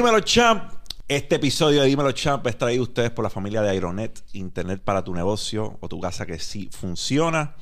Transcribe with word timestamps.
Dímelo 0.00 0.20
Champ. 0.20 0.72
Este 1.08 1.34
episodio 1.34 1.82
de 1.82 1.88
Dímelo 1.88 2.12
Champ 2.12 2.46
es 2.46 2.56
traído 2.56 2.80
a 2.80 2.84
ustedes 2.84 3.10
por 3.10 3.22
la 3.22 3.28
familia 3.28 3.60
de 3.60 3.68
Aeronet, 3.68 4.24
Internet 4.32 4.80
para 4.82 5.04
tu 5.04 5.12
negocio 5.12 5.76
o 5.78 5.88
tu 5.90 6.00
casa 6.00 6.24
que 6.24 6.38
sí 6.38 6.70
funciona. 6.72 7.54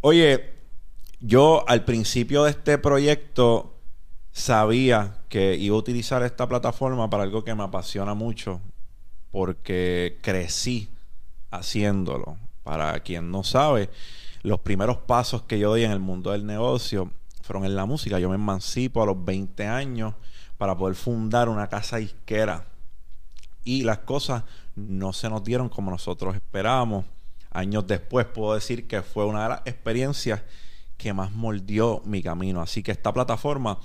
Oye, 0.00 0.52
yo 1.20 1.64
al 1.68 1.84
principio 1.84 2.42
de 2.42 2.50
este 2.50 2.76
proyecto 2.78 3.78
sabía 4.32 5.18
que 5.28 5.54
iba 5.54 5.76
a 5.76 5.78
utilizar 5.78 6.24
esta 6.24 6.48
plataforma 6.48 7.08
para 7.08 7.22
algo 7.22 7.44
que 7.44 7.54
me 7.54 7.62
apasiona 7.62 8.14
mucho 8.14 8.60
porque 9.30 10.18
crecí 10.22 10.88
haciéndolo. 11.52 12.36
Para 12.64 12.98
quien 12.98 13.30
no 13.30 13.44
sabe, 13.44 13.90
los 14.42 14.58
primeros 14.58 14.96
pasos 14.96 15.42
que 15.42 15.60
yo 15.60 15.70
doy 15.70 15.84
en 15.84 15.92
el 15.92 16.00
mundo 16.00 16.32
del 16.32 16.44
negocio 16.44 17.12
fueron 17.42 17.64
en 17.64 17.76
la 17.76 17.86
música. 17.86 18.18
Yo 18.18 18.28
me 18.28 18.34
emancipo 18.34 19.04
a 19.04 19.06
los 19.06 19.24
20 19.24 19.68
años 19.68 20.14
para 20.60 20.76
poder 20.76 20.94
fundar 20.94 21.48
una 21.48 21.68
casa 21.68 21.96
disquera. 21.96 22.66
Y 23.64 23.82
las 23.82 24.00
cosas 24.00 24.44
no 24.76 25.14
se 25.14 25.30
nos 25.30 25.42
dieron 25.42 25.70
como 25.70 25.90
nosotros 25.90 26.34
esperábamos. 26.34 27.06
Años 27.50 27.86
después 27.86 28.26
puedo 28.26 28.52
decir 28.52 28.86
que 28.86 29.00
fue 29.00 29.24
una 29.24 29.44
de 29.44 29.48
las 29.48 29.60
experiencias 29.64 30.42
que 30.98 31.14
más 31.14 31.32
moldeó 31.32 32.02
mi 32.04 32.22
camino. 32.22 32.60
Así 32.60 32.82
que 32.82 32.92
esta 32.92 33.10
plataforma 33.10 33.78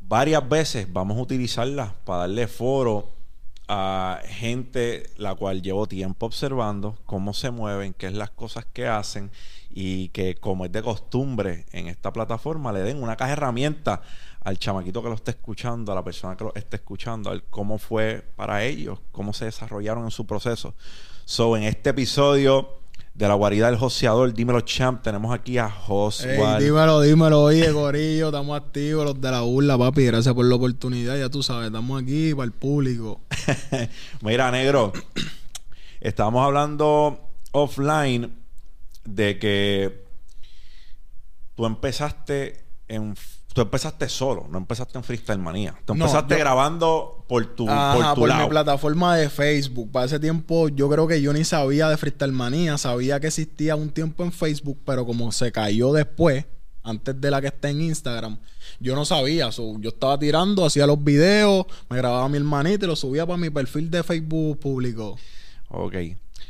varias 0.00 0.48
veces 0.48 0.92
vamos 0.92 1.18
a 1.18 1.20
utilizarla 1.20 1.94
para 2.04 2.22
darle 2.22 2.48
foro 2.48 3.12
a 3.68 4.18
gente 4.24 5.04
la 5.16 5.36
cual 5.36 5.62
llevo 5.62 5.86
tiempo 5.86 6.26
observando 6.26 6.98
cómo 7.06 7.32
se 7.32 7.52
mueven, 7.52 7.94
qué 7.94 8.08
es 8.08 8.14
las 8.14 8.30
cosas 8.30 8.64
que 8.64 8.88
hacen 8.88 9.30
y 9.70 10.08
que 10.08 10.34
como 10.34 10.64
es 10.64 10.72
de 10.72 10.82
costumbre 10.82 11.66
en 11.70 11.86
esta 11.86 12.12
plataforma 12.12 12.72
le 12.72 12.80
den 12.80 13.00
una 13.00 13.16
caja 13.16 13.28
de 13.28 13.32
herramientas 13.34 14.00
al 14.46 14.60
chamaquito 14.60 15.02
que 15.02 15.08
lo 15.08 15.16
esté 15.16 15.32
escuchando, 15.32 15.90
a 15.90 15.96
la 15.96 16.04
persona 16.04 16.36
que 16.36 16.44
lo 16.44 16.54
esté 16.54 16.76
escuchando, 16.76 17.30
al 17.30 17.42
cómo 17.50 17.78
fue 17.78 18.24
para 18.36 18.62
ellos, 18.62 19.00
cómo 19.10 19.32
se 19.32 19.46
desarrollaron 19.46 20.04
en 20.04 20.12
su 20.12 20.24
proceso. 20.24 20.76
So, 21.24 21.56
en 21.56 21.64
este 21.64 21.90
episodio 21.90 22.78
de 23.12 23.26
la 23.26 23.34
guarida 23.34 23.66
del 23.66 23.76
joseador, 23.76 24.32
dímelo 24.32 24.60
champ, 24.60 25.02
tenemos 25.02 25.34
aquí 25.34 25.58
a 25.58 25.68
Josual. 25.68 26.62
dímelo, 26.62 27.00
dímelo, 27.00 27.42
oye, 27.42 27.72
Gorillo, 27.72 28.26
estamos 28.26 28.56
activos, 28.56 29.04
los 29.04 29.20
de 29.20 29.32
la 29.32 29.40
burla, 29.40 29.76
papi, 29.76 30.04
gracias 30.04 30.32
por 30.32 30.44
la 30.44 30.54
oportunidad, 30.54 31.18
ya 31.18 31.28
tú 31.28 31.42
sabes, 31.42 31.66
estamos 31.66 32.00
aquí 32.00 32.32
para 32.32 32.44
el 32.44 32.52
público. 32.52 33.22
Mira, 34.20 34.52
negro, 34.52 34.92
estábamos 36.00 36.46
hablando 36.46 37.18
offline 37.50 38.32
de 39.04 39.40
que 39.40 40.04
tú 41.56 41.66
empezaste 41.66 42.64
en 42.86 43.16
tú 43.56 43.62
empezaste 43.62 44.06
solo, 44.10 44.46
no 44.50 44.58
empezaste 44.58 44.98
en 44.98 45.02
Freestyle 45.02 45.38
Manía. 45.38 45.74
Tú 45.86 45.94
empezaste 45.94 46.36
grabando 46.36 47.24
por 47.26 47.42
tu, 47.56 47.64
por 47.64 48.14
tu 48.14 48.26
mi 48.26 48.48
plataforma 48.50 49.16
de 49.16 49.30
Facebook. 49.30 49.90
Para 49.90 50.04
ese 50.04 50.20
tiempo, 50.20 50.68
yo 50.68 50.90
creo 50.90 51.08
que 51.08 51.22
yo 51.22 51.32
ni 51.32 51.42
sabía 51.42 51.88
de 51.88 51.96
Freestyle 51.96 52.32
Manía. 52.32 52.76
Sabía 52.76 53.18
que 53.18 53.28
existía 53.28 53.74
un 53.74 53.88
tiempo 53.88 54.24
en 54.24 54.32
Facebook, 54.32 54.78
pero 54.84 55.06
como 55.06 55.32
se 55.32 55.50
cayó 55.52 55.94
después, 55.94 56.44
antes 56.82 57.18
de 57.18 57.30
la 57.30 57.40
que 57.40 57.46
está 57.46 57.70
en 57.70 57.80
Instagram, 57.80 58.36
yo 58.78 58.94
no 58.94 59.06
sabía. 59.06 59.48
yo 59.48 59.88
estaba 59.88 60.18
tirando, 60.18 60.66
hacía 60.66 60.86
los 60.86 61.02
videos, 61.02 61.64
me 61.88 61.96
grababa 61.96 62.28
mi 62.28 62.36
hermanito 62.36 62.84
y 62.84 62.88
lo 62.88 62.94
subía 62.94 63.24
para 63.24 63.38
mi 63.38 63.48
perfil 63.48 63.90
de 63.90 64.02
Facebook 64.02 64.60
público. 64.60 65.16
Ok. 65.70 65.94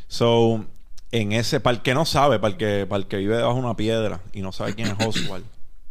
So, 0.08 0.64
en 1.12 1.30
ese, 1.30 1.60
para 1.60 1.76
el 1.76 1.82
que 1.82 1.94
no 1.94 2.04
sabe, 2.04 2.40
para 2.40 2.50
el 2.50 2.58
que, 2.58 2.84
para 2.84 2.98
el 2.98 3.06
que 3.06 3.18
vive 3.18 3.36
debajo 3.36 3.54
de 3.54 3.60
una 3.60 3.76
piedra 3.76 4.22
y 4.32 4.42
no 4.42 4.50
sabe 4.50 4.74
quién 4.74 4.88
es 4.88 4.94
Oswald. 5.06 5.44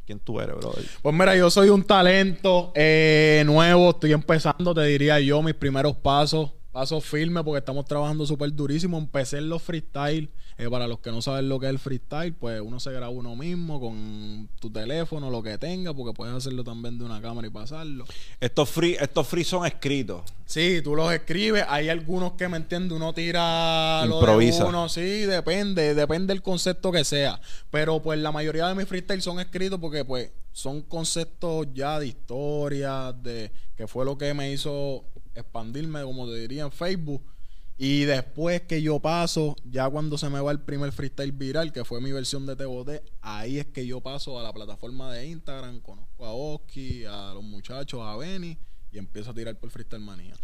¿Quién 0.05 0.19
tú 0.19 0.39
eres, 0.39 0.55
brother? 0.55 0.85
Pues 1.01 1.15
mira, 1.15 1.35
yo 1.35 1.49
soy 1.49 1.69
un 1.69 1.83
talento 1.83 2.71
eh, 2.75 3.43
nuevo, 3.45 3.89
estoy 3.89 4.11
empezando, 4.13 4.73
te 4.73 4.83
diría 4.83 5.19
yo, 5.19 5.41
mis 5.41 5.55
primeros 5.55 5.95
pasos, 5.97 6.51
pasos 6.71 7.03
firmes, 7.03 7.43
porque 7.43 7.59
estamos 7.59 7.85
trabajando 7.85 8.25
súper 8.25 8.53
durísimo. 8.53 8.97
Empecé 8.97 9.39
en 9.39 9.49
los 9.49 9.63
freestyle 9.63 10.29
eh, 10.57 10.69
para 10.69 10.87
los 10.87 10.99
que 10.99 11.11
no 11.11 11.21
saben 11.21 11.49
lo 11.49 11.59
que 11.59 11.65
es 11.65 11.69
el 11.71 11.79
freestyle, 11.79 12.33
pues 12.33 12.61
uno 12.61 12.79
se 12.79 12.89
graba 12.91 13.09
uno 13.09 13.35
mismo 13.35 13.81
con 13.81 14.47
tu 14.61 14.69
teléfono, 14.69 15.29
lo 15.29 15.43
que 15.43 15.57
tenga, 15.57 15.93
porque 15.93 16.13
puedes 16.13 16.33
hacerlo 16.33 16.63
también 16.63 16.97
de 16.97 17.03
una 17.03 17.21
cámara 17.21 17.47
y 17.47 17.49
pasarlo. 17.49 18.05
Estos 18.39 18.69
free, 18.69 18.95
estos 18.97 19.27
free 19.27 19.43
son 19.43 19.65
escritos. 19.65 20.21
Sí, 20.45 20.79
tú 20.81 20.95
los 20.95 21.11
escribes. 21.11 21.65
Hay 21.67 21.89
algunos 21.89 22.33
que 22.33 22.47
me 22.47 22.55
entiende, 22.55 22.93
uno 22.93 23.13
tira 23.13 24.03
Improvisa. 24.05 24.59
lo 24.59 24.65
de 24.65 24.69
uno, 24.69 24.89
sí, 24.89 25.01
depende, 25.01 25.93
depende 25.93 26.33
del 26.33 26.41
concepto 26.41 26.89
que 26.89 27.03
sea. 27.03 27.41
Pero 27.69 28.01
pues 28.01 28.17
la 28.19 28.31
mayoría 28.31 28.67
de 28.67 28.75
mis 28.75 28.87
freestyle 28.87 29.21
son 29.21 29.41
escritos 29.41 29.79
porque 29.81 30.05
pues 30.05 30.31
son 30.53 30.83
conceptos 30.83 31.67
ya 31.73 31.99
de 31.99 32.07
historia, 32.07 33.11
de 33.11 33.51
que 33.75 33.87
fue 33.87 34.05
lo 34.05 34.17
que 34.17 34.33
me 34.33 34.53
hizo 34.53 35.03
expandirme, 35.33 36.01
como 36.03 36.27
te 36.27 36.35
diría 36.35 36.63
en 36.63 36.71
Facebook 36.71 37.34
y 37.77 38.05
después 38.05 38.61
que 38.61 38.81
yo 38.81 38.99
paso, 38.99 39.55
ya 39.65 39.89
cuando 39.89 40.17
se 40.17 40.29
me 40.29 40.39
va 40.39 40.51
el 40.51 40.61
primer 40.61 40.91
freestyle 40.93 41.33
viral, 41.33 41.73
que 41.73 41.83
fue 41.83 41.99
mi 41.99 42.11
versión 42.11 42.45
de 42.45 42.55
TBT, 42.55 43.03
ahí 43.21 43.59
es 43.59 43.65
que 43.65 43.85
yo 43.85 43.99
paso 43.99 44.39
a 44.39 44.43
la 44.43 44.53
plataforma 44.53 45.11
de 45.11 45.27
Instagram, 45.27 45.81
conozco 45.81 46.25
a 46.25 46.31
Oski, 46.31 47.03
a 47.05 47.33
los 47.33 47.43
muchachos, 47.43 48.01
a 48.01 48.15
Benny, 48.15 48.57
y 48.91 48.97
empiezo 48.97 49.31
a 49.31 49.33
tirar 49.33 49.59
por 49.59 49.69
Freestyle 49.71 50.01
Manía. 50.01 50.35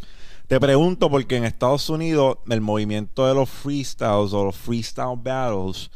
Te 0.47 0.59
pregunto 0.59 1.09
porque 1.09 1.37
en 1.37 1.45
Estados 1.45 1.89
Unidos 1.89 2.39
el 2.49 2.59
movimiento 2.59 3.25
de 3.25 3.33
los 3.33 3.49
freestyles 3.49 4.33
o 4.33 4.43
los 4.43 4.55
freestyle 4.57 5.15
battles 5.15 5.89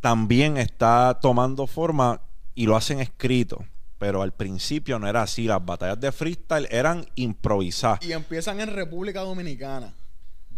también 0.00 0.58
está 0.58 1.18
tomando 1.22 1.66
forma 1.66 2.20
y 2.54 2.66
lo 2.66 2.76
hacen 2.76 3.00
escrito 3.00 3.64
pero 4.04 4.20
al 4.20 4.34
principio 4.34 4.98
no 4.98 5.08
era 5.08 5.22
así. 5.22 5.44
Las 5.44 5.64
batallas 5.64 5.98
de 5.98 6.12
freestyle 6.12 6.68
eran 6.70 7.06
improvisadas. 7.14 8.04
Y 8.04 8.12
empiezan 8.12 8.60
en 8.60 8.68
República 8.68 9.22
Dominicana. 9.22 9.94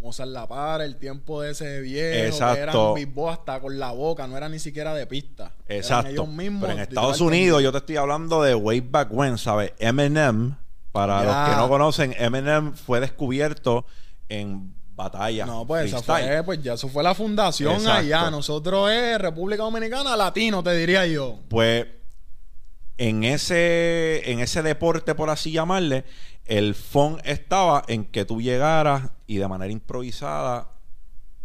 Mozart 0.07 0.31
La 0.31 0.47
Para, 0.47 0.85
el 0.85 0.97
tiempo 0.97 1.43
de 1.43 1.51
ese 1.51 1.81
viejo, 1.81 2.27
Exacto. 2.27 2.95
que 2.95 3.03
eran 3.03 3.29
hasta 3.29 3.61
con 3.61 3.79
la 3.79 3.91
boca, 3.91 4.27
no 4.29 4.37
era 4.37 4.49
ni 4.49 4.61
siquiera 4.61 4.95
de 4.95 5.07
pista. 5.07 5.53
Exacto. 5.69 6.11
ellos 6.11 6.29
mismos, 6.29 6.63
Pero 6.63 6.75
en 6.75 6.79
Estados 6.81 7.21
Unidos, 7.21 7.61
yo 7.61 7.73
te 7.73 7.79
estoy 7.79 7.97
hablando 7.97 8.43
de 8.43 8.55
way 8.55 8.81
back 8.81 9.09
when, 9.11 9.37
¿sabes? 9.37 9.73
Eminem, 9.79 10.55
para 10.93 11.25
los 11.25 11.51
que 11.51 11.57
no 11.57 11.69
conocen, 11.69 12.15
Eminem 12.19 12.75
fue 12.75 13.01
descubierto 13.01 13.85
en 14.29 14.75
batalla. 14.95 15.45
No, 15.45 15.67
pues, 15.67 15.93
esa 15.93 16.01
fue, 16.01 16.43
pues 16.45 16.63
ya 16.63 16.75
eso 16.75 16.89
fue 16.89 17.03
la 17.03 17.15
fundación 17.15 17.87
allá. 17.89 18.31
Nosotros 18.31 18.91
es 18.93 19.19
República 19.19 19.65
Dominicana, 19.65 20.17
latino, 20.17 20.63
te 20.63 20.75
diría 20.77 21.05
yo. 21.07 21.41
Pues 21.49 21.87
en 22.97 23.25
ese, 23.25 24.31
en 24.31 24.39
ese 24.39 24.63
deporte, 24.63 25.15
por 25.17 25.31
así 25.31 25.51
llamarle, 25.51 26.05
el 26.47 26.75
fun 26.75 27.21
estaba 27.25 27.83
en 27.89 28.05
que 28.05 28.25
tú 28.25 28.41
llegaras 28.41 29.11
y 29.27 29.37
de 29.37 29.49
manera 29.49 29.73
improvisada 29.73 30.71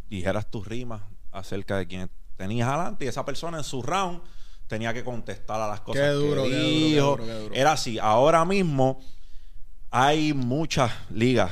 dijeras 0.10 0.50
tus 0.50 0.68
rimas 0.68 1.02
acerca 1.32 1.78
de 1.78 1.88
quien 1.88 2.10
tenías 2.38 2.68
adelante 2.68 3.06
y 3.06 3.08
esa 3.08 3.26
persona 3.26 3.58
en 3.58 3.64
su 3.64 3.82
round 3.82 4.22
tenía 4.68 4.94
que 4.94 5.04
contestar 5.04 5.60
a 5.60 5.68
las 5.68 5.82
cosas 5.82 6.02
que 6.02 6.50
dijo. 6.50 7.18
Era 7.54 7.74
así. 7.74 8.00
Ahora 8.00 8.46
mismo 8.46 9.02
hay 9.90 10.34
muchas 10.34 10.92
ligas. 11.10 11.52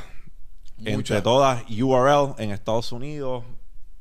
Entre 0.77 1.21
todas, 1.21 1.63
URL 1.69 2.35
en 2.37 2.51
Estados 2.51 2.91
Unidos. 2.93 3.43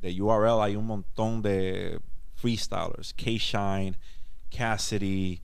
De 0.01 0.23
URL 0.23 0.63
hay 0.63 0.77
un 0.77 0.87
montón 0.87 1.43
de 1.43 2.01
freestylers. 2.37 3.13
K-Shine, 3.15 3.99
Cassidy, 4.49 5.43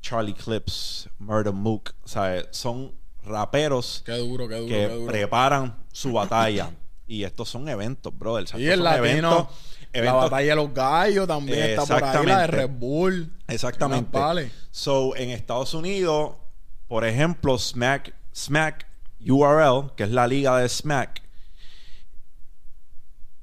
Charlie 0.00 0.34
Clips, 0.34 1.08
Murder 1.18 1.52
Mook. 1.52 1.94
O 2.02 2.08
sea, 2.08 2.44
son 2.50 2.92
raperos 3.24 4.02
que 4.04 5.04
preparan 5.06 5.76
su 5.92 6.12
batalla. 6.12 6.70
y 7.06 7.24
estos 7.24 7.48
son 7.48 7.68
eventos, 7.68 8.16
brother. 8.16 8.46
Y 8.58 8.68
el 8.68 8.82
latino, 8.82 9.50
la 9.92 10.12
batalla 10.14 10.50
de 10.50 10.56
los 10.56 10.72
gallos 10.72 11.28
también 11.28 11.58
está 11.58 11.84
por 11.84 12.04
ahí, 12.04 12.26
la 12.26 12.40
de 12.42 12.46
Red 12.46 12.70
Bull. 12.70 13.32
Exactamente. 13.48 14.50
So, 14.70 15.14
en 15.16 15.30
Estados 15.30 15.74
Unidos, 15.74 16.36
por 16.88 17.04
ejemplo, 17.04 17.58
Smack, 17.58 18.14
Smack 18.34 18.86
URL, 19.20 19.92
que 19.96 20.04
es 20.04 20.10
la 20.10 20.26
liga 20.26 20.56
de 20.58 20.68
Smack, 20.68 21.22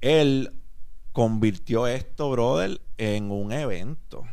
él 0.01 0.51
convirtió 1.11 1.87
esto, 1.87 2.31
brother, 2.31 2.81
en 2.97 3.31
un 3.31 3.51
evento. 3.51 4.23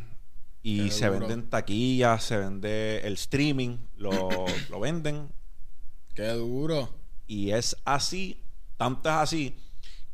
Y 0.63 0.91
se 0.91 1.09
venden 1.09 1.49
taquillas, 1.49 2.23
se 2.23 2.37
vende 2.37 2.99
el 3.05 3.13
streaming, 3.13 3.77
lo, 3.95 4.29
lo 4.69 4.79
venden 4.81 5.29
Qué 6.17 6.29
duro. 6.29 6.89
Y 7.27 7.51
es 7.51 7.77
así, 7.85 8.41
tanto 8.75 9.07
es 9.07 9.15
así, 9.15 9.55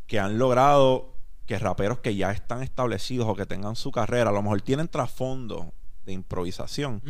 que 0.06 0.20
han 0.20 0.38
logrado 0.38 1.16
que 1.46 1.58
raperos 1.58 2.00
que 2.00 2.14
ya 2.14 2.32
están 2.32 2.62
establecidos 2.62 3.26
o 3.26 3.36
que 3.36 3.46
tengan 3.46 3.78
su 3.78 3.90
carrera, 3.90 4.30
a 4.30 4.34
lo 4.34 4.42
mejor 4.42 4.62
tienen 4.62 4.90
trasfondo 4.90 5.74
de 6.06 6.12
improvisación, 6.12 7.02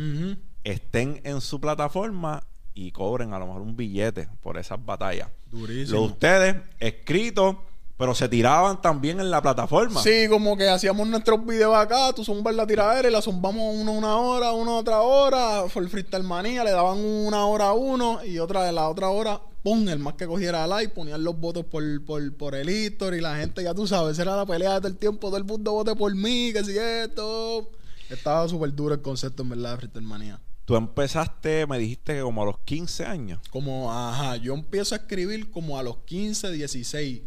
estén 0.62 1.20
en 1.24 1.40
su 1.40 1.60
plataforma 1.60 2.46
y 2.72 2.92
cobren 2.92 3.32
a 3.32 3.40
lo 3.40 3.48
mejor 3.48 3.62
un 3.62 3.74
billete 3.74 4.28
por 4.40 4.58
esas 4.58 4.84
batallas. 4.84 5.28
Durísimo. 5.50 5.98
Lo 5.98 6.06
de 6.06 6.12
ustedes, 6.12 6.56
escrito, 6.78 7.64
Pero 7.96 8.14
se 8.14 8.28
tiraban 8.28 8.82
también 8.82 9.20
en 9.20 9.30
la 9.30 9.40
plataforma. 9.40 10.02
Sí, 10.02 10.26
como 10.28 10.56
que 10.56 10.68
hacíamos 10.68 11.06
nuestros 11.06 11.46
videos 11.46 11.76
acá, 11.76 12.12
tú 12.12 12.24
zumbas 12.24 12.54
la 12.54 12.66
tiradera 12.66 13.08
y 13.08 13.12
la 13.12 13.22
zumbamos 13.22 13.74
uno 13.76 13.92
una 13.92 14.16
hora, 14.16 14.52
uno 14.52 14.78
otra 14.78 15.00
hora, 15.00 15.68
fue 15.68 15.82
el 15.82 15.88
freestyle 15.88 16.24
manía, 16.24 16.64
le 16.64 16.72
daban 16.72 16.98
una 16.98 17.46
hora 17.46 17.66
a 17.66 17.72
uno 17.72 18.24
y 18.24 18.40
otra 18.40 18.64
de 18.64 18.72
la 18.72 18.88
otra 18.88 19.10
hora, 19.10 19.40
pum, 19.62 19.88
el 19.88 20.00
más 20.00 20.14
que 20.14 20.26
cogiera 20.26 20.66
like, 20.66 20.92
ponían 20.92 21.22
los 21.22 21.38
votos 21.38 21.66
por, 21.66 21.82
por, 22.04 22.36
por 22.36 22.56
el 22.56 22.68
history 22.68 23.18
y 23.18 23.20
la 23.20 23.36
gente, 23.36 23.62
ya 23.62 23.74
tú 23.74 23.86
sabes, 23.86 24.18
era 24.18 24.34
la 24.34 24.44
pelea 24.44 24.74
de 24.74 24.80
todo 24.80 24.88
el 24.88 24.96
tiempo, 24.96 25.28
todo 25.28 25.36
el 25.36 25.44
mundo 25.44 25.72
vote 25.72 25.94
por 25.94 26.14
mí, 26.14 26.52
que 26.52 26.64
si 26.64 26.76
esto. 26.76 27.70
Estaba 28.10 28.46
súper 28.48 28.74
duro 28.74 28.94
el 28.94 29.02
concepto, 29.02 29.44
en 29.44 29.50
verdad, 29.50 29.72
de 29.72 29.76
freestyle 29.78 30.04
manía. 30.04 30.40
Tú 30.64 30.76
empezaste, 30.76 31.66
me 31.66 31.78
dijiste 31.78 32.14
que 32.14 32.22
como 32.22 32.42
a 32.42 32.46
los 32.46 32.58
15 32.60 33.04
años. 33.04 33.40
Como, 33.50 33.92
ajá, 33.92 34.36
yo 34.36 34.54
empiezo 34.54 34.94
a 34.94 34.98
escribir 34.98 35.50
como 35.50 35.78
a 35.78 35.82
los 35.82 35.98
15, 35.98 36.50
16. 36.52 37.22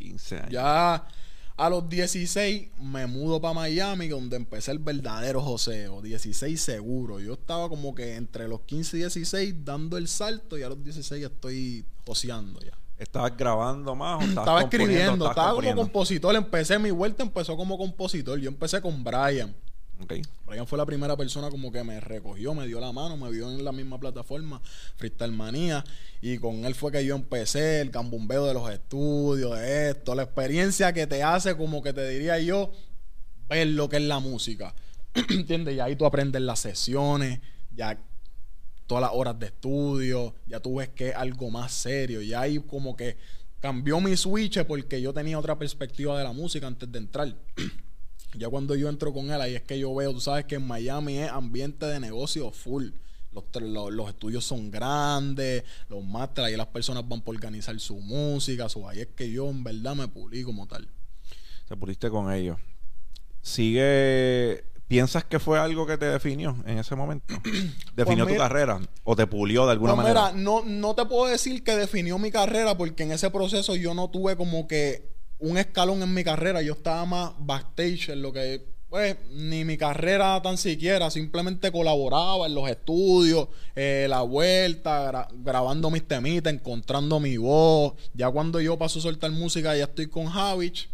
15 0.00 0.36
años. 0.36 0.50
Ya 0.50 1.06
a 1.60 1.68
los 1.68 1.88
16 1.90 2.70
me 2.78 3.06
mudo 3.06 3.38
para 3.38 3.52
Miami, 3.52 4.08
donde 4.08 4.36
empecé 4.36 4.70
el 4.70 4.78
verdadero 4.78 5.42
joseo. 5.42 6.00
16 6.00 6.58
seguro. 6.58 7.20
Yo 7.20 7.34
estaba 7.34 7.68
como 7.68 7.94
que 7.94 8.16
entre 8.16 8.48
los 8.48 8.62
15 8.62 8.96
y 8.96 9.00
16 9.00 9.54
dando 9.62 9.98
el 9.98 10.08
salto 10.08 10.56
y 10.56 10.62
a 10.62 10.70
los 10.70 10.82
16 10.82 11.22
estoy 11.22 11.84
joseando 12.06 12.60
ya. 12.60 12.72
¿Estabas 12.96 13.36
grabando 13.36 13.94
más 13.94 14.20
o 14.20 14.26
estabas 14.26 14.42
Estaba 14.44 14.62
escribiendo, 14.62 15.28
estaba 15.28 15.54
como 15.54 15.74
compositor. 15.74 16.34
Empecé, 16.34 16.78
mi 16.78 16.90
vuelta 16.90 17.22
empezó 17.22 17.56
como 17.58 17.76
compositor. 17.76 18.38
Yo 18.38 18.48
empecé 18.48 18.80
con 18.80 19.04
Brian. 19.04 19.54
Ok. 20.02 20.14
Brian 20.46 20.66
fue 20.66 20.78
la 20.78 20.86
primera 20.86 21.16
persona 21.16 21.50
como 21.50 21.70
que 21.70 21.84
me 21.84 22.00
recogió, 22.00 22.54
me 22.54 22.66
dio 22.66 22.80
la 22.80 22.90
mano, 22.90 23.16
me 23.16 23.30
vio 23.30 23.50
en 23.50 23.64
la 23.64 23.72
misma 23.72 24.00
plataforma, 24.00 24.60
Freestyle 24.96 25.32
Manía, 25.32 25.84
y 26.22 26.38
con 26.38 26.64
él 26.64 26.74
fue 26.74 26.90
que 26.90 27.04
yo 27.04 27.14
empecé 27.14 27.80
el 27.82 27.90
cambumbeo 27.90 28.46
de 28.46 28.54
los 28.54 28.70
estudios, 28.70 29.58
de 29.58 29.90
esto, 29.90 30.14
la 30.14 30.22
experiencia 30.22 30.92
que 30.92 31.06
te 31.06 31.22
hace 31.22 31.56
como 31.56 31.82
que 31.82 31.92
te 31.92 32.08
diría 32.08 32.38
yo, 32.40 32.72
ver 33.48 33.66
lo 33.68 33.88
que 33.88 33.96
es 33.96 34.02
la 34.02 34.20
música, 34.20 34.74
¿entiendes? 35.28 35.74
Y 35.74 35.80
ahí 35.80 35.96
tú 35.96 36.06
aprendes 36.06 36.40
las 36.42 36.60
sesiones, 36.60 37.40
ya 37.70 38.00
todas 38.86 39.02
las 39.02 39.10
horas 39.12 39.38
de 39.38 39.46
estudio, 39.46 40.34
ya 40.46 40.60
tú 40.60 40.76
ves 40.76 40.88
que 40.88 41.10
es 41.10 41.14
algo 41.14 41.50
más 41.50 41.72
serio, 41.72 42.22
y 42.22 42.32
ahí 42.32 42.58
como 42.58 42.96
que 42.96 43.18
cambió 43.60 44.00
mi 44.00 44.16
switch 44.16 44.64
porque 44.64 45.02
yo 45.02 45.12
tenía 45.12 45.38
otra 45.38 45.58
perspectiva 45.58 46.16
de 46.16 46.24
la 46.24 46.32
música 46.32 46.66
antes 46.66 46.90
de 46.90 46.98
entrar. 46.98 47.36
Ya 48.36 48.48
cuando 48.48 48.74
yo 48.76 48.88
entro 48.88 49.12
con 49.12 49.30
él, 49.30 49.40
ahí 49.40 49.54
es 49.56 49.62
que 49.62 49.78
yo 49.78 49.94
veo, 49.94 50.12
tú 50.12 50.20
sabes 50.20 50.44
que 50.44 50.54
en 50.56 50.66
Miami 50.66 51.18
es 51.18 51.30
ambiente 51.30 51.86
de 51.86 51.98
negocio 52.00 52.50
full. 52.52 52.90
Los, 53.32 53.44
los, 53.62 53.92
los 53.92 54.08
estudios 54.08 54.44
son 54.44 54.70
grandes, 54.70 55.62
los 55.88 56.04
másteres, 56.04 56.48
ahí 56.50 56.56
las 56.56 56.66
personas 56.66 57.08
van 57.08 57.20
por 57.22 57.34
organizar 57.34 57.78
su 57.78 57.96
música, 58.00 58.68
su, 58.68 58.88
ahí 58.88 59.00
es 59.00 59.08
que 59.14 59.30
yo 59.30 59.48
en 59.50 59.62
verdad 59.62 59.94
me 59.94 60.08
pulí 60.08 60.42
como 60.42 60.66
tal. 60.66 60.88
Te 61.68 61.76
puliste 61.76 62.10
con 62.10 62.32
ellos. 62.32 62.58
Sigue. 63.42 64.64
¿Piensas 64.88 65.24
que 65.24 65.38
fue 65.38 65.56
algo 65.60 65.86
que 65.86 65.96
te 65.96 66.06
definió 66.06 66.56
en 66.66 66.78
ese 66.78 66.96
momento? 66.96 67.32
¿Definió 67.94 68.24
tu 68.24 68.32
mira- 68.32 68.48
carrera? 68.48 68.80
¿O 69.04 69.14
te 69.14 69.26
pulió 69.28 69.64
de 69.66 69.72
alguna 69.72 69.92
No, 69.92 69.96
manera? 69.96 70.32
no, 70.34 70.64
no 70.64 70.94
te 70.96 71.06
puedo 71.06 71.26
decir 71.30 71.62
que 71.62 71.76
definió 71.76 72.18
mi 72.18 72.32
carrera 72.32 72.76
porque 72.76 73.04
en 73.04 73.12
ese 73.12 73.30
proceso 73.30 73.76
yo 73.76 73.94
no 73.94 74.10
tuve 74.10 74.36
como 74.36 74.66
que 74.66 75.08
un 75.40 75.58
escalón 75.58 76.02
en 76.02 76.12
mi 76.14 76.24
carrera. 76.24 76.62
Yo 76.62 76.74
estaba 76.74 77.04
más 77.04 77.32
backstage 77.38 78.10
en 78.10 78.22
lo 78.22 78.32
que, 78.32 78.64
pues, 78.88 79.16
ni 79.32 79.64
mi 79.64 79.76
carrera 79.76 80.40
tan 80.42 80.56
siquiera. 80.58 81.10
Simplemente 81.10 81.70
colaboraba 81.72 82.46
en 82.46 82.54
los 82.54 82.68
estudios, 82.68 83.48
eh, 83.74 84.06
la 84.08 84.22
vuelta, 84.22 85.10
gra- 85.12 85.28
grabando 85.42 85.90
mis 85.90 86.06
temitas, 86.06 86.52
encontrando 86.52 87.20
mi 87.20 87.36
voz. 87.36 87.94
Ya 88.14 88.30
cuando 88.30 88.60
yo 88.60 88.78
paso 88.78 88.98
a 88.98 89.02
soltar 89.02 89.30
música, 89.30 89.76
ya 89.76 89.84
estoy 89.84 90.08
con 90.08 90.26
Javich. 90.26 90.88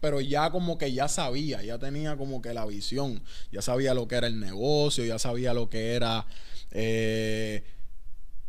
Pero 0.00 0.20
ya 0.20 0.50
como 0.50 0.78
que 0.78 0.92
ya 0.92 1.06
sabía, 1.06 1.62
ya 1.62 1.78
tenía 1.78 2.16
como 2.16 2.42
que 2.42 2.52
la 2.52 2.66
visión, 2.66 3.22
ya 3.52 3.62
sabía 3.62 3.94
lo 3.94 4.08
que 4.08 4.16
era 4.16 4.26
el 4.26 4.40
negocio, 4.40 5.04
ya 5.04 5.16
sabía 5.20 5.54
lo 5.54 5.70
que 5.70 5.92
era 5.94 6.26
eh, 6.72 7.62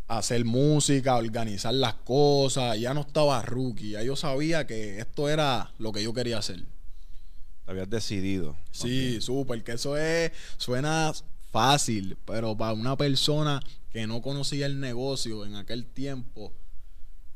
hacer 0.07 0.45
música, 0.45 1.15
organizar 1.15 1.73
las 1.73 1.95
cosas, 1.95 2.79
ya 2.79 2.93
no 2.93 3.01
estaba 3.01 3.41
rookie, 3.41 3.91
ya 3.91 4.03
yo 4.03 4.15
sabía 4.15 4.67
que 4.67 4.99
esto 4.99 5.29
era 5.29 5.73
lo 5.77 5.91
que 5.91 6.03
yo 6.03 6.13
quería 6.13 6.37
hacer. 6.37 6.63
Te 7.65 7.71
habías 7.71 7.89
decidido. 7.89 8.57
Sí, 8.71 9.21
súper, 9.21 9.63
que 9.63 9.73
eso 9.73 9.97
es, 9.97 10.31
suena 10.57 11.13
fácil, 11.51 12.17
pero 12.25 12.57
para 12.57 12.73
una 12.73 12.97
persona 12.97 13.61
que 13.91 14.07
no 14.07 14.21
conocía 14.21 14.65
el 14.65 14.79
negocio 14.79 15.45
en 15.45 15.55
aquel 15.55 15.85
tiempo, 15.85 16.51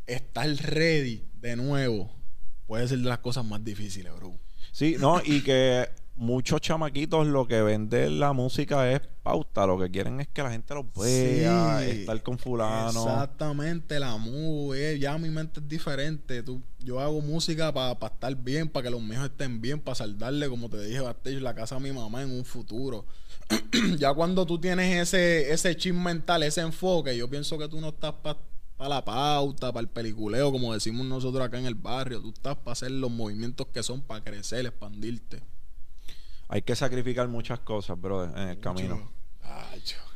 estar 0.06 0.48
ready 0.48 1.24
de 1.40 1.56
nuevo 1.56 2.12
puede 2.66 2.88
ser 2.88 3.00
de 3.00 3.10
las 3.10 3.20
cosas 3.20 3.46
más 3.46 3.64
difíciles, 3.64 4.14
bro. 4.16 4.38
Sí, 4.72 4.96
no, 5.00 5.22
y 5.24 5.42
que 5.42 5.90
muchos 6.18 6.60
chamaquitos 6.62 7.28
lo 7.28 7.48
que 7.48 7.62
venden 7.62 8.20
la 8.20 8.34
música 8.34 8.92
es 8.92 9.02
pauta. 9.24 9.66
Lo 9.66 9.78
que 9.80 9.90
quieren 9.90 10.20
es 10.20 10.28
que 10.28 10.44
la 10.44 10.52
gente 10.52 10.74
los 10.74 10.86
vea, 10.94 11.80
Sí. 11.82 12.02
estar 12.02 12.22
con 12.24 12.38
fulano. 12.38 12.90
Exactamente, 13.02 14.00
la 14.00 14.18
movie, 14.18 15.00
ya 15.00 15.18
mi 15.18 15.30
mente 15.30 15.60
es 15.60 15.68
diferente. 15.68 16.44
Tú, 16.44 16.62
yo 16.80 17.00
hago 17.00 17.22
música 17.22 17.74
para 17.74 17.94
estar 18.08 18.36
bien, 18.36 18.68
para 18.70 18.84
que 18.86 18.90
los 18.90 19.02
míos 19.02 19.24
estén 19.26 19.62
bien, 19.62 19.80
para 19.80 19.96
saldarle, 19.96 20.50
como 20.50 20.70
te 20.70 20.84
dije, 20.84 21.00
backstage, 21.02 21.42
la 21.42 21.54
casa 21.56 21.76
a 21.76 21.80
mi 21.80 21.92
mamá 21.92 22.24
en 22.24 22.32
un 22.32 22.46
futuro. 22.46 23.06
ya 23.98 24.14
cuando 24.14 24.46
tú 24.46 24.60
tienes 24.60 24.96
ese, 25.08 25.52
ese 25.54 25.76
chip 25.78 25.96
mental, 25.96 26.44
ese 26.44 26.62
enfoque, 26.62 27.16
yo 27.16 27.30
pienso 27.30 27.58
que 27.58 27.68
tú 27.68 27.80
no 27.80 27.90
estás 27.90 28.14
para 28.14 28.38
la 28.90 29.04
pauta, 29.04 29.72
para 29.72 29.82
el 29.82 29.90
peliculeo, 29.90 30.52
como 30.52 30.74
decimos 30.74 31.06
nosotros 31.06 31.44
acá 31.46 31.58
en 31.60 31.66
el 31.66 31.76
barrio. 31.76 32.22
Tú 32.22 32.30
estás 32.30 32.56
para 32.58 32.74
hacer 32.74 32.92
los 32.92 33.10
movimientos 33.12 33.68
que 33.68 33.84
son 33.84 34.02
para 34.02 34.24
crecer, 34.24 34.66
expandirte. 34.66 35.42
Hay 36.50 36.62
que 36.62 36.76
sacrificar 36.76 37.28
muchas 37.28 37.60
cosas, 37.60 38.00
brother, 38.00 38.38
en 38.38 38.50
el 38.50 38.60
camino. 38.60 39.12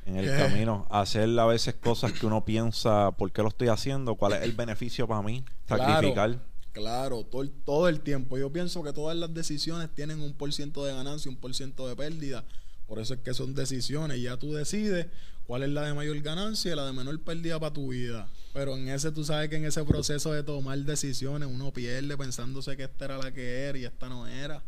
En 0.05 0.17
el 0.17 0.25
¿Qué? 0.25 0.37
camino. 0.37 0.87
Hacer 0.89 1.29
a 1.39 1.45
veces 1.45 1.75
cosas 1.75 2.11
que 2.13 2.25
uno 2.25 2.43
piensa, 2.43 3.11
¿por 3.11 3.31
qué 3.31 3.41
lo 3.41 3.49
estoy 3.49 3.67
haciendo? 3.67 4.15
¿Cuál 4.15 4.33
es 4.33 4.41
el 4.41 4.53
beneficio 4.53 5.07
para 5.07 5.21
mí? 5.21 5.43
Sacrificar. 5.67 6.39
Claro, 6.71 7.23
todo 7.25 7.41
el, 7.41 7.51
todo 7.51 7.87
el 7.89 7.99
tiempo. 7.99 8.37
Yo 8.37 8.51
pienso 8.51 8.81
que 8.83 8.93
todas 8.93 9.15
las 9.17 9.33
decisiones 9.33 9.89
tienen 9.93 10.21
un 10.21 10.33
por 10.33 10.51
ciento 10.53 10.85
de 10.85 10.93
ganancia, 10.93 11.29
un 11.29 11.37
por 11.37 11.53
ciento 11.53 11.87
de 11.87 11.95
pérdida. 11.95 12.45
Por 12.87 12.99
eso 12.99 13.13
es 13.13 13.19
que 13.19 13.33
son 13.33 13.53
decisiones. 13.53 14.17
y 14.17 14.23
Ya 14.23 14.37
tú 14.37 14.53
decides 14.53 15.07
cuál 15.45 15.63
es 15.63 15.69
la 15.69 15.83
de 15.83 15.93
mayor 15.93 16.19
ganancia 16.21 16.71
y 16.71 16.75
la 16.75 16.85
de 16.85 16.93
menor 16.93 17.19
pérdida 17.21 17.59
para 17.59 17.73
tu 17.73 17.89
vida. 17.89 18.27
Pero 18.53 18.75
en 18.75 18.89
ese, 18.89 19.11
tú 19.11 19.23
sabes 19.23 19.49
que 19.49 19.57
en 19.57 19.65
ese 19.65 19.83
proceso 19.83 20.33
de 20.33 20.43
tomar 20.43 20.77
decisiones 20.79 21.47
uno 21.51 21.71
pierde 21.71 22.17
pensándose 22.17 22.75
que 22.75 22.83
esta 22.83 23.05
era 23.05 23.17
la 23.17 23.31
que 23.31 23.63
era 23.65 23.77
y 23.77 23.85
esta 23.85 24.09
no 24.09 24.27
era. 24.27 24.63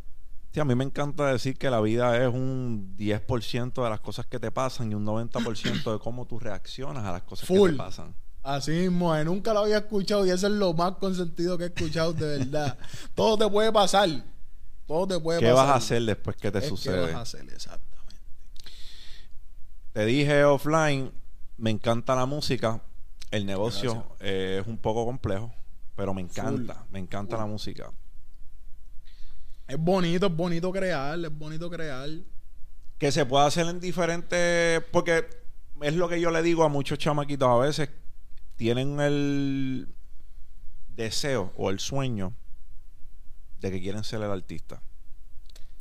Sí, 0.53 0.60
a 0.60 0.65
mí 0.65 0.75
me 0.75 0.83
encanta 0.83 1.31
decir 1.31 1.57
que 1.57 1.67
la 1.72 1.81
vida 1.81 2.15
es 2.24 2.31
un 2.31 2.95
10% 2.95 3.83
de 3.83 3.89
las 3.89 4.00
cosas 4.01 4.27
que 4.27 4.39
te 4.39 4.51
pasan 4.51 4.91
y 4.91 4.95
un 4.95 5.03
90% 5.03 5.93
de 5.93 5.98
cómo 5.98 6.27
tú 6.27 6.38
reaccionas 6.38 7.03
a 7.03 7.12
las 7.12 7.24
cosas 7.24 7.48
que 7.48 7.60
te 7.60 7.74
pasan. 7.74 8.13
Así 8.43 8.69
mismo, 8.69 9.15
eh, 9.15 9.25
nunca 9.25 9.51
lo 9.51 9.62
había 9.62 9.79
escuchado 9.79 10.27
y 10.27 10.29
eso 10.29 10.45
es 10.45 10.53
lo 10.53 10.74
más 10.74 10.98
consentido 10.98 11.57
que 11.57 11.63
he 11.63 11.67
escuchado 11.67 12.13
de 12.13 12.38
verdad. 12.38 12.77
Todo 13.15 13.36
te 13.36 13.50
puede 13.50 13.72
pasar. 13.72 14.10
Todo 14.86 15.07
te 15.07 15.19
puede 15.19 15.39
¿Qué 15.39 15.50
pasar. 15.50 15.65
vas 15.65 15.74
a 15.74 15.75
hacer 15.77 16.03
después 16.03 16.36
que 16.36 16.51
te 16.51 16.60
Es 16.60 16.65
¿Qué 16.65 16.69
sucede? 16.69 17.01
vas 17.01 17.15
a 17.15 17.22
hacer 17.22 17.45
exactamente? 17.51 18.22
Te 19.91 20.05
dije 20.05 20.43
offline, 20.43 21.12
me 21.57 21.72
encanta 21.72 22.13
la 22.13 22.27
música. 22.27 22.79
El 23.31 23.48
negocio 23.48 24.15
eh, 24.19 24.60
es 24.62 24.67
un 24.67 24.77
poco 24.77 25.03
complejo, 25.03 25.51
pero 25.95 26.13
me 26.13 26.22
encanta, 26.22 26.86
me 26.91 27.00
encanta 27.00 27.38
la 27.38 27.48
música. 27.48 27.91
Es 29.74 29.80
bonito, 29.80 30.27
es 30.27 30.36
bonito 30.36 30.72
crear, 30.72 31.18
es 31.18 31.36
bonito 31.36 31.68
crear. 31.68 32.08
Que 33.00 33.12
se 33.12 33.25
puede 33.25 33.48
hacer 33.48 33.65
en 33.65 33.80
diferentes. 33.80 34.84
Porque 34.92 35.27
es 35.82 35.96
lo 35.96 36.08
que 36.08 36.22
yo 36.22 36.30
le 36.30 36.44
digo 36.44 36.63
a 36.63 36.70
muchos 36.70 37.00
chamaquitos 37.00 37.50
a 37.50 37.58
veces. 37.58 37.89
Tienen 38.56 39.00
el 39.00 39.88
deseo 40.89 41.53
o 41.58 41.72
el 41.72 41.80
sueño 41.80 42.36
de 43.62 43.72
que 43.72 43.82
quieren 43.82 44.03
ser 44.03 44.22
el 44.22 44.30
artista. 44.30 44.84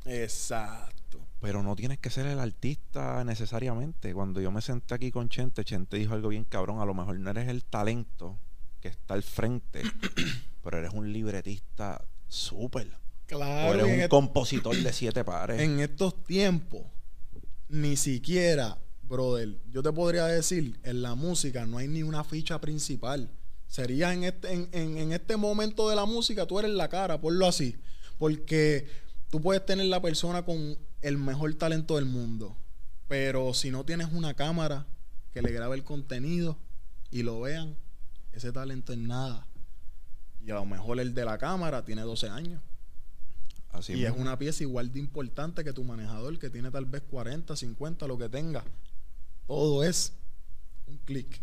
Exacto. 0.06 1.20
Pero 1.42 1.62
no 1.62 1.76
tienes 1.76 1.98
que 1.98 2.08
ser 2.08 2.24
el 2.24 2.40
artista 2.40 3.22
necesariamente. 3.24 4.14
Cuando 4.14 4.40
yo 4.40 4.50
me 4.50 4.62
senté 4.62 4.94
aquí 4.94 5.10
con 5.10 5.28
Chente, 5.28 5.66
Chente 5.66 5.98
dijo 5.98 6.14
algo 6.14 6.30
bien 6.30 6.44
cabrón. 6.44 6.80
A 6.80 6.86
lo 6.86 6.94
mejor 6.94 7.18
no 7.18 7.28
eres 7.28 7.46
el 7.48 7.62
talento 7.62 8.38
que 8.80 8.88
está 8.88 9.12
al 9.12 9.22
frente, 9.22 9.82
pero 10.64 10.78
eres 10.78 10.94
un 10.94 11.12
libretista 11.12 12.02
súper. 12.26 13.01
O 13.34 13.38
Claro, 13.38 13.74
eres 13.80 13.86
y 13.88 13.90
en, 13.94 14.02
un 14.02 14.08
compositor 14.08 14.76
de 14.76 14.92
siete 14.92 15.24
pares. 15.24 15.60
en 15.60 15.80
estos 15.80 16.24
tiempos, 16.24 16.82
ni 17.68 17.96
siquiera, 17.96 18.78
brother, 19.02 19.58
yo 19.70 19.82
te 19.82 19.92
podría 19.92 20.26
decir, 20.26 20.78
en 20.84 21.02
la 21.02 21.14
música 21.14 21.66
no 21.66 21.78
hay 21.78 21.88
ni 21.88 22.02
una 22.02 22.24
ficha 22.24 22.60
principal. 22.60 23.30
Sería 23.66 24.12
en 24.12 24.24
este, 24.24 24.52
en, 24.52 24.68
en- 24.72 24.98
en 24.98 25.12
este 25.12 25.36
momento 25.36 25.88
de 25.88 25.96
la 25.96 26.04
música, 26.04 26.46
tú 26.46 26.58
eres 26.58 26.72
la 26.72 26.88
cara, 26.88 27.20
ponlo 27.20 27.46
así. 27.46 27.76
Porque 28.18 28.86
tú 29.30 29.40
puedes 29.40 29.64
tener 29.64 29.86
la 29.86 30.02
persona 30.02 30.44
con 30.44 30.76
el 31.00 31.16
mejor 31.16 31.54
talento 31.54 31.96
del 31.96 32.04
mundo. 32.04 32.56
Pero 33.08 33.54
si 33.54 33.70
no 33.70 33.84
tienes 33.84 34.08
una 34.12 34.34
cámara 34.34 34.86
que 35.32 35.40
le 35.42 35.50
grabe 35.52 35.76
el 35.76 35.84
contenido 35.84 36.58
y 37.10 37.22
lo 37.22 37.40
vean, 37.40 37.76
ese 38.32 38.52
talento 38.52 38.92
es 38.92 38.98
nada. 38.98 39.46
Y 40.44 40.50
a 40.50 40.54
lo 40.54 40.66
mejor 40.66 41.00
el 41.00 41.14
de 41.14 41.24
la 41.24 41.38
cámara 41.38 41.84
tiene 41.84 42.02
12 42.02 42.28
años. 42.28 42.60
Así 43.72 43.94
y 43.94 44.04
es 44.04 44.12
una 44.16 44.38
pieza 44.38 44.62
igual 44.62 44.92
de 44.92 44.98
importante 45.00 45.64
que 45.64 45.72
tu 45.72 45.82
manejador 45.82 46.38
que 46.38 46.50
tiene 46.50 46.70
tal 46.70 46.84
vez 46.84 47.02
40, 47.10 47.56
50, 47.56 48.06
lo 48.06 48.18
que 48.18 48.28
tenga. 48.28 48.62
Todo 49.46 49.82
es 49.82 50.12
un 50.86 50.98
clic. 50.98 51.40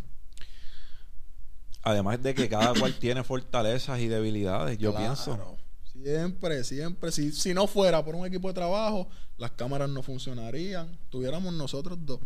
Además 1.82 2.22
de 2.22 2.34
que 2.34 2.48
cada 2.48 2.72
cual 2.78 2.94
tiene 2.98 3.24
fortalezas 3.24 3.98
y 4.00 4.08
debilidades, 4.08 4.78
yo 4.78 4.90
Claro. 4.92 5.06
pienso. 5.06 5.56
Siempre, 5.92 6.64
siempre. 6.64 7.12
Si, 7.12 7.32
si 7.32 7.52
no 7.52 7.66
fuera 7.66 8.04
por 8.04 8.14
un 8.14 8.26
equipo 8.26 8.48
de 8.48 8.54
trabajo, 8.54 9.08
las 9.38 9.50
cámaras 9.52 9.88
no 9.90 10.02
funcionarían. 10.02 10.96
Tuviéramos 11.10 11.52
nosotros 11.52 11.98
dos. 12.00 12.20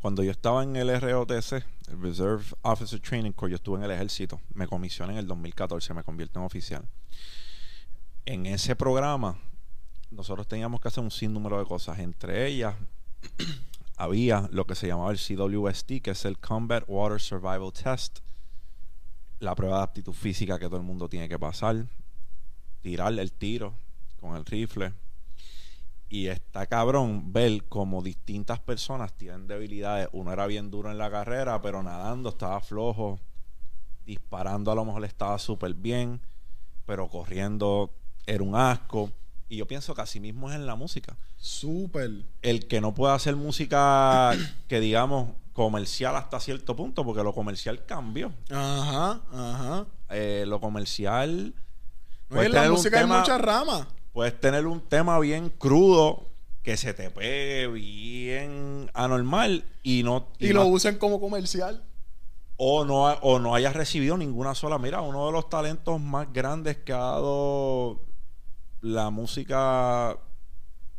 Cuando 0.00 0.22
yo 0.24 0.30
estaba 0.32 0.62
en 0.64 0.74
el 0.76 0.88
ROTC, 1.00 1.52
el 1.88 2.00
Reserve 2.00 2.42
Officer 2.62 2.98
Training 3.00 3.32
Corps, 3.32 3.50
yo 3.50 3.56
estuve 3.56 3.78
en 3.78 3.84
el 3.84 3.90
ejército. 3.92 4.40
Me 4.54 4.66
comisioné 4.66 5.12
en 5.12 5.18
el 5.20 5.26
2014, 5.26 5.94
me 5.94 6.02
convierto 6.02 6.40
en 6.40 6.46
oficial. 6.46 6.84
En 8.24 8.46
ese 8.46 8.76
programa, 8.76 9.36
nosotros 10.12 10.46
teníamos 10.46 10.80
que 10.80 10.86
hacer 10.86 11.02
un 11.02 11.10
sinnúmero 11.10 11.58
de 11.58 11.64
cosas. 11.64 11.98
Entre 11.98 12.46
ellas, 12.46 12.76
había 13.96 14.48
lo 14.52 14.64
que 14.64 14.76
se 14.76 14.86
llamaba 14.86 15.10
el 15.10 15.18
CWST, 15.18 16.00
que 16.00 16.12
es 16.12 16.24
el 16.24 16.38
Combat 16.38 16.84
Water 16.86 17.20
Survival 17.20 17.72
Test. 17.72 18.20
La 19.40 19.56
prueba 19.56 19.78
de 19.78 19.82
aptitud 19.82 20.12
física 20.12 20.56
que 20.60 20.66
todo 20.66 20.76
el 20.76 20.84
mundo 20.84 21.08
tiene 21.08 21.28
que 21.28 21.36
pasar. 21.36 21.84
Tirar 22.80 23.12
el 23.18 23.32
tiro 23.32 23.74
con 24.20 24.36
el 24.36 24.44
rifle. 24.46 24.92
Y 26.08 26.28
está 26.28 26.66
cabrón 26.66 27.32
ver 27.32 27.64
como 27.64 28.02
distintas 28.02 28.60
personas 28.60 29.14
tienen 29.14 29.48
debilidades. 29.48 30.08
Uno 30.12 30.32
era 30.32 30.46
bien 30.46 30.70
duro 30.70 30.92
en 30.92 30.98
la 30.98 31.10
carrera, 31.10 31.60
pero 31.60 31.82
nadando 31.82 32.28
estaba 32.28 32.60
flojo. 32.60 33.18
Disparando 34.06 34.70
a 34.70 34.76
lo 34.76 34.84
mejor 34.84 35.04
estaba 35.04 35.40
súper 35.40 35.74
bien, 35.74 36.20
pero 36.86 37.08
corriendo 37.08 37.90
era 38.26 38.42
un 38.42 38.54
asco. 38.54 39.10
Y 39.48 39.56
yo 39.58 39.66
pienso 39.66 39.94
que 39.94 40.00
así 40.02 40.18
mismo 40.20 40.48
es 40.50 40.56
en 40.56 40.66
la 40.66 40.74
música. 40.76 41.16
Súper. 41.36 42.10
El 42.40 42.66
que 42.68 42.80
no 42.80 42.94
puede 42.94 43.14
hacer 43.14 43.36
música 43.36 44.32
que 44.68 44.80
digamos 44.80 45.30
comercial 45.52 46.16
hasta 46.16 46.40
cierto 46.40 46.74
punto, 46.74 47.04
porque 47.04 47.22
lo 47.22 47.34
comercial 47.34 47.84
cambió. 47.84 48.32
Ajá, 48.50 49.20
ajá. 49.32 49.86
Eh, 50.10 50.44
lo 50.46 50.60
comercial... 50.60 51.54
No, 52.30 52.42
en 52.42 52.52
la 52.52 52.70
música 52.70 52.96
hay 52.98 53.02
tema- 53.04 53.18
muchas 53.20 53.38
ramas. 53.40 53.86
Puedes 54.14 54.40
tener 54.40 54.66
un 54.66 54.80
tema 54.80 55.18
bien 55.18 55.50
crudo 55.50 56.30
que 56.62 56.78
se 56.78 56.94
te 56.94 57.10
pegue 57.10 57.66
bien 57.66 58.90
anormal 58.94 59.64
y 59.82 60.02
no 60.02 60.28
Y, 60.38 60.48
no- 60.48 60.60
lo 60.62 60.66
usan 60.68 60.96
como 60.96 61.20
comercial. 61.20 61.84
o 62.56 62.84
no 62.86 63.02
o 63.04 63.38
no 63.38 63.54
hayas 63.54 63.74
recibido 63.74 64.16
ninguna 64.16 64.54
sola 64.54 64.78
mira 64.78 65.00
uno 65.00 65.26
de 65.26 65.32
los 65.32 65.48
talentos 65.50 66.00
más 66.00 66.32
grandes 66.32 66.76
que 66.78 66.92
ha 66.92 66.98
dado 66.98 68.00
la 68.82 69.08
música 69.10 70.18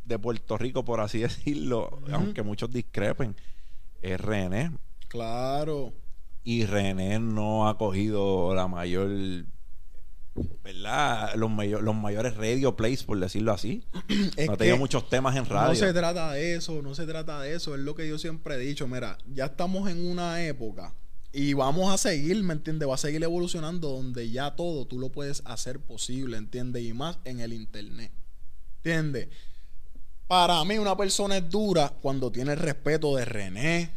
de 0.05 0.17
Puerto 0.19 0.57
Rico 0.57 0.83
por 0.83 0.99
así 0.99 1.19
decirlo 1.19 1.99
aunque 2.11 2.41
muchos 2.41 2.71
discrepen 2.71 3.35
es 4.01 4.19
René 4.19 4.71
Claro. 5.09 5.93
y 6.43 6.65
René 6.65 7.19
no 7.19 7.67
ha 7.69 7.77
cogido 7.77 8.55
la 8.55 8.67
mayor 8.67 9.09
¿verdad? 10.63 11.35
Los, 11.35 11.51
mayo- 11.51 11.81
los 11.81 11.93
mayores 11.95 12.35
radio 12.35 12.75
plays, 12.75 13.03
por 13.03 13.19
decirlo 13.19 13.51
así. 13.51 13.83
Es 14.35 14.47
no 14.47 14.53
ha 14.53 14.57
tenido 14.57 14.77
muchos 14.77 15.07
temas 15.07 15.35
en 15.35 15.45
radio. 15.45 15.69
No 15.69 15.75
se 15.75 15.93
trata 15.93 16.31
de 16.31 16.55
eso, 16.55 16.81
no 16.81 16.95
se 16.95 17.05
trata 17.05 17.39
de 17.41 17.53
eso. 17.53 17.75
Es 17.75 17.81
lo 17.81 17.93
que 17.93 18.09
yo 18.09 18.17
siempre 18.17 18.55
he 18.55 18.57
dicho. 18.57 18.87
Mira, 18.87 19.19
ya 19.27 19.45
estamos 19.45 19.87
en 19.91 20.09
una 20.09 20.41
época 20.43 20.95
y 21.35 21.53
vamos 21.53 21.91
a 21.91 21.97
seguir, 21.97 22.43
¿me 22.43 22.53
entiendes? 22.53 22.87
Va 22.87 22.93
a 22.93 22.97
seguir 22.97 23.23
evolucionando 23.23 23.89
donde 23.89 24.29
ya 24.29 24.55
todo 24.55 24.85
tú 24.85 24.99
lo 24.99 25.11
puedes 25.11 25.41
hacer 25.45 25.79
posible, 25.79 26.37
¿entiendes? 26.37 26.83
Y 26.83 26.93
más 26.93 27.17
en 27.25 27.39
el 27.39 27.53
internet. 27.53 28.11
¿Entiendes? 28.77 29.29
Para 30.27 30.63
mí 30.63 30.77
una 30.77 30.95
persona 30.95 31.37
es 31.37 31.49
dura 31.49 31.91
cuando 32.01 32.31
tiene 32.31 32.53
el 32.53 32.59
respeto 32.59 33.15
de 33.15 33.25
René, 33.25 33.91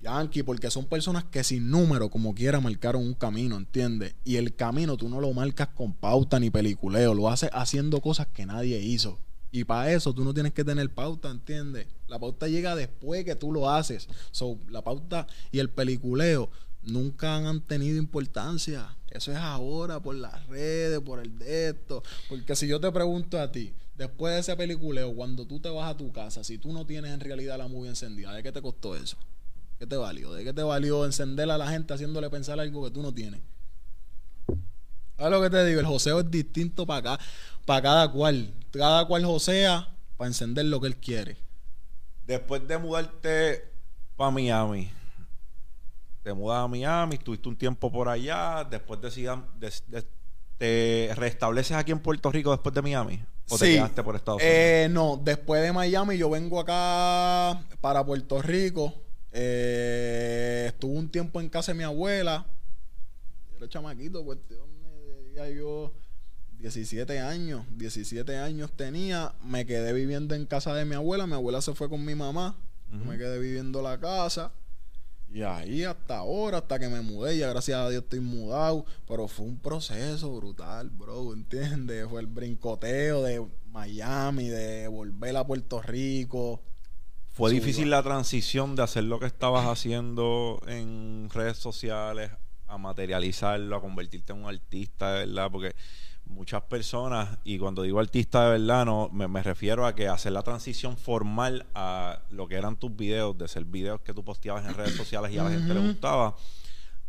Yankee, 0.00 0.42
porque 0.42 0.70
son 0.70 0.86
personas 0.86 1.24
que 1.24 1.44
sin 1.44 1.70
número, 1.70 2.08
como 2.08 2.34
quiera, 2.34 2.58
marcaron 2.58 3.02
un 3.02 3.14
camino, 3.14 3.56
¿entiendes? 3.58 4.14
Y 4.24 4.36
el 4.36 4.56
camino 4.56 4.96
tú 4.96 5.10
no 5.10 5.20
lo 5.20 5.30
marcas 5.34 5.68
con 5.68 5.92
pauta 5.92 6.40
ni 6.40 6.48
peliculeo, 6.48 7.12
lo 7.12 7.28
haces 7.28 7.50
haciendo 7.52 8.00
cosas 8.00 8.28
que 8.28 8.46
nadie 8.46 8.80
hizo. 8.80 9.18
Y 9.54 9.64
para 9.64 9.92
eso 9.92 10.14
tú 10.14 10.24
no 10.24 10.32
tienes 10.32 10.54
que 10.54 10.64
tener 10.64 10.88
pauta, 10.90 11.30
¿entiendes? 11.30 11.86
La 12.08 12.18
pauta 12.18 12.48
llega 12.48 12.74
después 12.74 13.24
que 13.24 13.36
tú 13.36 13.52
lo 13.52 13.70
haces. 13.70 14.08
So, 14.30 14.58
la 14.70 14.82
pauta 14.82 15.26
y 15.52 15.58
el 15.58 15.68
peliculeo 15.68 16.50
nunca 16.82 17.36
han 17.36 17.60
tenido 17.60 17.98
importancia. 17.98 18.96
Eso 19.10 19.30
es 19.30 19.36
ahora 19.36 20.00
por 20.00 20.14
las 20.14 20.46
redes, 20.46 21.00
por 21.00 21.20
el 21.20 21.38
de 21.38 21.68
esto. 21.68 22.02
Porque 22.30 22.56
si 22.56 22.66
yo 22.66 22.80
te 22.80 22.90
pregunto 22.90 23.38
a 23.38 23.52
ti, 23.52 23.74
después 23.94 24.32
de 24.32 24.40
ese 24.40 24.56
peliculeo, 24.56 25.14
cuando 25.14 25.46
tú 25.46 25.60
te 25.60 25.68
vas 25.68 25.90
a 25.90 25.96
tu 25.98 26.10
casa, 26.12 26.42
si 26.44 26.56
tú 26.56 26.72
no 26.72 26.86
tienes 26.86 27.12
en 27.12 27.20
realidad 27.20 27.58
la 27.58 27.68
movie 27.68 27.90
encendida, 27.90 28.32
¿de 28.32 28.42
qué 28.42 28.52
te 28.52 28.62
costó 28.62 28.96
eso? 28.96 29.18
¿Qué 29.78 29.86
te 29.86 29.96
valió? 29.96 30.32
¿De 30.32 30.44
qué 30.44 30.54
te 30.54 30.62
valió 30.62 31.04
encender 31.04 31.50
a 31.50 31.58
la 31.58 31.68
gente 31.68 31.92
haciéndole 31.92 32.30
pensar 32.30 32.58
algo 32.58 32.84
que 32.84 32.90
tú 32.90 33.02
no 33.02 33.12
tienes? 33.12 33.42
¿Sabes 35.16 35.38
lo 35.38 35.42
que 35.42 35.50
te 35.50 35.64
digo? 35.66 35.78
El 35.78 35.86
joseo 35.86 36.20
es 36.20 36.30
distinto 36.30 36.86
para 36.86 37.14
acá, 37.14 37.24
para 37.66 37.82
cada 37.82 38.10
cual. 38.12 38.52
Cada 38.72 39.06
cual 39.06 39.24
josea 39.24 39.88
para 40.16 40.28
encender 40.28 40.64
lo 40.66 40.80
que 40.80 40.86
él 40.88 40.96
quiere. 40.96 41.36
Después 42.26 42.66
de 42.66 42.78
mudarte 42.78 43.64
para 44.16 44.30
Miami, 44.30 44.90
te 46.22 46.32
mudas 46.32 46.64
a 46.64 46.68
Miami, 46.68 47.16
estuviste 47.16 47.48
un 47.48 47.56
tiempo 47.56 47.90
por 47.90 48.08
allá, 48.08 48.64
después 48.68 49.00
decidan, 49.00 49.44
des- 49.58 49.82
te 50.58 51.10
restableces 51.16 51.76
aquí 51.76 51.90
en 51.90 51.98
Puerto 51.98 52.30
Rico 52.30 52.52
después 52.52 52.72
de 52.74 52.82
Miami 52.82 53.20
o 53.50 53.58
te 53.58 53.74
quedaste 53.74 54.02
por 54.04 54.14
Estados 54.14 54.40
Unidos. 54.40 54.56
Eh, 54.56 54.88
no, 54.90 55.20
después 55.22 55.60
de 55.60 55.72
Miami 55.72 56.16
yo 56.16 56.30
vengo 56.30 56.60
acá 56.60 57.60
para 57.80 58.04
Puerto 58.06 58.40
Rico. 58.40 58.94
Eh, 59.32 60.66
estuve 60.68 60.96
un 60.96 61.10
tiempo 61.10 61.40
en 61.40 61.48
casa 61.48 61.72
de 61.72 61.78
mi 61.78 61.84
abuela. 61.84 62.46
Era 63.56 63.68
chamaquito, 63.68 64.24
cuestión 64.24 64.60
de, 64.82 65.22
diría 65.24 65.50
yo, 65.50 65.92
17 66.62 67.18
años. 67.18 67.64
17 67.76 68.38
años 68.38 68.70
tenía. 68.76 69.34
Me 69.44 69.66
quedé 69.66 69.92
viviendo 69.92 70.36
en 70.36 70.46
casa 70.46 70.72
de 70.74 70.84
mi 70.84 70.94
abuela. 70.94 71.26
Mi 71.26 71.34
abuela 71.34 71.60
se 71.60 71.74
fue 71.74 71.88
con 71.88 72.04
mi 72.04 72.14
mamá. 72.14 72.56
Yo 72.88 72.98
Ujú. 72.98 73.06
me 73.06 73.18
quedé 73.18 73.40
viviendo 73.40 73.82
la 73.82 73.98
casa. 73.98 74.52
Y 75.34 75.42
ahí 75.42 75.82
hasta 75.82 76.18
ahora, 76.18 76.58
hasta 76.58 76.78
que 76.78 76.88
me 76.88 77.00
mudé, 77.00 77.36
ya 77.38 77.48
gracias 77.48 77.76
a 77.78 77.88
Dios 77.88 78.04
estoy 78.04 78.20
mudado, 78.20 78.84
pero 79.08 79.26
fue 79.28 79.46
un 79.46 79.58
proceso 79.58 80.36
brutal, 80.36 80.90
bro, 80.90 81.32
¿entiendes? 81.32 82.06
Fue 82.08 82.20
el 82.20 82.26
brincoteo 82.26 83.22
de 83.22 83.44
Miami, 83.70 84.48
de 84.48 84.88
volver 84.88 85.34
a 85.38 85.46
Puerto 85.46 85.80
Rico. 85.80 86.62
Fue 87.30 87.50
difícil 87.50 87.88
la 87.88 88.02
transición 88.02 88.76
de 88.76 88.82
hacer 88.82 89.04
lo 89.04 89.18
que 89.18 89.26
estabas 89.26 89.66
haciendo 89.66 90.60
en 90.66 91.28
redes 91.32 91.56
sociales 91.56 92.30
a 92.68 92.76
materializarlo, 92.76 93.74
a 93.74 93.80
convertirte 93.80 94.32
en 94.34 94.40
un 94.44 94.50
artista, 94.50 95.12
verdad, 95.12 95.50
porque 95.50 95.74
muchas 96.32 96.62
personas, 96.62 97.38
y 97.44 97.58
cuando 97.58 97.82
digo 97.82 98.00
artista 98.00 98.44
de 98.44 98.58
verdad, 98.58 98.84
no 98.84 99.08
me, 99.12 99.28
me 99.28 99.42
refiero 99.42 99.86
a 99.86 99.94
que 99.94 100.08
hacer 100.08 100.32
la 100.32 100.42
transición 100.42 100.96
formal 100.96 101.66
a 101.74 102.22
lo 102.30 102.48
que 102.48 102.56
eran 102.56 102.76
tus 102.76 102.94
videos, 102.94 103.36
de 103.38 103.46
ser 103.48 103.64
videos 103.64 104.00
que 104.00 104.12
tú 104.12 104.24
posteabas 104.24 104.66
en 104.66 104.74
redes 104.74 104.96
sociales 104.96 105.30
y 105.32 105.38
a 105.38 105.44
la 105.44 105.50
gente 105.50 105.72
le 105.72 105.80
gustaba, 105.80 106.34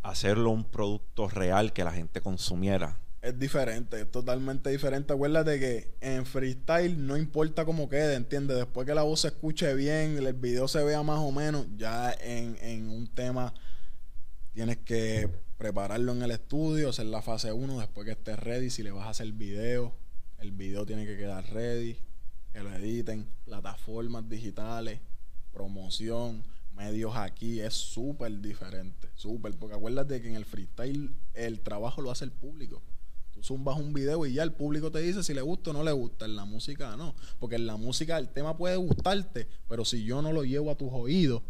hacerlo 0.02 0.50
un 0.50 0.64
producto 0.64 1.28
real 1.28 1.72
que 1.72 1.82
la 1.82 1.92
gente 1.92 2.20
consumiera. 2.20 2.98
Es 3.22 3.38
diferente, 3.38 4.02
es 4.02 4.10
totalmente 4.10 4.68
diferente. 4.68 5.14
Acuérdate 5.14 5.58
que 5.58 5.94
en 6.02 6.26
freestyle 6.26 7.06
no 7.06 7.16
importa 7.16 7.64
cómo 7.64 7.88
quede, 7.88 8.16
¿entiendes? 8.16 8.58
Después 8.58 8.86
que 8.86 8.94
la 8.94 9.02
voz 9.02 9.20
se 9.20 9.28
escuche 9.28 9.74
bien, 9.74 10.18
el 10.18 10.34
video 10.34 10.68
se 10.68 10.84
vea 10.84 11.02
más 11.02 11.20
o 11.20 11.32
menos, 11.32 11.66
ya 11.76 12.12
en, 12.20 12.58
en 12.60 12.90
un 12.90 13.06
tema 13.06 13.54
tienes 14.52 14.76
que 14.76 15.28
prepararlo 15.64 16.12
en 16.12 16.22
el 16.22 16.30
estudio, 16.30 16.90
hacer 16.90 17.06
la 17.06 17.22
fase 17.22 17.50
1, 17.50 17.78
después 17.78 18.04
que 18.04 18.12
estés 18.12 18.38
ready, 18.38 18.68
si 18.68 18.82
le 18.82 18.90
vas 18.90 19.06
a 19.06 19.08
hacer 19.08 19.32
video, 19.32 19.94
el 20.40 20.52
video 20.52 20.84
tiene 20.84 21.06
que 21.06 21.16
quedar 21.16 21.42
ready, 21.54 21.96
que 22.52 22.62
lo 22.62 22.70
editen, 22.74 23.26
plataformas 23.46 24.28
digitales, 24.28 25.00
promoción, 25.54 26.44
medios 26.74 27.16
aquí, 27.16 27.60
es 27.60 27.72
súper 27.72 28.42
diferente, 28.42 29.08
súper, 29.14 29.56
porque 29.56 29.74
acuérdate 29.74 30.20
que 30.20 30.28
en 30.28 30.36
el 30.36 30.44
freestyle 30.44 31.16
el 31.32 31.60
trabajo 31.60 32.02
lo 32.02 32.10
hace 32.10 32.26
el 32.26 32.32
público. 32.32 32.82
Tú 33.32 33.42
zumbas 33.42 33.78
un 33.78 33.94
video 33.94 34.26
y 34.26 34.34
ya 34.34 34.42
el 34.42 34.52
público 34.52 34.92
te 34.92 34.98
dice 34.98 35.22
si 35.22 35.32
le 35.32 35.40
gusta 35.40 35.70
o 35.70 35.72
no 35.72 35.82
le 35.82 35.92
gusta. 35.92 36.26
En 36.26 36.36
la 36.36 36.44
música 36.44 36.94
no. 36.98 37.14
Porque 37.40 37.56
en 37.56 37.66
la 37.66 37.78
música 37.78 38.18
el 38.18 38.28
tema 38.28 38.54
puede 38.56 38.76
gustarte, 38.76 39.48
pero 39.66 39.86
si 39.86 40.04
yo 40.04 40.20
no 40.20 40.30
lo 40.30 40.44
llevo 40.44 40.70
a 40.70 40.76
tus 40.76 40.90
oídos, 40.92 41.42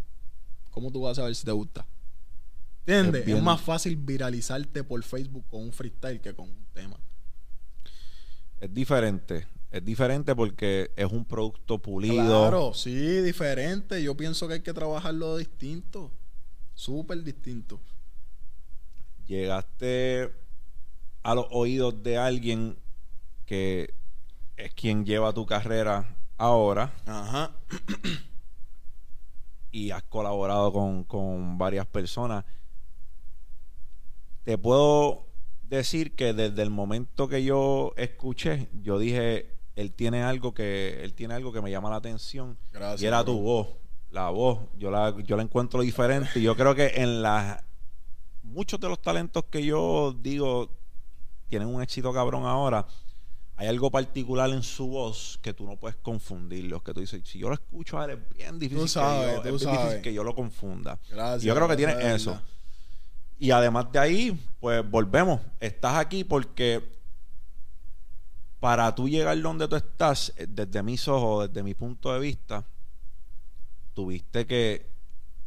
¿cómo 0.71 0.93
tú 0.93 1.01
vas 1.01 1.19
a 1.19 1.23
saber 1.23 1.35
si 1.35 1.45
te 1.45 1.53
gusta? 1.53 1.85
¿Entiendes? 2.87 3.27
Es 3.27 3.43
más 3.43 3.61
fácil 3.61 3.97
viralizarte 3.97 4.85
por 4.85 5.03
Facebook 5.03 5.47
con 5.49 5.63
un 5.63 5.73
freestyle 5.73 6.21
que 6.21 6.35
con 6.35 6.49
un 6.51 6.67
tema. 6.75 6.99
Es 8.61 8.73
diferente, 8.73 9.47
es 9.71 9.85
diferente 9.85 10.35
porque 10.35 10.91
es 10.97 11.11
un 11.11 11.25
producto 11.25 11.79
pulido. 11.79 12.15
Claro, 12.15 12.75
sí, 12.75 12.95
diferente. 13.23 14.03
Yo 14.03 14.17
pienso 14.17 14.47
que 14.49 14.55
hay 14.55 14.61
que 14.63 14.73
trabajarlo 14.75 15.37
distinto. 15.37 16.11
Súper 16.75 17.23
distinto. 17.23 17.81
llegaste 19.27 20.31
a 21.23 21.35
los 21.35 21.47
oídos 21.51 22.03
de 22.03 22.19
alguien 22.19 22.77
que 23.47 23.95
es 24.57 24.75
quien 24.75 25.05
lleva 25.07 25.33
tu 25.33 25.47
carrera 25.47 26.17
ahora 26.37 26.93
Ajá. 27.07 27.53
y 29.71 29.91
has 29.91 30.03
colaborado 30.05 30.73
con, 30.73 31.05
con 31.05 31.57
varias 31.59 31.87
personas, 31.87 32.45
te 34.45 34.59
puedo 34.59 35.27
decir 35.63 36.15
que 36.15 36.33
desde 36.33 36.63
el 36.63 36.71
momento 36.71 37.29
que 37.29 37.43
yo 37.43 37.93
escuché, 37.97 38.69
yo 38.83 38.99
dije, 38.99 39.55
él 39.75 39.93
tiene 39.93 40.23
algo 40.23 40.55
que, 40.55 41.03
él 41.03 41.15
tiene 41.15 41.35
algo 41.35 41.53
que 41.53 41.61
me 41.61 41.71
llama 41.71 41.91
la 41.91 41.97
atención. 41.97 42.59
Gracias, 42.73 43.03
y 43.03 43.07
era 43.07 43.23
bro. 43.23 43.33
tu 43.33 43.41
voz. 43.41 43.69
La 44.11 44.31
voz. 44.31 44.61
Yo 44.77 44.91
la, 44.91 45.15
yo 45.25 45.37
la 45.37 45.43
encuentro 45.43 45.81
diferente. 45.81 46.39
Y 46.39 46.43
yo 46.43 46.55
creo 46.57 46.75
que 46.75 46.93
en 46.97 47.23
las 47.23 47.65
muchos 48.43 48.79
de 48.79 48.89
los 48.89 49.03
talentos 49.03 49.45
que 49.51 49.65
yo 49.65 50.15
digo 50.21 50.71
tienen 51.49 51.69
un 51.69 51.83
éxito 51.83 52.13
cabrón 52.13 52.45
ahora. 52.47 52.87
Hay 53.57 53.69
algo 53.69 53.91
particular 53.91 54.51
en 54.51 54.65
su 54.65 54.89
voz 54.89 55.39
que 55.41 55.55
tú 55.55 55.65
no 55.65 55.77
puedes 55.77 55.97
confundirlos. 55.97 56.83
Que 56.83 56.93
tú 56.93 57.01
dices, 57.01 57.23
si 57.25 57.39
yo 57.39 57.49
lo 57.49 57.55
escucho 57.55 57.99
a 57.99 58.05
él, 58.05 58.11
es 58.11 58.37
bien 58.37 58.59
difícil, 58.59 58.89
sabes, 58.89 59.27
que, 59.27 59.35
yo, 59.37 59.43
tú 59.43 59.49
es 59.49 59.61
bien 59.61 59.73
difícil 59.73 59.77
sabes. 59.77 60.03
que 60.03 60.13
yo 60.13 60.25
lo 60.25 60.35
confunda. 60.35 60.99
Gracias. 61.09 61.45
Y 61.45 61.47
yo 61.47 61.55
creo 61.55 61.69
que 61.69 61.77
tiene 61.77 61.93
eso. 62.15 62.33
verdad. 62.33 62.47
Y 63.39 63.51
además 63.51 63.91
de 63.93 63.99
ahí, 63.99 64.41
pues 64.61 64.89
volvemos. 64.89 65.41
Estás 65.61 65.97
aquí 65.97 66.25
porque 66.25 66.83
para 68.61 68.95
tú 68.95 69.09
llegar 69.09 69.39
donde 69.43 69.69
tú 69.69 69.77
estás, 69.77 70.33
eh, 70.37 70.47
desde 70.49 70.83
mis 70.83 71.07
ojos, 71.09 71.49
desde 71.49 71.63
mi 71.63 71.75
punto 71.75 72.13
de 72.13 72.21
vista, 72.21 72.65
tuviste 73.93 74.47
que 74.47 74.87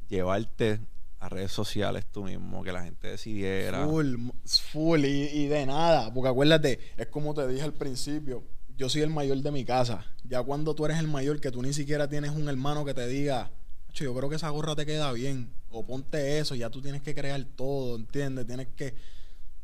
llevarte 0.08 0.80
a 1.20 1.30
redes 1.30 1.52
sociales 1.52 2.06
tú 2.12 2.26
mismo, 2.26 2.64
que 2.64 2.72
la 2.72 2.84
gente 2.84 3.08
decidiera. 3.08 3.86
Full, 3.86 4.30
full 4.72 5.06
y, 5.06 5.30
y 5.30 5.48
de 5.48 5.66
nada. 5.66 6.14
Porque 6.14 6.30
acuérdate, 6.30 6.80
es 6.96 7.08
como 7.08 7.34
te 7.34 7.48
dije 7.48 7.64
al 7.64 7.74
principio. 7.74 8.44
Yo 8.78 8.88
soy 8.90 9.02
el 9.02 9.10
mayor 9.10 9.38
de 9.38 9.52
mi 9.52 9.66
casa. 9.66 10.06
Ya 10.24 10.44
cuando 10.44 10.76
tú 10.76 10.86
eres 10.86 11.00
el 11.00 11.08
mayor, 11.08 11.42
que 11.42 11.50
tú 11.50 11.64
ni 11.64 11.74
siquiera 11.74 12.08
tienes 12.08 12.32
un 12.32 12.48
hermano 12.48 12.86
que 12.86 12.94
te 12.94 13.08
diga, 13.08 13.50
"Acho, 13.98 14.04
yo 14.06 14.16
creo 14.16 14.30
que 14.30 14.36
esa 14.36 14.50
gorra 14.50 14.76
te 14.76 14.86
queda 14.86 15.12
bien. 15.12 15.50
O 15.70 15.86
ponte 15.86 16.40
eso, 16.40 16.56
ya 16.56 16.70
tú 16.70 16.82
tienes 16.82 17.02
que 17.02 17.14
crear 17.16 17.44
todo, 17.56 17.96
¿entiendes? 17.98 18.46
Tienes 18.48 18.68
que. 18.76 18.94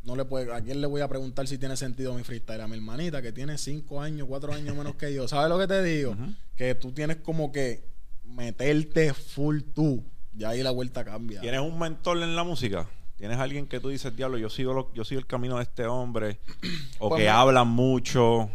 No 0.03 0.15
le 0.17 0.25
puede, 0.25 0.51
¿A 0.53 0.59
quién 0.61 0.81
le 0.81 0.87
voy 0.87 0.99
a 1.01 1.07
preguntar 1.07 1.47
si 1.47 1.57
tiene 1.57 1.77
sentido 1.77 2.13
mi 2.13 2.23
freestyle? 2.23 2.59
A 2.61 2.67
mi 2.67 2.75
hermanita 2.75 3.21
que 3.21 3.31
tiene 3.31 3.57
cinco 3.57 4.01
años, 4.01 4.27
cuatro 4.27 4.51
años 4.53 4.75
menos 4.75 4.95
que 4.95 5.13
yo. 5.13 5.27
¿Sabes 5.29 5.49
lo 5.49 5.57
que 5.57 5.65
te 5.67 5.81
digo? 5.81 6.15
Que 6.57 6.75
tú 6.75 6.91
tienes 6.91 7.17
como 7.17 7.51
que 7.53 7.85
meterte 8.25 9.13
full 9.13 9.61
tú. 9.73 10.03
Ya 10.33 10.49
ahí 10.49 10.61
la 10.63 10.71
vuelta 10.71 11.05
cambia. 11.05 11.39
¿Tienes 11.41 11.61
un 11.61 11.77
mentor 11.79 12.17
en 12.21 12.35
la 12.35 12.43
música? 12.43 12.89
¿Tienes 13.17 13.37
alguien 13.37 13.67
que 13.67 13.79
tú 13.79 13.89
dices, 13.89 14.13
diablo, 14.15 14.37
yo 14.37 14.49
sigo, 14.49 14.73
lo- 14.73 14.93
yo 14.93 15.05
sigo 15.05 15.19
el 15.19 15.27
camino 15.27 15.55
de 15.57 15.63
este 15.63 15.85
hombre? 15.85 16.39
O 16.99 17.09
Pues 17.09 17.21
que 17.21 17.29
hablan 17.29 17.67
mucho. 17.69 18.49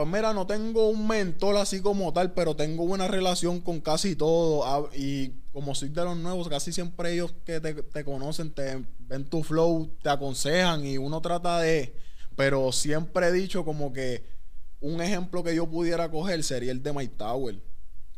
Pues 0.00 0.10
mira, 0.10 0.32
no 0.32 0.46
tengo 0.46 0.88
un 0.88 1.06
mentor 1.06 1.58
así 1.58 1.82
como 1.82 2.10
tal, 2.14 2.32
pero 2.32 2.56
tengo 2.56 2.86
buena 2.86 3.06
relación 3.06 3.60
con 3.60 3.82
casi 3.82 4.16
todo. 4.16 4.88
Y 4.96 5.34
como 5.52 5.74
soy 5.74 5.90
de 5.90 6.02
los 6.02 6.16
nuevos, 6.16 6.48
casi 6.48 6.72
siempre 6.72 7.12
ellos 7.12 7.34
que 7.44 7.60
te, 7.60 8.02
conocen, 8.02 8.50
te 8.50 8.82
ven 9.00 9.28
tu 9.28 9.42
flow, 9.42 9.94
te 10.02 10.08
aconsejan 10.08 10.86
y 10.86 10.96
uno 10.96 11.20
trata 11.20 11.60
de... 11.60 11.94
Pero 12.34 12.72
siempre 12.72 13.26
he 13.26 13.32
dicho 13.32 13.62
como 13.62 13.92
que 13.92 14.24
un 14.80 15.02
ejemplo 15.02 15.44
que 15.44 15.54
yo 15.54 15.68
pudiera 15.68 16.10
coger 16.10 16.42
sería 16.44 16.72
el 16.72 16.82
de 16.82 16.94
Mike 16.94 17.16
Tower. 17.18 17.60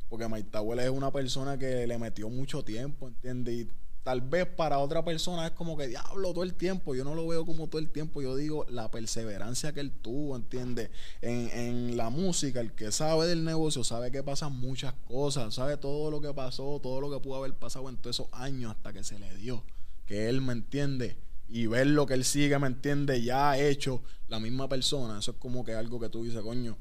Porque 0.08 0.28
Mike 0.28 0.50
Tower 0.52 0.78
es 0.78 0.90
una 0.90 1.10
persona 1.10 1.58
que 1.58 1.84
le 1.88 1.98
metió 1.98 2.30
mucho 2.30 2.62
tiempo, 2.62 3.08
¿entiendes? 3.08 3.66
Tal 4.02 4.20
vez 4.20 4.46
para 4.46 4.78
otra 4.78 5.04
persona 5.04 5.46
es 5.46 5.52
como 5.52 5.76
que 5.76 5.86
diablo 5.86 6.32
todo 6.32 6.42
el 6.42 6.54
tiempo. 6.54 6.94
Yo 6.94 7.04
no 7.04 7.14
lo 7.14 7.26
veo 7.26 7.46
como 7.46 7.68
todo 7.68 7.78
el 7.78 7.90
tiempo. 7.90 8.20
Yo 8.20 8.36
digo 8.36 8.66
la 8.68 8.90
perseverancia 8.90 9.72
que 9.72 9.80
él 9.80 9.92
tuvo, 9.92 10.36
¿entiendes? 10.36 10.90
En, 11.20 11.50
en 11.50 11.96
la 11.96 12.10
música, 12.10 12.60
el 12.60 12.72
que 12.72 12.90
sabe 12.90 13.26
del 13.26 13.44
negocio 13.44 13.84
sabe 13.84 14.10
que 14.10 14.22
pasan 14.22 14.52
muchas 14.58 14.94
cosas, 15.06 15.54
sabe 15.54 15.76
todo 15.76 16.10
lo 16.10 16.20
que 16.20 16.32
pasó, 16.34 16.80
todo 16.82 17.00
lo 17.00 17.10
que 17.10 17.22
pudo 17.22 17.36
haber 17.36 17.54
pasado 17.54 17.88
en 17.88 17.96
todos 17.96 18.16
esos 18.16 18.28
años 18.32 18.72
hasta 18.72 18.92
que 18.92 19.04
se 19.04 19.18
le 19.18 19.34
dio. 19.36 19.62
Que 20.06 20.28
él 20.28 20.40
me 20.40 20.52
entiende. 20.52 21.16
Y 21.48 21.66
ver 21.66 21.86
lo 21.86 22.06
que 22.06 22.14
él 22.14 22.24
sigue, 22.24 22.58
me 22.58 22.66
entiende, 22.66 23.22
ya 23.22 23.58
hecho 23.58 24.02
la 24.28 24.40
misma 24.40 24.68
persona. 24.68 25.18
Eso 25.18 25.32
es 25.32 25.36
como 25.36 25.64
que 25.64 25.74
algo 25.74 26.00
que 26.00 26.08
tú 26.08 26.24
dices, 26.24 26.40
coño, 26.40 26.78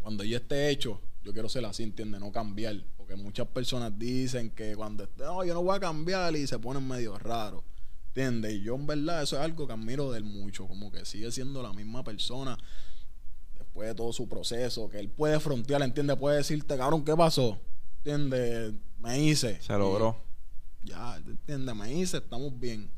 cuando 0.00 0.24
yo 0.24 0.38
esté 0.38 0.70
hecho, 0.70 1.00
yo 1.22 1.32
quiero 1.32 1.48
ser 1.48 1.64
así, 1.66 1.82
¿entiendes? 1.82 2.20
No 2.20 2.32
cambiar. 2.32 2.76
Porque 3.12 3.22
muchas 3.22 3.46
personas 3.48 3.98
dicen 3.98 4.50
que 4.50 4.74
cuando 4.74 5.04
esté, 5.04 5.24
no, 5.24 5.44
yo 5.44 5.52
no 5.52 5.62
voy 5.62 5.76
a 5.76 5.80
cambiar 5.80 6.34
y 6.34 6.46
se 6.46 6.58
ponen 6.58 6.88
medio 6.88 7.18
raros. 7.18 7.62
¿Entiendes? 8.08 8.54
Y 8.54 8.62
yo 8.62 8.74
en 8.74 8.86
verdad 8.86 9.22
eso 9.22 9.36
es 9.36 9.42
algo 9.42 9.66
que 9.66 9.74
admiro 9.74 10.10
de 10.12 10.18
él 10.18 10.24
mucho. 10.24 10.66
Como 10.66 10.90
que 10.90 11.04
sigue 11.04 11.30
siendo 11.30 11.62
la 11.62 11.74
misma 11.74 12.02
persona 12.02 12.56
después 13.58 13.88
de 13.88 13.94
todo 13.94 14.14
su 14.14 14.28
proceso. 14.28 14.88
Que 14.88 14.98
él 14.98 15.10
puede 15.10 15.40
frontear, 15.40 15.82
¿entiendes? 15.82 16.16
Puede 16.16 16.38
decirte, 16.38 16.76
cabrón, 16.76 17.04
¿qué 17.04 17.14
pasó? 17.14 17.60
¿Entiendes? 17.98 18.74
Me 18.98 19.22
hice. 19.22 19.60
Se 19.60 19.76
logró. 19.76 20.16
Y 20.82 20.88
ya, 20.88 21.16
¿entiendes? 21.16 21.74
Me 21.74 21.92
hice, 21.92 22.16
estamos 22.16 22.58
bien. 22.58 22.90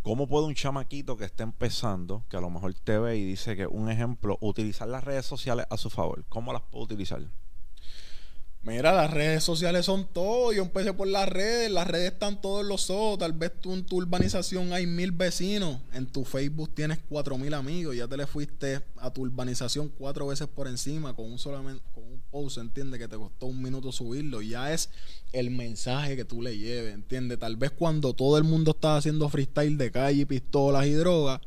¿Cómo 0.00 0.26
puede 0.26 0.46
un 0.46 0.54
chamaquito 0.54 1.18
que 1.18 1.26
está 1.26 1.42
empezando, 1.42 2.24
que 2.30 2.38
a 2.38 2.40
lo 2.40 2.48
mejor 2.48 2.72
te 2.74 2.98
ve 2.98 3.18
y 3.18 3.24
dice 3.24 3.54
que 3.54 3.66
un 3.66 3.90
ejemplo, 3.90 4.38
utilizar 4.40 4.88
las 4.88 5.04
redes 5.04 5.26
sociales 5.26 5.66
a 5.68 5.76
su 5.76 5.90
favor? 5.90 6.24
¿Cómo 6.30 6.54
las 6.54 6.62
puede 6.62 6.84
utilizar? 6.84 7.22
Mira, 8.64 8.92
las 8.92 9.10
redes 9.10 9.42
sociales 9.42 9.86
son 9.86 10.06
todo. 10.06 10.52
Yo 10.52 10.62
empecé 10.62 10.92
por 10.92 11.08
las 11.08 11.28
redes. 11.28 11.68
Las 11.68 11.84
redes 11.88 12.12
están 12.12 12.40
todos 12.40 12.64
los 12.64 12.90
ojos. 12.90 13.18
Tal 13.18 13.32
vez 13.32 13.50
tú 13.60 13.72
en 13.74 13.84
tu 13.84 13.96
urbanización 13.96 14.72
hay 14.72 14.86
mil 14.86 15.10
vecinos. 15.10 15.80
En 15.92 16.06
tu 16.06 16.24
Facebook 16.24 16.72
tienes 16.72 17.00
cuatro 17.08 17.36
mil 17.36 17.54
amigos. 17.54 17.96
Ya 17.96 18.06
te 18.06 18.16
le 18.16 18.24
fuiste 18.26 18.80
a 18.98 19.12
tu 19.12 19.22
urbanización 19.22 19.88
cuatro 19.88 20.28
veces 20.28 20.46
por 20.46 20.68
encima 20.68 21.12
con 21.12 21.32
un 21.32 21.40
solamente 21.40 21.82
con 21.92 22.04
un 22.04 22.22
post, 22.30 22.58
¿entiendes? 22.58 23.00
Que 23.00 23.08
te 23.08 23.16
costó 23.16 23.46
un 23.46 23.60
minuto 23.60 23.90
subirlo. 23.90 24.40
Ya 24.42 24.72
es 24.72 24.90
el 25.32 25.50
mensaje 25.50 26.14
que 26.14 26.24
tú 26.24 26.40
le 26.40 26.56
lleves, 26.56 26.94
¿entiendes? 26.94 27.40
Tal 27.40 27.56
vez 27.56 27.72
cuando 27.72 28.14
todo 28.14 28.38
el 28.38 28.44
mundo 28.44 28.70
estaba 28.70 28.96
haciendo 28.96 29.28
freestyle 29.28 29.76
de 29.76 29.90
calle, 29.90 30.24
pistolas 30.24 30.86
y 30.86 30.92
drogas, 30.92 31.40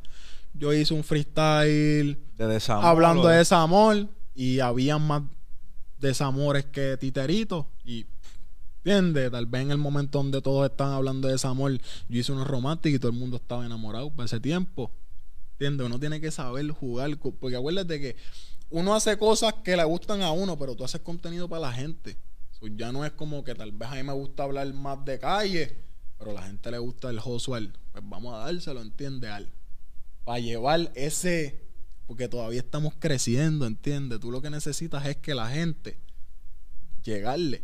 yo 0.52 0.70
hice 0.74 0.92
un 0.92 1.02
freestyle 1.02 2.18
De 2.36 2.46
desamor. 2.46 2.84
hablando 2.84 3.22
o 3.22 3.28
de 3.28 3.38
desamor 3.38 4.06
y 4.34 4.60
había 4.60 4.98
más 4.98 5.22
desamores 5.98 6.64
que 6.66 6.96
titeritos 6.96 7.66
y 7.84 8.06
¿entiendes? 8.78 9.30
Tal 9.30 9.46
vez 9.46 9.62
en 9.62 9.70
el 9.70 9.78
momento 9.78 10.18
donde 10.18 10.40
todos 10.40 10.68
están 10.70 10.92
hablando 10.92 11.28
de 11.28 11.32
desamor 11.34 11.72
yo 12.08 12.18
hice 12.20 12.32
unos 12.32 12.46
románticos 12.46 12.96
y 12.96 12.98
todo 12.98 13.10
el 13.10 13.18
mundo 13.18 13.36
estaba 13.36 13.66
enamorado 13.66 14.10
por 14.10 14.24
ese 14.24 14.40
tiempo 14.40 14.90
¿entiendes? 15.52 15.86
Uno 15.86 15.98
tiene 15.98 16.20
que 16.20 16.30
saber 16.30 16.68
jugar 16.70 17.16
porque 17.18 17.56
acuérdate 17.56 18.00
que 18.00 18.16
uno 18.70 18.94
hace 18.94 19.16
cosas 19.18 19.54
que 19.64 19.76
le 19.76 19.84
gustan 19.84 20.22
a 20.22 20.32
uno 20.32 20.58
pero 20.58 20.76
tú 20.76 20.84
haces 20.84 21.00
contenido 21.00 21.48
para 21.48 21.62
la 21.62 21.72
gente 21.72 22.16
So, 22.52 22.68
ya 22.68 22.90
no 22.90 23.04
es 23.04 23.12
como 23.12 23.44
que 23.44 23.54
tal 23.54 23.72
vez 23.72 23.90
a 23.90 23.96
mí 23.96 24.02
me 24.02 24.14
gusta 24.14 24.44
hablar 24.44 24.72
más 24.72 25.04
de 25.04 25.18
calle 25.18 25.76
pero 26.18 26.30
a 26.30 26.34
la 26.34 26.42
gente 26.42 26.70
le 26.70 26.78
gusta 26.78 27.10
el 27.10 27.18
hustle 27.18 27.72
pues 27.92 28.04
vamos 28.06 28.34
a 28.34 28.38
dárselo 28.38 28.80
¿entiendes? 28.82 29.30
Al, 29.30 29.50
para 30.24 30.38
llevar 30.38 30.90
ese 30.94 31.65
porque 32.06 32.28
todavía 32.28 32.60
estamos 32.60 32.94
creciendo, 32.98 33.66
¿entiendes? 33.66 34.20
Tú 34.20 34.30
lo 34.30 34.40
que 34.40 34.50
necesitas 34.50 35.06
es 35.06 35.16
que 35.16 35.34
la 35.34 35.48
gente 35.48 35.98
llegarle. 37.02 37.62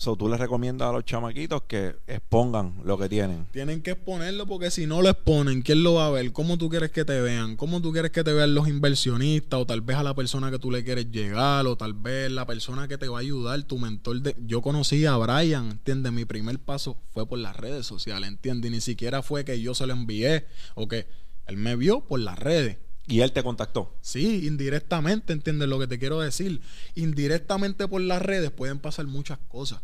So, 0.00 0.14
tú 0.14 0.28
les 0.28 0.38
recomiendas 0.38 0.88
a 0.88 0.92
los 0.92 1.04
chamaquitos 1.04 1.62
que 1.62 1.96
expongan 2.06 2.72
lo 2.84 2.96
que 2.96 3.08
tienen. 3.08 3.46
Tienen 3.50 3.82
que 3.82 3.90
exponerlo 3.90 4.46
porque 4.46 4.70
si 4.70 4.86
no 4.86 5.02
lo 5.02 5.08
exponen, 5.08 5.60
¿quién 5.60 5.82
lo 5.82 5.94
va 5.94 6.06
a 6.06 6.10
ver? 6.10 6.32
¿Cómo 6.32 6.56
tú 6.56 6.68
quieres 6.68 6.92
que 6.92 7.04
te 7.04 7.20
vean? 7.20 7.56
¿Cómo 7.56 7.82
tú 7.82 7.90
quieres 7.90 8.12
que 8.12 8.22
te 8.22 8.32
vean 8.32 8.54
los 8.54 8.68
inversionistas? 8.68 9.58
O 9.58 9.66
tal 9.66 9.80
vez 9.80 9.96
a 9.96 10.04
la 10.04 10.14
persona 10.14 10.52
que 10.52 10.60
tú 10.60 10.70
le 10.70 10.84
quieres 10.84 11.10
llegar, 11.10 11.66
o 11.66 11.74
tal 11.76 11.94
vez 11.94 12.30
la 12.30 12.46
persona 12.46 12.86
que 12.86 12.96
te 12.96 13.08
va 13.08 13.18
a 13.18 13.22
ayudar, 13.22 13.60
tu 13.64 13.76
mentor 13.76 14.22
de... 14.22 14.36
Yo 14.46 14.62
conocí 14.62 15.04
a 15.04 15.16
Brian, 15.16 15.68
¿entiendes? 15.72 16.12
Mi 16.12 16.24
primer 16.24 16.60
paso 16.60 16.96
fue 17.10 17.26
por 17.26 17.40
las 17.40 17.56
redes 17.56 17.84
sociales, 17.84 18.28
¿entiendes? 18.28 18.70
Y 18.70 18.74
ni 18.74 18.80
siquiera 18.80 19.24
fue 19.24 19.44
que 19.44 19.60
yo 19.60 19.74
se 19.74 19.84
lo 19.88 19.94
envié 19.94 20.46
o 20.76 20.86
que 20.86 21.08
él 21.48 21.56
me 21.56 21.76
vio 21.76 22.00
por 22.02 22.20
las 22.20 22.38
redes. 22.38 22.78
Y 23.06 23.20
él 23.20 23.32
te 23.32 23.42
contactó. 23.42 23.96
Sí, 24.02 24.46
indirectamente, 24.46 25.32
¿entiendes 25.32 25.66
lo 25.66 25.78
que 25.78 25.86
te 25.86 25.98
quiero 25.98 26.20
decir? 26.20 26.60
Indirectamente 26.94 27.88
por 27.88 28.02
las 28.02 28.20
redes 28.20 28.50
pueden 28.50 28.78
pasar 28.78 29.06
muchas 29.06 29.38
cosas. 29.48 29.80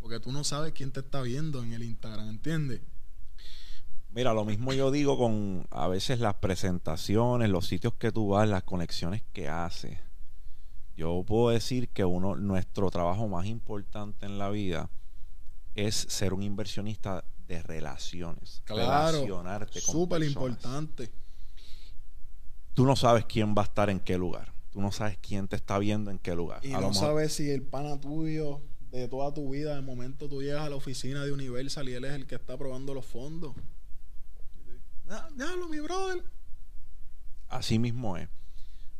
Porque 0.00 0.20
tú 0.20 0.30
no 0.30 0.44
sabes 0.44 0.72
quién 0.72 0.92
te 0.92 1.00
está 1.00 1.22
viendo 1.22 1.64
en 1.64 1.72
el 1.72 1.82
Instagram, 1.82 2.28
¿entiendes? 2.28 2.80
Mira, 4.10 4.32
lo 4.32 4.44
mismo 4.44 4.72
yo 4.72 4.92
digo 4.92 5.18
con 5.18 5.66
a 5.70 5.88
veces 5.88 6.20
las 6.20 6.36
presentaciones, 6.36 7.50
los 7.50 7.66
sitios 7.66 7.94
que 7.94 8.12
tú 8.12 8.28
vas, 8.28 8.48
las 8.48 8.62
conexiones 8.62 9.24
que 9.32 9.48
haces. 9.48 9.98
Yo 10.96 11.24
puedo 11.26 11.50
decir 11.50 11.88
que 11.88 12.04
uno, 12.04 12.36
nuestro 12.36 12.90
trabajo 12.90 13.26
más 13.26 13.46
importante 13.46 14.24
en 14.24 14.38
la 14.38 14.50
vida 14.50 14.88
es 15.74 15.96
ser 15.96 16.32
un 16.32 16.44
inversionista 16.44 17.24
de 17.46 17.62
relaciones. 17.62 18.62
Claro, 18.64 19.12
relacionarte 19.18 19.82
con 19.82 19.92
súper 19.94 20.22
importante. 20.22 21.10
Tú 22.74 22.84
no 22.84 22.96
sabes 22.96 23.24
quién 23.24 23.54
va 23.56 23.62
a 23.62 23.64
estar 23.64 23.88
en 23.88 24.00
qué 24.00 24.18
lugar. 24.18 24.52
Tú 24.70 24.80
no 24.80 24.92
sabes 24.92 25.18
quién 25.18 25.48
te 25.48 25.56
está 25.56 25.78
viendo 25.78 26.10
en 26.10 26.18
qué 26.18 26.34
lugar. 26.34 26.64
Y 26.64 26.72
A 26.72 26.80
no 26.80 26.92
sabes 26.92 27.32
si 27.32 27.50
el 27.50 27.62
pana 27.62 27.98
tuyo 27.98 28.60
de 28.90 29.08
toda 29.08 29.32
tu 29.32 29.50
vida, 29.50 29.74
de 29.74 29.80
momento 29.80 30.28
tú 30.28 30.42
llegas 30.42 30.62
a 30.62 30.70
la 30.70 30.76
oficina 30.76 31.24
de 31.24 31.32
Universal 31.32 31.88
y 31.88 31.94
él 31.94 32.04
es 32.04 32.12
el 32.12 32.26
que 32.26 32.34
está 32.34 32.54
aprobando 32.54 32.92
los 32.92 33.06
fondos. 33.06 33.54
Ah, 35.08 35.28
Déjalo, 35.34 35.68
mi 35.68 35.78
brother. 35.80 36.22
Así 37.48 37.78
mismo 37.78 38.16
es. 38.16 38.28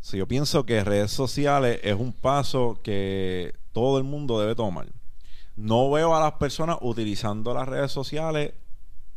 So, 0.01 0.17
yo 0.17 0.29
pienso 0.29 0.65
que 0.65 0.85
redes 0.85 1.11
sociales 1.11 1.81
es 1.83 1.97
un 1.97 2.13
paso 2.13 2.81
que 2.83 3.55
todo 3.73 3.99
el 3.99 4.05
mundo 4.05 4.41
debe 4.41 4.55
tomar. 4.55 4.87
No 5.57 5.90
veo 5.90 6.14
a 6.14 6.21
las 6.21 6.33
personas 6.35 6.77
utilizando 6.83 7.55
las 7.55 7.66
redes 7.66 7.90
sociales 7.90 8.53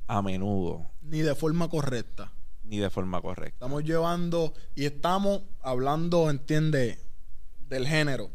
a 0.08 0.22
menudo, 0.22 0.90
Ni 1.02 1.20
de 1.20 1.36
forma 1.36 1.70
correcta. 1.70 2.32
ni 2.64 2.78
de 2.78 2.90
forma 2.90 3.22
correcta. 3.22 3.56
Estamos 3.56 3.84
llevando 3.84 4.54
y 4.76 4.86
estamos 4.86 5.42
hablando, 5.62 6.30
entiende, 6.30 7.00
del 7.68 7.88
género. 7.88 8.30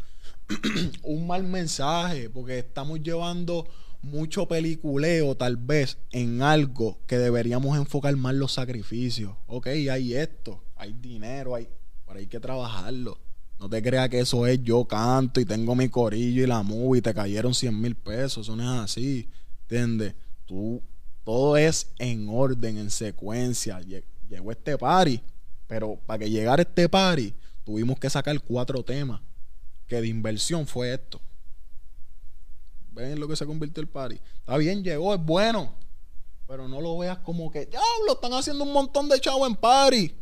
un 1.03 1.27
mal 1.27 1.45
mensaje, 1.45 2.29
porque 2.31 2.59
estamos 2.59 3.01
llevando 3.01 3.67
mucho 4.03 4.47
peliculeo 4.47 5.35
tal 5.37 5.57
vez 5.57 5.97
en 6.11 6.43
algo 6.43 6.99
que 7.07 7.17
deberíamos 7.17 7.77
enfocar 7.79 8.14
más 8.17 8.35
los 8.35 8.53
sacrificios. 8.53 9.35
Ok, 9.47 9.69
hay 9.69 10.14
esto, 10.14 10.62
hay 10.77 10.93
dinero, 10.93 11.55
hay, 11.55 11.69
pero 12.07 12.19
hay 12.19 12.27
que 12.27 12.38
trabajarlo. 12.40 13.19
No 13.64 13.70
te 13.70 13.81
creas 13.83 14.11
que 14.11 14.20
eso 14.20 14.46
es 14.46 14.62
yo 14.62 14.85
canto 14.85 15.40
y 15.40 15.46
tengo 15.46 15.74
mi 15.74 15.88
corillo 15.88 16.42
y 16.42 16.46
la 16.46 16.62
movie 16.62 16.98
y 16.98 17.00
te 17.03 17.14
cayeron 17.14 17.55
100 17.55 17.81
mil 17.81 17.94
pesos. 17.96 18.46
Eso 18.46 18.55
no 18.55 18.62
es 18.62 18.90
así. 18.90 19.27
¿Entiendes? 19.62 20.14
Tú, 20.44 20.83
todo 21.24 21.57
es 21.57 21.90
en 21.98 22.29
orden, 22.29 22.77
en 22.77 22.90
secuencia. 22.90 23.81
Lle- 23.81 24.05
Llegó 24.29 24.50
este 24.53 24.77
party, 24.77 25.18
pero 25.66 25.96
para 26.05 26.18
que 26.18 26.31
llegara 26.31 26.61
este 26.61 26.90
party, 26.90 27.33
tuvimos 27.64 27.98
que 27.98 28.11
sacar 28.11 28.38
cuatro 28.42 28.83
temas. 28.85 29.22
Que 29.87 29.98
de 30.03 30.09
inversión 30.09 30.66
fue 30.66 30.92
esto. 30.92 31.18
¿Ven 32.92 33.18
lo 33.18 33.27
que 33.27 33.35
se 33.37 33.46
convirtió 33.46 33.81
el 33.81 33.88
party? 33.88 34.20
Está 34.40 34.59
bien, 34.59 34.85
llegó, 34.85 35.14
es 35.14 35.24
bueno. 35.24 35.72
Pero 36.46 36.68
no 36.68 36.83
lo 36.83 36.98
veas 36.98 37.16
como 37.20 37.50
que, 37.50 37.64
diablo, 37.64 38.12
están 38.12 38.35
haciendo 38.35 38.62
un 38.64 38.74
montón 38.74 39.09
de 39.09 39.18
chavos 39.22 39.48
en 39.48 39.57
party. 39.57 40.14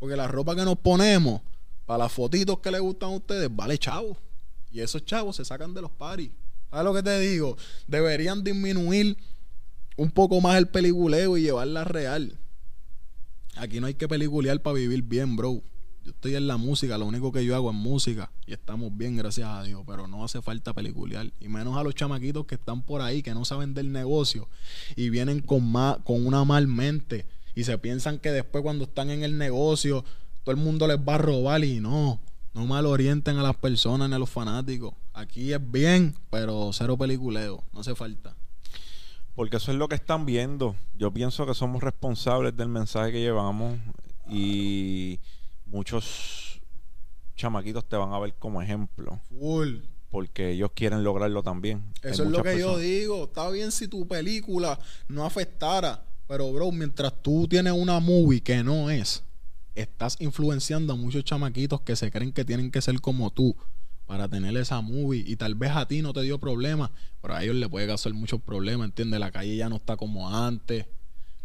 Porque 0.00 0.16
la 0.16 0.26
ropa 0.26 0.56
que 0.56 0.64
nos 0.64 0.78
ponemos 0.78 1.42
para 1.88 2.04
las 2.04 2.12
fotitos 2.12 2.58
que 2.58 2.70
les 2.70 2.82
gustan 2.82 3.08
a 3.08 3.16
ustedes 3.16 3.48
vale 3.50 3.78
chavo. 3.78 4.18
Y 4.70 4.80
esos 4.80 5.06
chavos 5.06 5.36
se 5.36 5.44
sacan 5.46 5.72
de 5.72 5.80
los 5.80 5.90
paris. 5.90 6.30
¿Sabes 6.70 6.84
lo 6.84 6.92
que 6.92 7.02
te 7.02 7.18
digo? 7.18 7.56
Deberían 7.86 8.44
disminuir 8.44 9.16
un 9.96 10.10
poco 10.10 10.38
más 10.42 10.58
el 10.58 10.68
peliculeo 10.68 11.38
y 11.38 11.42
llevarla 11.44 11.84
real. 11.84 12.38
Aquí 13.56 13.80
no 13.80 13.86
hay 13.86 13.94
que 13.94 14.06
peliculear 14.06 14.60
para 14.60 14.74
vivir 14.74 15.00
bien, 15.00 15.34
bro. 15.34 15.62
Yo 16.04 16.10
estoy 16.10 16.34
en 16.34 16.46
la 16.46 16.58
música, 16.58 16.98
lo 16.98 17.06
único 17.06 17.32
que 17.32 17.42
yo 17.42 17.56
hago 17.56 17.70
es 17.70 17.76
música. 17.76 18.30
Y 18.46 18.52
estamos 18.52 18.94
bien, 18.94 19.16
gracias 19.16 19.48
a 19.48 19.62
Dios. 19.62 19.82
Pero 19.86 20.06
no 20.06 20.22
hace 20.22 20.42
falta 20.42 20.74
peliculear. 20.74 21.32
Y 21.40 21.48
menos 21.48 21.78
a 21.78 21.82
los 21.82 21.94
chamaquitos 21.94 22.44
que 22.44 22.56
están 22.56 22.82
por 22.82 23.00
ahí, 23.00 23.22
que 23.22 23.32
no 23.32 23.46
saben 23.46 23.72
del 23.72 23.92
negocio. 23.92 24.46
Y 24.94 25.08
vienen 25.08 25.40
con, 25.40 25.64
ma- 25.72 26.00
con 26.04 26.26
una 26.26 26.44
mal 26.44 26.68
mente. 26.68 27.24
Y 27.54 27.64
se 27.64 27.78
piensan 27.78 28.18
que 28.18 28.30
después 28.30 28.62
cuando 28.62 28.84
están 28.84 29.08
en 29.08 29.22
el 29.22 29.38
negocio, 29.38 30.04
todo 30.48 30.56
el 30.56 30.64
mundo 30.64 30.86
les 30.86 30.96
va 30.96 31.16
a 31.16 31.18
robar. 31.18 31.62
Y 31.62 31.78
no, 31.78 32.18
no 32.54 32.64
mal 32.64 32.86
orienten 32.86 33.36
a 33.36 33.42
las 33.42 33.56
personas 33.56 34.08
ni 34.08 34.14
a 34.14 34.18
los 34.18 34.30
fanáticos. 34.30 34.94
Aquí 35.12 35.52
es 35.52 35.70
bien, 35.70 36.14
pero 36.30 36.70
cero 36.72 36.96
peliculeo. 36.96 37.62
No 37.70 37.80
hace 37.80 37.94
falta. 37.94 38.34
Porque 39.34 39.58
eso 39.58 39.72
es 39.72 39.76
lo 39.76 39.88
que 39.88 39.96
están 39.96 40.24
viendo. 40.24 40.74
Yo 40.94 41.12
pienso 41.12 41.44
que 41.44 41.52
somos 41.52 41.82
responsables 41.82 42.56
del 42.56 42.70
mensaje 42.70 43.12
que 43.12 43.20
llevamos 43.20 43.78
y 44.26 45.20
muchos 45.66 46.62
chamaquitos 47.36 47.86
te 47.86 47.96
van 47.96 48.14
a 48.14 48.18
ver 48.18 48.34
como 48.38 48.60
ejemplo 48.62 49.20
Full. 49.28 49.80
porque 50.10 50.52
ellos 50.52 50.70
quieren 50.74 51.04
lograrlo 51.04 51.42
también. 51.42 51.84
Eso 52.02 52.22
es 52.22 52.30
lo 52.30 52.42
que 52.42 52.58
yo 52.58 52.78
digo. 52.78 53.24
Está 53.24 53.50
bien 53.50 53.70
si 53.70 53.86
tu 53.86 54.08
película 54.08 54.78
no 55.08 55.26
afectara. 55.26 56.06
Pero, 56.26 56.50
bro, 56.52 56.72
mientras 56.72 57.12
tú 57.22 57.46
tienes 57.46 57.74
una 57.74 58.00
movie 58.00 58.40
que 58.40 58.62
no 58.62 58.90
es, 58.90 59.22
estás 59.80 60.16
influenciando 60.20 60.92
a 60.92 60.96
muchos 60.96 61.24
chamaquitos 61.24 61.80
que 61.82 61.96
se 61.96 62.10
creen 62.10 62.32
que 62.32 62.44
tienen 62.44 62.70
que 62.70 62.82
ser 62.82 63.00
como 63.00 63.30
tú 63.30 63.56
para 64.06 64.28
tener 64.28 64.56
esa 64.56 64.80
movie. 64.80 65.24
Y 65.26 65.36
tal 65.36 65.54
vez 65.54 65.72
a 65.72 65.86
ti 65.86 66.02
no 66.02 66.12
te 66.12 66.22
dio 66.22 66.38
problema, 66.38 66.90
pero 67.20 67.34
a 67.34 67.42
ellos 67.42 67.56
le 67.56 67.68
puede 67.68 67.86
causar 67.86 68.12
muchos 68.14 68.40
problemas, 68.40 68.86
¿entiendes? 68.86 69.20
La 69.20 69.30
calle 69.30 69.56
ya 69.56 69.68
no 69.68 69.76
está 69.76 69.96
como 69.96 70.34
antes. 70.34 70.86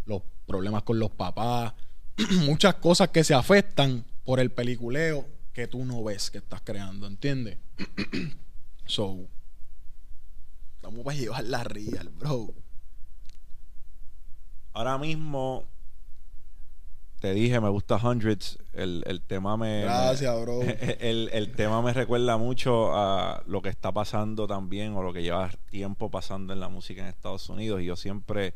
Los 0.05 0.21
problemas 0.45 0.83
con 0.83 0.99
los 0.99 1.11
papás. 1.11 1.73
Muchas 2.45 2.75
cosas 2.75 3.09
que 3.09 3.23
se 3.23 3.33
afectan 3.33 4.05
por 4.23 4.39
el 4.39 4.51
peliculeo 4.51 5.27
que 5.51 5.67
tú 5.67 5.85
no 5.85 6.03
ves 6.03 6.31
que 6.31 6.39
estás 6.39 6.61
creando, 6.63 7.07
¿entiendes? 7.07 7.57
so, 8.85 9.27
Vamos 10.83 11.05
para 11.05 11.17
llevar 11.17 11.45
la 11.45 11.63
real, 11.63 12.09
bro. 12.09 12.53
Ahora 14.73 14.97
mismo 14.97 15.63
te 17.23 17.33
dije, 17.33 17.61
me 17.61 17.69
gusta 17.69 17.95
Hundreds. 17.95 18.59
El, 18.73 19.01
el 19.07 19.21
tema 19.21 19.55
me. 19.55 19.83
Gracias, 19.83 20.41
bro. 20.41 20.59
el, 20.61 21.29
el 21.31 21.53
tema 21.53 21.81
me 21.81 21.93
recuerda 21.93 22.35
mucho 22.35 22.93
a 22.93 23.41
lo 23.47 23.61
que 23.61 23.69
está 23.69 23.93
pasando 23.93 24.45
también, 24.45 24.93
o 24.93 25.01
lo 25.01 25.13
que 25.13 25.23
lleva 25.23 25.49
tiempo 25.69 26.11
pasando 26.11 26.51
en 26.51 26.59
la 26.59 26.67
música 26.67 27.01
en 27.01 27.07
Estados 27.07 27.47
Unidos. 27.47 27.79
Y 27.79 27.85
yo 27.85 27.95
siempre 27.95 28.53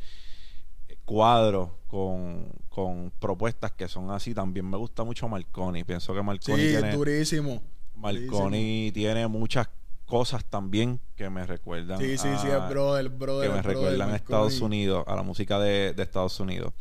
cuadro 1.05 1.77
con, 1.87 2.51
con 2.67 3.13
propuestas 3.17 3.71
que 3.71 3.87
son 3.87 4.11
así. 4.11 4.33
También 4.33 4.69
me 4.69 4.75
gusta 4.75 5.05
mucho 5.05 5.29
Marconi. 5.29 5.85
Pienso 5.85 6.13
que 6.13 6.21
Marconi 6.21 6.61
Sí, 6.61 6.67
tiene. 6.71 6.89
es 6.89 6.93
durísimo. 6.95 7.63
Marconi 7.95 8.91
tiene 8.93 9.27
muchas 9.29 9.69
cosas 10.05 10.43
también 10.43 10.99
que 11.15 11.29
me 11.29 11.45
recuerdan. 11.45 11.99
Sí, 11.99 12.17
sí, 12.17 12.27
sí, 12.41 12.47
es 12.49 12.69
brother, 12.69 13.07
brother. 13.07 13.49
que 13.49 13.55
me 13.55 13.61
brother, 13.61 13.77
recuerdan 13.77 14.09
a. 14.11 14.15
Estados 14.17 14.59
Unidos, 14.59 15.05
a 15.07 15.15
la 15.15 15.23
música 15.23 15.57
de, 15.57 15.93
de 15.93 16.03
Estados 16.03 16.37
Unidos. 16.41 16.73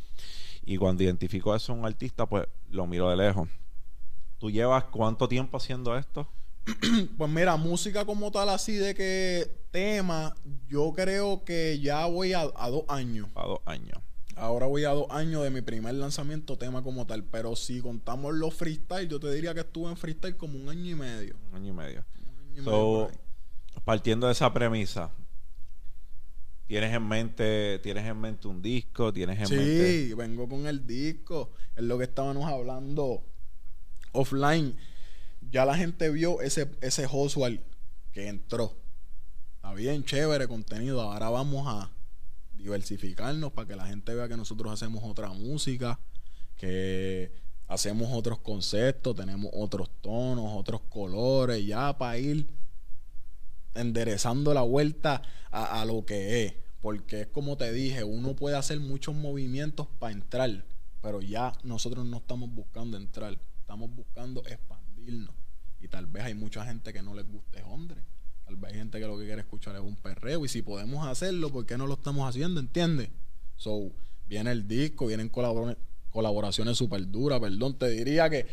Y 0.66 0.76
cuando 0.76 1.02
identifico 1.04 1.54
eso 1.54 1.72
un 1.72 1.86
artista, 1.86 2.26
pues 2.26 2.46
lo 2.70 2.86
miro 2.86 3.08
de 3.08 3.16
lejos. 3.16 3.48
¿Tú 4.38 4.50
llevas 4.50 4.84
cuánto 4.84 5.28
tiempo 5.28 5.56
haciendo 5.56 5.96
esto? 5.96 6.28
Pues 7.16 7.30
mira, 7.30 7.56
música 7.56 8.04
como 8.04 8.30
tal, 8.30 8.48
así 8.48 8.74
de 8.74 8.94
que 8.94 9.48
tema, 9.70 10.34
yo 10.68 10.92
creo 10.94 11.44
que 11.44 11.78
ya 11.80 12.06
voy 12.06 12.32
a, 12.32 12.40
a 12.56 12.68
dos 12.68 12.82
años. 12.88 13.28
A 13.36 13.46
dos 13.46 13.60
años. 13.64 13.98
Ahora 14.34 14.66
voy 14.66 14.84
a 14.84 14.90
dos 14.90 15.06
años 15.10 15.42
de 15.44 15.50
mi 15.50 15.62
primer 15.62 15.94
lanzamiento, 15.94 16.58
tema 16.58 16.82
como 16.82 17.06
tal. 17.06 17.24
Pero 17.24 17.56
si 17.56 17.80
contamos 17.80 18.34
los 18.34 18.52
freestyle, 18.52 19.08
yo 19.08 19.18
te 19.20 19.32
diría 19.32 19.54
que 19.54 19.60
estuve 19.60 19.88
en 19.88 19.96
freestyle 19.96 20.36
como 20.36 20.58
un 20.58 20.68
año 20.68 20.90
y 20.90 20.94
medio. 20.94 21.36
Un 21.50 21.54
año 21.56 21.68
y 21.70 21.72
medio. 21.72 22.04
Un 22.18 22.28
año 22.28 22.62
y 22.62 22.62
medio 22.62 22.64
So, 22.64 23.08
ahí. 23.08 23.16
partiendo 23.84 24.26
de 24.26 24.32
esa 24.32 24.52
premisa, 24.52 25.10
¿tienes 26.66 26.94
en 26.94 27.06
mente, 27.06 27.78
tienes 27.80 28.06
en 28.06 28.20
mente 28.20 28.48
un 28.48 28.62
disco? 28.62 29.12
¿Tienes 29.12 29.36
en 29.36 29.56
mente? 29.56 30.06
Sí, 30.06 30.14
vengo 30.14 30.48
con 30.48 30.66
el 30.66 30.86
disco. 30.86 31.52
Es 31.74 31.84
lo 31.84 31.98
que 31.98 32.04
estábamos 32.04 32.50
hablando 32.50 33.24
offline. 34.12 34.76
Ya 35.50 35.64
la 35.64 35.76
gente 35.76 36.10
vio 36.10 36.40
ese, 36.40 36.70
ese 36.80 37.06
Oswald 37.10 37.60
que 38.12 38.28
entró. 38.28 38.76
Está 39.56 39.74
bien, 39.74 40.04
chévere 40.04 40.48
contenido. 40.48 41.00
Ahora 41.00 41.30
vamos 41.30 41.66
a 41.66 41.90
diversificarnos 42.54 43.52
para 43.52 43.68
que 43.68 43.76
la 43.76 43.86
gente 43.86 44.14
vea 44.14 44.28
que 44.28 44.36
nosotros 44.36 44.72
hacemos 44.72 45.04
otra 45.04 45.28
música, 45.28 46.00
que 46.56 47.32
hacemos 47.68 48.08
otros 48.12 48.38
conceptos, 48.38 49.14
tenemos 49.16 49.50
otros 49.52 49.90
tonos, 50.00 50.52
otros 50.54 50.82
colores, 50.88 51.64
ya 51.66 51.96
para 51.96 52.18
ir 52.18 52.46
enderezando 53.76 54.52
la 54.54 54.62
vuelta 54.62 55.22
a, 55.50 55.80
a 55.80 55.84
lo 55.84 56.04
que 56.04 56.44
es. 56.44 56.54
Porque 56.80 57.22
es 57.22 57.26
como 57.28 57.56
te 57.56 57.72
dije, 57.72 58.04
uno 58.04 58.36
puede 58.36 58.56
hacer 58.56 58.78
muchos 58.80 59.14
movimientos 59.14 59.88
para 59.98 60.12
entrar, 60.12 60.64
pero 61.02 61.20
ya 61.20 61.52
nosotros 61.64 62.04
no 62.06 62.18
estamos 62.18 62.52
buscando 62.54 62.96
entrar, 62.96 63.38
estamos 63.60 63.90
buscando 63.94 64.44
expandirnos. 64.46 65.34
Y 65.80 65.88
tal 65.88 66.06
vez 66.06 66.24
hay 66.24 66.34
mucha 66.34 66.64
gente 66.64 66.92
que 66.92 67.02
no 67.02 67.14
les 67.14 67.26
guste 67.28 67.62
hombre. 67.62 68.02
Tal 68.44 68.56
vez 68.56 68.72
hay 68.72 68.78
gente 68.78 69.00
que 69.00 69.06
lo 69.06 69.18
que 69.18 69.24
quiere 69.24 69.40
escuchar 69.40 69.74
es 69.74 69.82
un 69.82 69.96
perreo. 69.96 70.44
Y 70.44 70.48
si 70.48 70.62
podemos 70.62 71.06
hacerlo, 71.06 71.50
¿por 71.50 71.66
qué 71.66 71.76
no 71.76 71.86
lo 71.86 71.94
estamos 71.94 72.28
haciendo? 72.28 72.60
¿Entiendes? 72.60 73.10
So, 73.56 73.90
viene 74.28 74.52
el 74.52 74.68
disco, 74.68 75.06
vienen 75.06 75.28
colabora- 75.28 75.76
colaboraciones 76.10 76.76
súper 76.78 77.10
duras. 77.10 77.40
Perdón, 77.40 77.76
te 77.76 77.90
diría 77.90 78.30
que 78.30 78.46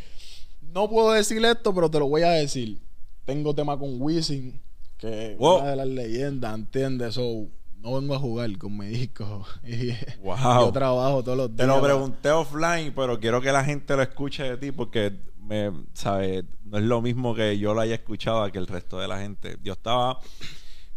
no 0.61 0.89
puedo 0.89 1.11
decir 1.11 1.43
esto, 1.45 1.73
pero 1.75 1.91
te 1.91 1.99
lo 1.99 2.07
voy 2.07 2.23
a 2.23 2.31
decir. 2.31 2.79
Tengo 3.25 3.53
tema 3.53 3.77
con 3.77 4.01
Wisin, 4.01 4.59
que 5.07 5.35
Wow. 5.37 5.59
una 5.59 5.69
de 5.71 5.75
las 5.75 5.87
leyendas, 5.87 6.53
¿entiendes? 6.55 7.13
So, 7.15 7.47
no 7.79 7.95
vengo 7.99 8.15
a 8.15 8.19
jugar 8.19 8.57
con 8.57 8.77
mi 8.77 8.87
disco. 8.87 9.45
Y 9.63 9.91
Wow. 10.23 10.65
Yo 10.67 10.71
trabajo 10.71 11.23
todos 11.23 11.37
los 11.37 11.47
días. 11.55 11.57
Te 11.57 11.67
lo 11.67 11.81
pregunté 11.81 12.31
offline, 12.31 12.93
pero 12.95 13.19
quiero 13.19 13.41
que 13.41 13.51
la 13.51 13.63
gente 13.63 13.95
lo 13.95 14.01
escuche 14.01 14.43
de 14.43 14.57
ti 14.57 14.71
porque 14.71 15.11
me, 15.41 15.71
sabe, 15.93 16.45
no 16.63 16.77
es 16.77 16.83
lo 16.85 17.01
mismo 17.01 17.35
que 17.35 17.57
yo 17.59 17.73
lo 17.73 17.81
haya 17.81 17.95
escuchado 17.95 18.43
a 18.43 18.51
que 18.51 18.57
el 18.57 18.67
resto 18.67 18.97
de 18.99 19.07
la 19.09 19.19
gente. 19.19 19.57
Yo 19.61 19.73
estaba 19.73 20.19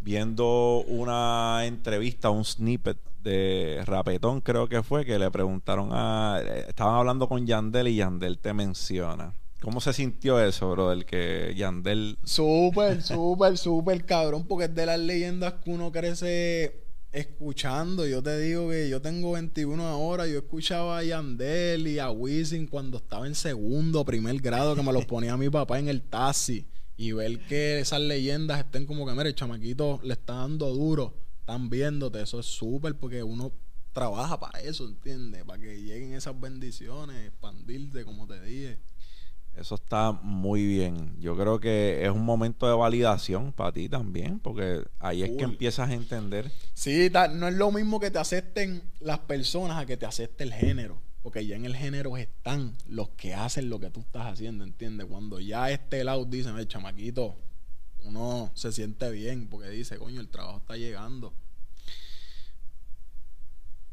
viendo 0.01 0.85
una 0.87 1.65
entrevista, 1.67 2.31
un 2.31 2.45
snippet 2.45 2.99
de 3.23 3.83
Rapetón, 3.85 4.41
creo 4.41 4.69
que 4.69 4.85
fue, 4.85 5.05
que 5.05 5.19
le 5.19 5.31
preguntaron 5.33 5.89
a. 5.93 6.39
eh, 6.41 6.67
Estaban 6.69 6.95
hablando 6.95 7.29
con 7.29 7.45
Yandel 7.45 7.89
y 7.89 7.97
Yandel 7.97 8.39
te 8.39 8.53
menciona. 8.55 9.33
¿Cómo 9.61 9.81
se 9.81 9.93
sintió 9.93 10.41
eso, 10.41 10.71
bro? 10.71 10.93
El 10.93 11.05
que 11.05 11.55
Yandel. 11.57 12.19
Súper, 12.25 13.03
súper, 13.03 13.59
súper 13.59 14.05
cabrón, 14.05 14.47
porque 14.47 14.67
es 14.67 14.75
de 14.75 14.87
las 14.87 15.01
leyendas 15.01 15.55
que 15.55 15.71
uno 15.71 15.91
crece 15.91 16.87
escuchando, 17.13 18.07
yo 18.07 18.23
te 18.23 18.39
digo 18.39 18.69
que 18.69 18.91
yo 18.91 19.01
tengo 19.01 19.33
21 19.33 19.87
ahora, 19.87 20.27
yo 20.27 20.39
escuchaba 20.39 20.99
a 20.99 21.03
Yandel 21.03 21.87
y 21.87 21.99
a 21.99 22.11
Wisin 22.11 22.67
cuando 22.67 22.99
estaba 22.99 23.27
en 23.27 23.35
segundo, 23.35 24.05
primer 24.05 24.39
grado, 24.41 24.77
que 24.77 24.83
me 24.83 24.93
los 24.93 25.07
ponía 25.07 25.37
mi 25.37 25.49
papá 25.49 25.79
en 25.79 25.89
el 25.89 26.03
taxi. 26.03 26.67
Y 26.99 27.13
ver 27.13 27.41
que 27.47 27.81
esas 27.81 28.01
leyendas 28.01 28.59
estén 28.59 28.87
como 28.87 29.07
que, 29.07 29.13
mire, 29.13 29.31
el 29.31 29.35
chamaquito 29.35 30.01
le 30.03 30.15
está 30.15 30.35
dando 30.35 30.73
duro, 30.75 31.15
están 31.41 31.71
viéndote, 31.71 32.23
eso 32.23 32.41
es 32.41 32.47
súper 32.47 32.97
porque 32.97 33.23
uno 33.23 33.53
trabaja 33.93 34.39
para 34.39 34.61
eso, 34.61 34.87
¿entiendes? 34.87 35.45
Para 35.45 35.61
que 35.61 35.83
lleguen 35.83 36.13
esas 36.13 36.39
bendiciones, 36.39 37.17
expandirte, 37.27 38.05
como 38.05 38.27
te 38.27 38.41
dije. 38.43 38.79
Eso 39.57 39.75
está 39.77 40.13
muy 40.13 40.67
bien. 40.67 41.17
Yo 41.19 41.35
creo 41.35 41.59
que 41.59 42.05
es 42.05 42.11
un 42.11 42.25
momento 42.27 42.69
de 42.69 42.75
validación 42.75 43.53
para 43.53 43.73
ti 43.73 43.89
también, 43.89 44.39
porque 44.39 44.85
ahí 44.99 45.23
es 45.23 45.31
que 45.31 45.45
empiezas 45.45 45.89
a 45.89 45.95
entender. 45.95 46.53
Sí, 46.75 47.11
no 47.33 47.49
es 47.49 47.55
lo 47.55 47.73
mismo 47.73 47.99
que 47.99 48.11
te 48.11 48.19
acepten 48.19 48.83
las 49.01 49.21
personas 49.21 49.79
a 49.79 49.87
que 49.87 49.97
te 49.97 50.05
acepte 50.05 50.45
el 50.45 50.53
género, 50.53 51.01
porque 51.23 51.47
ya 51.47 51.57
en 51.57 51.65
el 51.65 51.75
género 51.75 52.19
están 52.19 52.77
los 52.87 53.09
que 53.11 53.35
hacen 53.35 53.71
lo 53.71 53.81
que 53.81 53.89
tú 53.89 54.01
estás 54.01 54.27
haciendo, 54.27 54.63
¿entiendes? 54.63 55.07
Cuando 55.07 55.41
ya 55.41 55.71
este 55.71 56.05
lado 56.05 56.27
dice, 56.27 56.51
el 56.51 56.69
chamaquito, 56.69 57.37
uno 58.05 58.53
se 58.55 58.73
siente 58.73 59.11
bien 59.11 59.49
porque 59.49 59.71
dice, 59.71 59.97
coño, 59.97 60.21
el 60.21 60.29
trabajo 60.29 60.59
está 60.59 60.77
llegando. 60.77 61.33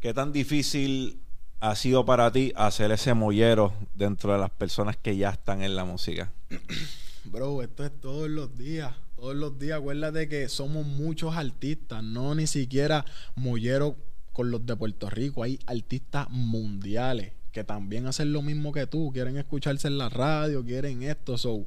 ¿Qué 0.01 0.13
tan 0.13 0.33
difícil 0.33 1.21
ha 1.63 1.77
sido 1.77 2.03
para 2.03 2.29
ti 2.29 2.51
hacer 2.57 2.91
ese 2.91 3.13
mollero 3.13 3.71
dentro 3.93 4.33
de 4.33 4.37
las 4.37 4.49
personas 4.49 4.97
que 4.97 5.15
ya 5.15 5.29
están 5.29 5.63
en 5.63 5.77
la 5.77 5.85
música? 5.85 6.29
Bro, 7.23 7.63
esto 7.63 7.85
es 7.85 8.01
todos 8.01 8.29
los 8.29 8.57
días. 8.57 8.93
Todos 9.15 9.33
los 9.33 9.57
días, 9.57 9.79
acuérdate 9.79 10.27
que 10.27 10.49
somos 10.49 10.85
muchos 10.85 11.37
artistas, 11.37 12.03
no 12.03 12.35
ni 12.35 12.47
siquiera 12.47 13.05
mollero 13.35 13.95
con 14.33 14.51
los 14.51 14.65
de 14.65 14.75
Puerto 14.75 15.09
Rico. 15.09 15.41
Hay 15.41 15.57
artistas 15.65 16.29
mundiales 16.29 17.31
que 17.53 17.63
también 17.63 18.07
hacen 18.07 18.33
lo 18.33 18.41
mismo 18.41 18.73
que 18.73 18.85
tú, 18.85 19.11
quieren 19.13 19.37
escucharse 19.37 19.87
en 19.87 19.97
la 19.97 20.09
radio, 20.09 20.65
quieren 20.65 21.01
esto. 21.01 21.37
So, 21.37 21.65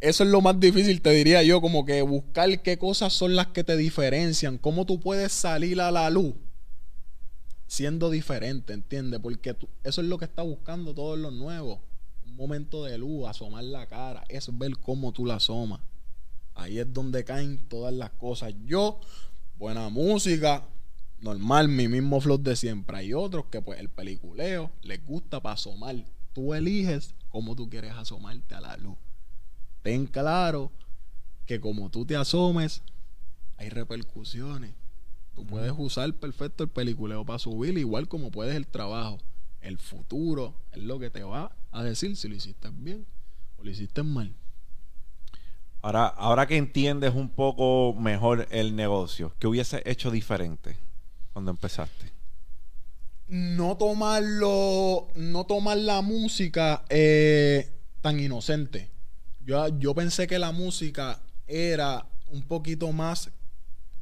eso 0.00 0.24
es 0.24 0.28
lo 0.28 0.42
más 0.42 0.60
difícil, 0.60 1.00
te 1.00 1.10
diría 1.12 1.42
yo, 1.42 1.62
como 1.62 1.86
que 1.86 2.02
buscar 2.02 2.60
qué 2.60 2.76
cosas 2.76 3.14
son 3.14 3.34
las 3.34 3.46
que 3.46 3.64
te 3.64 3.78
diferencian, 3.78 4.58
cómo 4.58 4.84
tú 4.84 5.00
puedes 5.00 5.32
salir 5.32 5.80
a 5.80 5.90
la 5.90 6.10
luz 6.10 6.34
siendo 7.68 8.10
diferente, 8.10 8.72
¿entiendes? 8.72 9.20
Porque 9.20 9.56
eso 9.84 10.00
es 10.00 10.08
lo 10.08 10.18
que 10.18 10.24
está 10.24 10.42
buscando 10.42 10.94
todos 10.94 11.18
los 11.18 11.32
nuevos. 11.32 11.78
Un 12.26 12.34
momento 12.34 12.84
de 12.84 12.98
luz, 12.98 13.28
asomar 13.28 13.62
la 13.62 13.86
cara, 13.86 14.24
es 14.28 14.58
ver 14.58 14.78
cómo 14.78 15.12
tú 15.12 15.24
la 15.24 15.36
asomas. 15.36 15.80
Ahí 16.54 16.78
es 16.78 16.92
donde 16.92 17.24
caen 17.24 17.68
todas 17.68 17.94
las 17.94 18.10
cosas. 18.10 18.54
Yo, 18.64 19.00
buena 19.58 19.90
música, 19.90 20.66
normal, 21.20 21.68
mi 21.68 21.86
mismo 21.88 22.20
flow 22.20 22.38
de 22.38 22.56
siempre. 22.56 22.96
Hay 22.96 23.12
otros 23.12 23.46
que 23.46 23.60
pues 23.62 23.78
el 23.78 23.90
peliculeo 23.90 24.72
les 24.82 25.04
gusta 25.04 25.40
para 25.40 25.54
asomar. 25.54 25.94
Tú 26.32 26.54
eliges 26.54 27.14
cómo 27.28 27.54
tú 27.54 27.68
quieres 27.68 27.92
asomarte 27.92 28.54
a 28.54 28.60
la 28.60 28.76
luz. 28.78 28.96
Ten 29.82 30.06
claro 30.06 30.72
que 31.44 31.60
como 31.60 31.90
tú 31.90 32.06
te 32.06 32.16
asomes, 32.16 32.82
hay 33.58 33.68
repercusiones. 33.68 34.74
Tú 35.38 35.46
puedes 35.46 35.72
usar 35.78 36.12
perfecto 36.14 36.64
el 36.64 36.68
peliculeo 36.68 37.24
para 37.24 37.38
subir, 37.38 37.78
igual 37.78 38.08
como 38.08 38.32
puedes 38.32 38.56
el 38.56 38.66
trabajo. 38.66 39.20
El 39.60 39.78
futuro 39.78 40.56
es 40.72 40.82
lo 40.82 40.98
que 40.98 41.10
te 41.10 41.22
va 41.22 41.52
a 41.70 41.84
decir 41.84 42.16
si 42.16 42.26
lo 42.26 42.34
hiciste 42.34 42.68
bien 42.72 43.06
o 43.56 43.62
lo 43.62 43.70
hiciste 43.70 44.02
mal. 44.02 44.34
Ahora, 45.80 46.08
ahora 46.08 46.48
que 46.48 46.56
entiendes 46.56 47.14
un 47.14 47.28
poco 47.28 47.94
mejor 47.94 48.48
el 48.50 48.74
negocio, 48.74 49.32
¿qué 49.38 49.46
hubiese 49.46 49.80
hecho 49.88 50.10
diferente 50.10 50.76
cuando 51.32 51.52
empezaste? 51.52 52.10
No 53.28 53.76
tomarlo, 53.76 55.06
no 55.14 55.46
tomar 55.46 55.78
la 55.78 56.02
música 56.02 56.82
eh, 56.88 57.70
tan 58.00 58.18
inocente. 58.18 58.90
Yo, 59.46 59.68
yo 59.78 59.94
pensé 59.94 60.26
que 60.26 60.40
la 60.40 60.50
música 60.50 61.20
era 61.46 62.04
un 62.26 62.42
poquito 62.42 62.90
más 62.90 63.30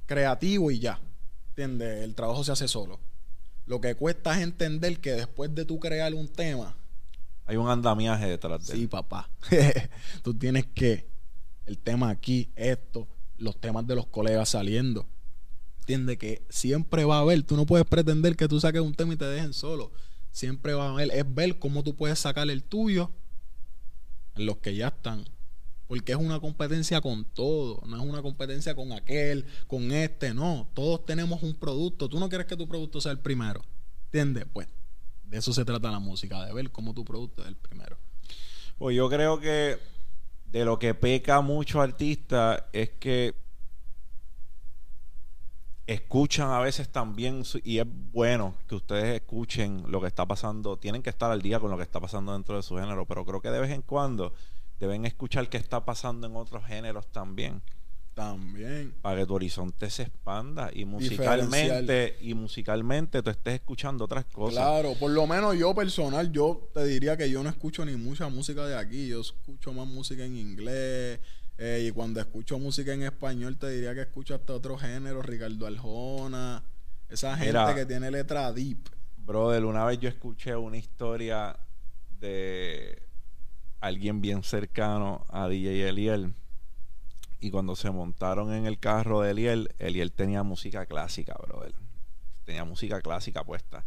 creativo 0.06 0.70
y 0.70 0.78
ya. 0.78 0.98
¿Entiendes? 1.56 2.04
El 2.04 2.14
trabajo 2.14 2.44
se 2.44 2.52
hace 2.52 2.68
solo. 2.68 3.00
Lo 3.64 3.80
que 3.80 3.94
cuesta 3.94 4.36
es 4.36 4.42
entender 4.42 5.00
que 5.00 5.12
después 5.12 5.54
de 5.54 5.64
tú 5.64 5.80
crear 5.80 6.12
un 6.12 6.28
tema. 6.28 6.76
Hay 7.46 7.56
un 7.56 7.70
andamiaje 7.70 8.26
detrás 8.26 8.66
de 8.66 8.74
Sí, 8.74 8.86
papá. 8.86 9.30
tú 10.22 10.34
tienes 10.34 10.66
que. 10.66 11.08
El 11.64 11.78
tema 11.78 12.10
aquí, 12.10 12.52
esto, 12.56 13.08
los 13.38 13.58
temas 13.58 13.86
de 13.86 13.94
los 13.94 14.06
colegas 14.06 14.50
saliendo. 14.50 15.06
Entiende 15.78 16.18
que 16.18 16.42
siempre 16.50 17.06
va 17.06 17.16
a 17.16 17.20
haber. 17.20 17.42
Tú 17.42 17.56
no 17.56 17.64
puedes 17.64 17.86
pretender 17.86 18.36
que 18.36 18.48
tú 18.48 18.60
saques 18.60 18.82
un 18.82 18.94
tema 18.94 19.14
y 19.14 19.16
te 19.16 19.24
dejen 19.24 19.54
solo. 19.54 19.92
Siempre 20.32 20.74
va 20.74 20.88
a 20.88 20.90
haber. 20.90 21.10
Es 21.10 21.34
ver 21.34 21.58
cómo 21.58 21.82
tú 21.82 21.96
puedes 21.96 22.18
sacar 22.18 22.50
el 22.50 22.64
tuyo 22.64 23.10
en 24.34 24.44
los 24.44 24.58
que 24.58 24.76
ya 24.76 24.88
están 24.88 25.24
porque 25.86 26.12
es 26.12 26.18
una 26.18 26.40
competencia 26.40 27.00
con 27.00 27.24
todo, 27.24 27.82
no 27.86 27.96
es 27.96 28.02
una 28.02 28.22
competencia 28.22 28.74
con 28.74 28.92
aquel, 28.92 29.46
con 29.66 29.92
este, 29.92 30.34
no. 30.34 30.68
Todos 30.74 31.06
tenemos 31.06 31.42
un 31.42 31.54
producto. 31.54 32.08
Tú 32.08 32.18
no 32.18 32.28
quieres 32.28 32.46
que 32.46 32.56
tu 32.56 32.66
producto 32.66 33.00
sea 33.00 33.12
el 33.12 33.20
primero. 33.20 33.62
¿Entiendes? 34.06 34.46
Pues 34.52 34.68
de 35.24 35.38
eso 35.38 35.52
se 35.52 35.64
trata 35.64 35.90
la 35.90 35.98
música, 35.98 36.44
de 36.44 36.52
ver 36.52 36.70
cómo 36.70 36.94
tu 36.94 37.04
producto 37.04 37.42
es 37.42 37.48
el 37.48 37.56
primero. 37.56 37.96
Pues 38.78 38.96
yo 38.96 39.08
creo 39.08 39.38
que 39.40 39.78
de 40.46 40.64
lo 40.64 40.78
que 40.78 40.94
peca 40.94 41.40
mucho 41.40 41.80
artista 41.80 42.68
es 42.72 42.90
que 42.90 43.34
escuchan 45.86 46.50
a 46.50 46.58
veces 46.58 46.88
también 46.88 47.44
y 47.62 47.78
es 47.78 47.86
bueno 48.12 48.54
que 48.68 48.74
ustedes 48.74 49.14
escuchen 49.14 49.84
lo 49.88 50.00
que 50.00 50.08
está 50.08 50.26
pasando, 50.26 50.76
tienen 50.78 51.02
que 51.02 51.10
estar 51.10 51.30
al 51.30 51.42
día 51.42 51.60
con 51.60 51.70
lo 51.70 51.76
que 51.76 51.84
está 51.84 52.00
pasando 52.00 52.32
dentro 52.32 52.56
de 52.56 52.62
su 52.62 52.76
género, 52.76 53.06
pero 53.06 53.24
creo 53.24 53.40
que 53.40 53.50
de 53.50 53.60
vez 53.60 53.70
en 53.70 53.82
cuando 53.82 54.34
deben 54.78 55.04
escuchar 55.04 55.48
qué 55.48 55.56
está 55.56 55.84
pasando 55.84 56.26
en 56.26 56.36
otros 56.36 56.64
géneros 56.64 57.06
también. 57.08 57.62
También. 58.14 58.94
Para 59.02 59.20
que 59.20 59.26
tu 59.26 59.34
horizonte 59.34 59.90
se 59.90 60.04
expanda 60.04 60.70
y 60.72 60.86
musicalmente 60.86 62.16
y 62.22 62.32
musicalmente 62.32 63.22
tú 63.22 63.28
estés 63.28 63.56
escuchando 63.56 64.06
otras 64.06 64.24
cosas. 64.24 64.64
Claro, 64.64 64.94
por 64.98 65.10
lo 65.10 65.26
menos 65.26 65.54
yo 65.58 65.74
personal, 65.74 66.32
yo 66.32 66.70
te 66.72 66.84
diría 66.86 67.16
que 67.18 67.30
yo 67.30 67.42
no 67.42 67.50
escucho 67.50 67.84
ni 67.84 67.94
mucha 67.96 68.30
música 68.30 68.66
de 68.66 68.74
aquí, 68.74 69.08
yo 69.08 69.20
escucho 69.20 69.74
más 69.74 69.86
música 69.86 70.24
en 70.24 70.34
inglés. 70.34 71.20
Eh, 71.58 71.86
y 71.88 71.90
cuando 71.90 72.20
escucho 72.20 72.58
música 72.58 72.94
en 72.94 73.02
español, 73.02 73.58
te 73.58 73.68
diría 73.68 73.94
que 73.94 74.02
escucho 74.02 74.34
hasta 74.34 74.54
otros 74.54 74.80
géneros, 74.80 75.24
Ricardo 75.24 75.66
Aljona, 75.66 76.62
esa 77.10 77.36
gente 77.36 77.74
que 77.74 77.84
tiene 77.84 78.10
letra 78.10 78.50
deep. 78.52 78.88
Brother, 79.16 79.64
una 79.64 79.84
vez 79.84 79.98
yo 79.98 80.08
escuché 80.08 80.56
una 80.56 80.78
historia 80.78 81.54
de 82.18 83.02
alguien 83.80 84.20
bien 84.20 84.42
cercano 84.42 85.26
a 85.28 85.48
DJ 85.48 85.88
Eliel. 85.88 86.34
Y 87.40 87.50
cuando 87.50 87.76
se 87.76 87.90
montaron 87.90 88.52
en 88.52 88.66
el 88.66 88.78
carro 88.78 89.20
de 89.20 89.30
Eliel, 89.32 89.74
Eliel 89.78 90.12
tenía 90.12 90.42
música 90.42 90.86
clásica, 90.86 91.34
brother. 91.34 91.74
Tenía 92.44 92.64
música 92.64 93.00
clásica 93.00 93.44
puesta. 93.44 93.84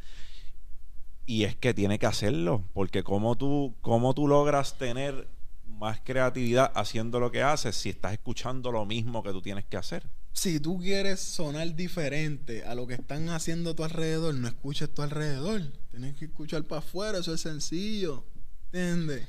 Y 1.25 1.43
es 1.43 1.56
que 1.56 1.73
tiene 1.73 1.99
que 1.99 2.06
hacerlo, 2.06 2.63
porque 2.73 3.04
como 3.04 3.36
tú, 3.36 3.75
cómo 3.82 4.13
tú 4.13 4.28
logras 4.28 4.78
tener 4.78 5.28
más 5.65 6.02
creatividad 6.04 6.71
haciendo 6.75 7.19
lo 7.19 7.32
que 7.32 7.41
haces 7.41 7.75
si 7.75 7.89
estás 7.89 8.13
escuchando 8.13 8.71
lo 8.71 8.86
mismo 8.86 9.23
que 9.23 9.32
tú 9.32 9.41
tienes 9.41 9.65
que 9.65 9.78
hacer. 9.78 10.04
Si 10.34 10.60
tú 10.60 10.80
quieres 10.80 11.19
sonar 11.19 11.75
diferente 11.75 12.63
a 12.65 12.75
lo 12.75 12.86
que 12.88 12.95
están 12.95 13.30
haciendo 13.30 13.71
a 13.71 13.75
tu 13.75 13.84
alrededor, 13.84 14.36
no 14.36 14.47
escuches 14.47 14.93
tu 14.93 15.02
alrededor. 15.02 15.62
Tienes 15.91 16.15
que 16.15 16.25
escuchar 16.25 16.63
para 16.63 16.80
afuera, 16.80 17.19
eso 17.19 17.34
es 17.34 17.41
sencillo. 17.41 18.25
¿Entiendes? 18.71 19.28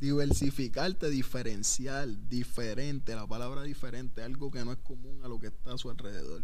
Diversificarte, 0.00 1.10
diferencial, 1.10 2.28
diferente, 2.28 3.14
la 3.14 3.26
palabra 3.26 3.62
diferente, 3.62 4.22
algo 4.22 4.50
que 4.50 4.64
no 4.64 4.72
es 4.72 4.78
común 4.78 5.20
a 5.22 5.28
lo 5.28 5.38
que 5.38 5.48
está 5.48 5.74
a 5.74 5.78
su 5.78 5.90
alrededor. 5.90 6.42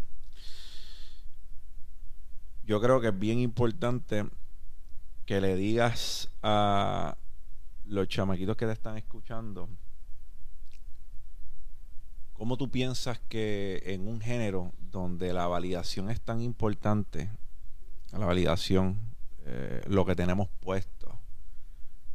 Yo 2.64 2.80
creo 2.80 3.00
que 3.00 3.08
es 3.08 3.18
bien 3.18 3.38
importante 3.38 4.28
que 5.24 5.40
le 5.40 5.56
digas 5.56 6.28
a 6.42 7.16
los 7.86 8.08
chamaquitos 8.08 8.56
que 8.56 8.66
te 8.66 8.72
están 8.72 8.98
escuchando 8.98 9.68
cómo 12.34 12.58
tú 12.58 12.70
piensas 12.70 13.18
que 13.28 13.82
en 13.86 14.06
un 14.06 14.20
género 14.20 14.72
donde 14.90 15.32
la 15.32 15.46
validación 15.46 16.10
es 16.10 16.20
tan 16.20 16.42
importante, 16.42 17.30
la 18.12 18.26
validación, 18.26 18.98
eh, 19.46 19.80
lo 19.86 20.04
que 20.04 20.14
tenemos 20.14 20.48
puesto, 20.60 21.18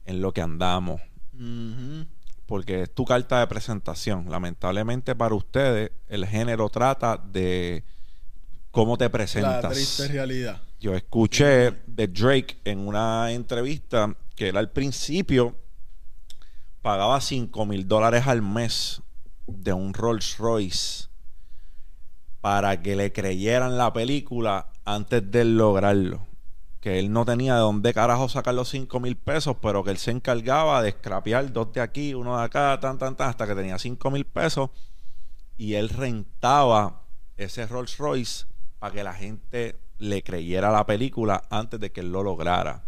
en 0.06 0.22
lo 0.22 0.32
que 0.34 0.42
andamos, 0.42 1.02
porque 2.46 2.84
es 2.84 2.94
tu 2.94 3.06
carta 3.06 3.40
de 3.40 3.48
presentación. 3.48 4.30
Lamentablemente 4.30 5.16
para 5.16 5.36
ustedes, 5.36 5.92
el 6.10 6.26
género 6.26 6.70
trata 6.70 7.18
de 7.18 7.84
cómo 8.72 8.98
te 8.98 9.10
presentas. 9.10 9.64
La 9.64 9.70
triste 9.70 10.08
realidad. 10.08 10.62
Yo 10.80 10.96
escuché 10.96 11.72
de 11.86 12.08
Drake 12.08 12.58
en 12.66 12.80
una 12.80 13.32
entrevista 13.32 14.16
que 14.36 14.50
él 14.50 14.58
al 14.58 14.72
principio 14.72 15.56
pagaba 16.82 17.22
5 17.22 17.66
mil 17.66 17.88
dólares 17.88 18.26
al 18.28 18.42
mes 18.42 19.02
de 19.46 19.74
un 19.74 19.94
Rolls 19.94 20.38
Royce 20.38 21.08
para 22.42 22.82
que 22.82 22.96
le 22.96 23.14
creyeran 23.14 23.78
la 23.78 23.94
película 23.94 24.68
antes 24.84 25.30
de 25.30 25.46
lograrlo. 25.46 26.31
Que 26.82 27.00
él 27.00 27.14
no 27.14 27.24
tenía 27.26 27.54
de 27.54 27.62
dónde 27.62 27.94
carajo 27.94 28.28
sacar 28.28 28.56
los 28.56 28.70
5 28.70 29.00
mil 29.00 29.16
pesos, 29.16 29.56
pero 29.62 29.84
que 29.84 29.92
él 29.92 29.98
se 29.98 30.12
encargaba 30.12 30.82
de 30.82 30.92
scrapear 30.92 31.54
dos 31.54 31.72
de 31.72 31.80
aquí, 31.80 32.14
uno 32.14 32.38
de 32.38 32.44
acá, 32.44 32.78
tan, 32.82 32.98
tan, 32.98 33.16
tan, 33.16 33.30
hasta 33.30 33.48
que 33.48 33.56
tenía 33.56 33.78
5 33.78 34.12
mil 34.12 34.26
pesos. 34.26 34.72
Y 35.58 35.76
él 35.76 35.90
rentaba 35.90 37.04
ese 37.38 37.68
Rolls 37.68 37.98
Royce 37.98 38.46
para 38.80 38.94
que 38.94 39.04
la 39.04 39.14
gente 39.14 39.80
le 40.00 40.24
creyera 40.24 40.72
la 40.72 40.86
película 40.86 41.44
antes 41.50 41.80
de 41.80 41.92
que 41.92 42.02
él 42.02 42.12
lo 42.12 42.24
lograra. 42.24 42.84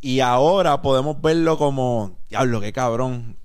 Y 0.00 0.20
ahora 0.20 0.80
podemos 0.80 1.20
verlo 1.20 1.58
como, 1.58 2.18
diablo, 2.28 2.60
qué 2.60 2.72
cabrón. 2.72 3.36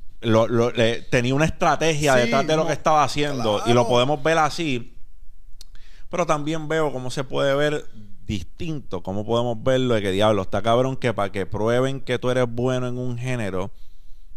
tenía 1.09 1.33
una 1.33 1.45
estrategia 1.45 2.15
detrás 2.15 2.45
de 2.45 2.55
lo 2.55 2.67
que 2.67 2.73
estaba 2.73 3.03
haciendo 3.03 3.63
y 3.65 3.73
lo 3.73 3.87
podemos 3.87 4.21
ver 4.21 4.37
así. 4.37 4.95
Pero 6.09 6.27
también 6.27 6.67
veo 6.67 6.91
cómo 6.91 7.09
se 7.09 7.23
puede 7.23 7.55
ver 7.55 7.85
distinto, 8.25 9.03
cómo 9.03 9.25
podemos 9.25 9.61
verlo 9.61 9.95
de 9.95 10.01
que 10.01 10.11
diablo, 10.11 10.43
está 10.43 10.61
cabrón 10.61 10.97
que 10.97 11.13
para 11.13 11.31
que 11.31 11.45
prueben 11.45 12.01
que 12.01 12.19
tú 12.19 12.29
eres 12.29 12.45
bueno 12.49 12.87
en 12.87 12.97
un 12.97 13.17
género, 13.17 13.71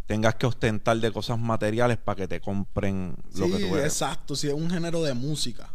tengas 0.06 0.36
que 0.36 0.46
ostentar 0.46 0.96
de 0.98 1.12
cosas 1.12 1.38
materiales 1.38 1.98
para 1.98 2.16
que 2.16 2.28
te 2.28 2.40
compren 2.40 3.16
lo 3.34 3.46
que 3.46 3.58
tú 3.58 3.76
eres. 3.76 3.92
Exacto, 3.92 4.36
si 4.36 4.48
es 4.48 4.54
un 4.54 4.70
género 4.70 5.02
de 5.02 5.14
música. 5.14 5.72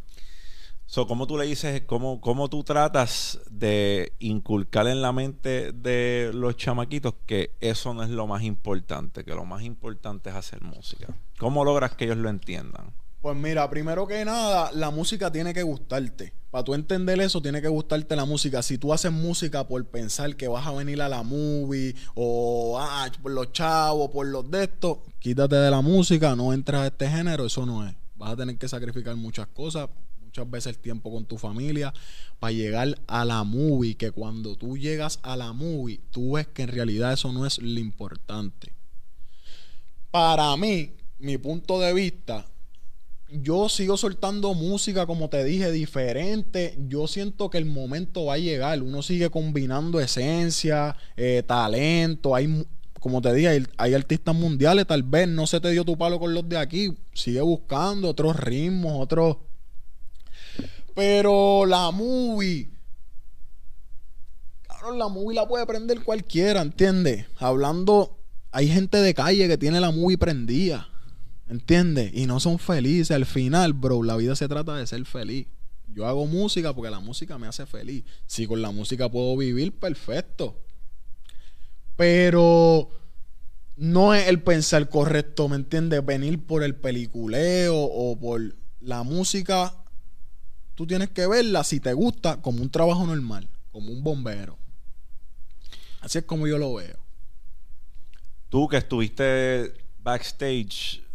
So, 0.86 1.08
¿Cómo 1.08 1.26
tú 1.26 1.38
le 1.38 1.46
dices, 1.46 1.84
cómo, 1.86 2.20
cómo 2.20 2.50
tú 2.50 2.66
tratas 2.66 3.40
de 3.50 4.12
inculcar 4.20 4.88
en 4.88 5.02
la 5.02 5.14
mente 5.14 5.72
de 5.72 6.32
los 6.34 6.58
chamaquitos 6.58 7.14
que 7.26 7.56
eso 7.62 7.94
no 7.94 8.04
es 8.04 8.10
lo 8.10 8.28
más 8.28 8.44
importante, 8.44 9.24
que 9.24 9.34
lo 9.34 9.46
más 9.46 9.64
importante 9.64 10.32
es 10.32 10.36
hacer 10.36 10.62
música? 10.62 11.08
¿Cómo 11.38 11.64
logras 11.64 11.96
que 11.96 12.04
ellos 12.04 12.18
lo 12.18 12.28
entiendan? 12.28 12.92
Pues 13.22 13.38
mira, 13.38 13.70
primero 13.70 14.08
que 14.08 14.26
nada, 14.26 14.72
la 14.74 14.90
música 14.90 15.32
tiene 15.32 15.54
que 15.54 15.62
gustarte. 15.62 16.34
Para 16.50 16.64
tú 16.64 16.74
entender 16.74 17.22
eso, 17.22 17.42
tiene 17.42 17.62
que 17.62 17.68
gustarte 17.68 18.16
la 18.16 18.26
música. 18.26 18.64
Si 18.64 18.78
tú 18.78 18.92
haces 18.92 19.12
música 19.12 19.68
por 19.68 19.86
pensar 19.86 20.36
que 20.36 20.48
vas 20.48 20.66
a 20.66 20.72
venir 20.72 21.02
a 21.02 21.08
la 21.08 21.22
movie 21.22 21.96
o 22.16 22.78
ah, 22.80 23.10
por 23.22 23.32
los 23.32 23.52
chavos, 23.52 24.10
por 24.10 24.26
los 24.26 24.50
de 24.50 24.64
estos, 24.64 24.98
quítate 25.20 25.56
de 25.56 25.70
la 25.70 25.82
música, 25.82 26.36
no 26.36 26.52
entras 26.52 26.82
a 26.82 26.88
este 26.88 27.08
género, 27.08 27.46
eso 27.46 27.66
no 27.66 27.88
es. 27.88 27.94
Vas 28.16 28.32
a 28.32 28.36
tener 28.38 28.58
que 28.58 28.68
sacrificar 28.68 29.16
muchas 29.16 29.48
cosas 29.48 29.88
muchas 30.32 30.50
veces 30.50 30.82
tiempo 30.82 31.12
con 31.12 31.26
tu 31.26 31.38
familia 31.38 31.94
para 32.40 32.54
llegar 32.54 32.98
a 33.08 33.26
la 33.26 33.44
movie, 33.44 33.98
que 33.98 34.12
cuando 34.12 34.56
tú 34.56 34.78
llegas 34.78 35.20
a 35.24 35.36
la 35.36 35.52
movie, 35.52 36.00
tú 36.10 36.34
ves 36.34 36.48
que 36.48 36.64
en 36.64 36.70
realidad 36.70 37.12
eso 37.12 37.34
no 37.34 37.46
es 37.46 37.58
lo 37.62 37.80
importante. 37.82 38.74
Para 40.10 40.56
mí, 40.56 40.94
mi 41.20 41.38
punto 41.38 41.82
de 41.82 41.92
vista, 41.92 42.46
yo 43.32 43.70
sigo 43.70 43.98
soltando 43.98 44.54
música, 44.54 45.06
como 45.06 45.30
te 45.30 45.44
dije, 45.44 45.72
diferente. 45.72 46.76
Yo 46.88 47.08
siento 47.08 47.50
que 47.50 47.58
el 47.58 47.66
momento 47.66 48.26
va 48.26 48.36
a 48.36 48.38
llegar. 48.38 48.82
Uno 48.82 49.02
sigue 49.02 49.30
combinando 49.30 50.00
esencia, 50.00 50.96
eh, 51.18 51.44
talento. 51.46 52.36
Hay, 52.36 52.66
como 53.00 53.22
te 53.22 53.34
dije, 53.34 53.48
hay, 53.48 53.66
hay, 53.78 53.94
artistas 53.94 54.36
mundiales. 54.36 54.88
Tal 54.88 55.04
vez 55.04 55.28
no 55.28 55.48
se 55.48 55.60
te 55.60 55.72
dio 55.72 55.86
tu 55.86 55.98
palo 55.98 56.20
con 56.20 56.34
los 56.34 56.48
de 56.48 56.58
aquí. 56.58 56.94
Sigue 57.14 57.42
buscando 57.42 58.10
otros 58.10 58.36
ritmos, 58.36 58.94
otros 59.00 59.38
pero 60.94 61.66
la 61.66 61.92
movie. 61.92 62.70
Cabrón, 64.68 65.00
la 65.00 65.08
movie 65.08 65.36
la 65.36 65.48
puede 65.48 65.66
prender 65.66 66.04
cualquiera, 66.04 66.62
¿entiendes? 66.62 67.28
Hablando. 67.38 68.18
Hay 68.52 68.68
gente 68.68 68.98
de 68.98 69.14
calle 69.14 69.48
que 69.48 69.58
tiene 69.58 69.80
la 69.80 69.92
movie 69.92 70.18
prendida. 70.18 70.91
¿Entiendes? 71.52 72.12
Y 72.14 72.28
no 72.28 72.40
son 72.40 72.60
felices. 72.60 73.12
Al 73.12 73.26
final, 73.26 73.74
bro, 73.74 74.04
la 74.04 74.16
vida 74.16 74.38
se 74.38 74.48
trata 74.48 74.74
de 74.78 74.88
ser 74.88 75.04
feliz. 75.04 75.48
Yo 75.86 76.08
hago 76.08 76.26
música 76.26 76.74
porque 76.74 76.90
la 76.90 77.02
música 77.02 77.38
me 77.38 77.46
hace 77.46 77.66
feliz. 77.66 78.06
Si 78.26 78.48
con 78.48 78.62
la 78.62 78.72
música 78.72 79.12
puedo 79.12 79.36
vivir, 79.36 79.78
perfecto. 79.78 80.58
Pero 81.98 82.90
no 83.76 84.14
es 84.14 84.30
el 84.30 84.42
pensar 84.42 84.88
correcto, 84.88 85.50
¿me 85.50 85.58
entiendes? 85.58 86.06
Venir 86.06 86.42
por 86.46 86.64
el 86.64 86.74
peliculeo 86.74 87.76
o 87.76 88.18
por 88.18 88.56
la 88.80 89.04
música 89.04 89.76
tú 90.76 90.88
tienes 90.88 91.10
que 91.10 91.28
verla, 91.28 91.66
si 91.66 91.82
te 91.82 91.92
gusta, 91.92 92.42
como 92.42 92.62
un 92.62 92.70
trabajo 92.70 93.06
normal, 93.06 93.50
como 93.74 93.92
un 93.92 94.02
bombero. 94.02 94.58
Así 96.00 96.20
es 96.20 96.24
como 96.24 96.48
yo 96.48 96.58
lo 96.58 96.76
veo. 96.76 96.98
Tú 98.48 98.70
que 98.70 98.78
estuviste 98.78 99.74
backstage 100.02 101.11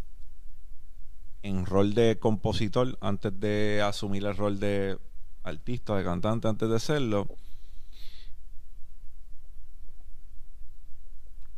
en 1.46 1.64
rol 1.64 1.94
de 1.94 2.18
compositor 2.18 2.98
antes 3.00 3.38
de 3.38 3.80
asumir 3.82 4.24
el 4.26 4.37
rol 4.37 4.59
de 4.59 4.98
artista, 5.44 5.96
de 5.96 6.04
cantante 6.04 6.48
antes 6.48 6.68
de 6.68 6.80
serlo. 6.80 7.28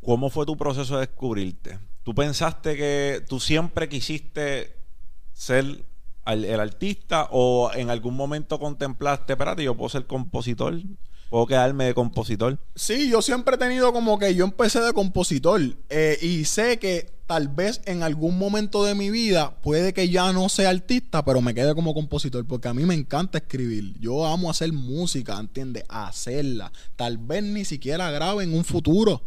¿Cómo 0.04 0.30
fue 0.30 0.46
tu 0.46 0.56
proceso 0.56 0.94
de 0.94 1.06
descubrirte? 1.06 1.78
¿Tú 2.04 2.14
pensaste 2.14 2.76
que 2.76 3.24
tú 3.28 3.40
siempre 3.40 3.88
quisiste 3.88 4.76
ser 5.32 5.84
el 6.26 6.60
artista 6.60 7.28
o 7.30 7.70
en 7.74 7.88
algún 7.88 8.14
momento 8.14 8.58
contemplaste, 8.58 9.32
espérate, 9.32 9.64
yo 9.64 9.74
puedo 9.74 9.88
ser 9.88 10.06
compositor? 10.06 10.78
¿Puedo 11.30 11.46
quedarme 11.46 11.86
de 11.86 11.94
compositor? 11.94 12.58
Sí, 12.74 13.10
yo 13.10 13.20
siempre 13.20 13.56
he 13.56 13.58
tenido 13.58 13.92
como 13.92 14.18
que 14.18 14.34
yo 14.34 14.44
empecé 14.44 14.80
de 14.80 14.92
compositor 14.92 15.60
eh, 15.90 16.18
y 16.22 16.44
sé 16.44 16.78
que 16.78 17.17
tal 17.28 17.48
vez 17.48 17.82
en 17.84 18.02
algún 18.02 18.38
momento 18.38 18.84
de 18.84 18.94
mi 18.94 19.10
vida 19.10 19.54
puede 19.60 19.92
que 19.92 20.08
ya 20.08 20.32
no 20.32 20.48
sea 20.48 20.70
artista, 20.70 21.22
pero 21.26 21.42
me 21.42 21.54
quede 21.54 21.74
como 21.74 21.92
compositor 21.92 22.46
porque 22.46 22.68
a 22.68 22.74
mí 22.74 22.86
me 22.86 22.94
encanta 22.94 23.36
escribir. 23.36 23.94
Yo 24.00 24.26
amo 24.26 24.50
hacer 24.50 24.72
música, 24.72 25.38
¿entiendes? 25.38 25.84
Hacerla. 25.90 26.72
Tal 26.96 27.18
vez 27.18 27.42
ni 27.42 27.66
siquiera 27.66 28.10
grabe 28.10 28.44
en 28.44 28.54
un 28.54 28.64
futuro. 28.64 29.22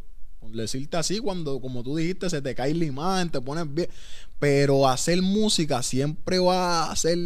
Decirte 0.51 0.97
así 0.97 1.19
cuando, 1.19 1.61
como 1.61 1.83
tú 1.83 1.95
dijiste, 1.95 2.27
se 2.31 2.41
te 2.41 2.55
cae 2.55 2.73
la 2.73 2.85
imagen, 2.85 3.29
te 3.29 3.39
pones 3.39 3.71
bien. 3.71 3.87
Pero 4.39 4.87
hacer 4.87 5.21
música 5.21 5.83
siempre 5.83 6.39
va 6.39 6.91
a 6.91 6.95
ser 6.95 7.19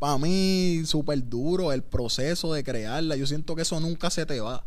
para 0.00 0.18
mí 0.18 0.82
súper 0.86 1.28
duro 1.28 1.70
el 1.70 1.84
proceso 1.84 2.52
de 2.52 2.64
crearla. 2.64 3.14
Yo 3.14 3.28
siento 3.28 3.54
que 3.54 3.62
eso 3.62 3.78
nunca 3.78 4.10
se 4.10 4.26
te 4.26 4.40
va. 4.40 4.66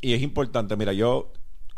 Y 0.00 0.14
es 0.14 0.22
importante, 0.22 0.74
mira, 0.76 0.94
yo, 0.94 1.30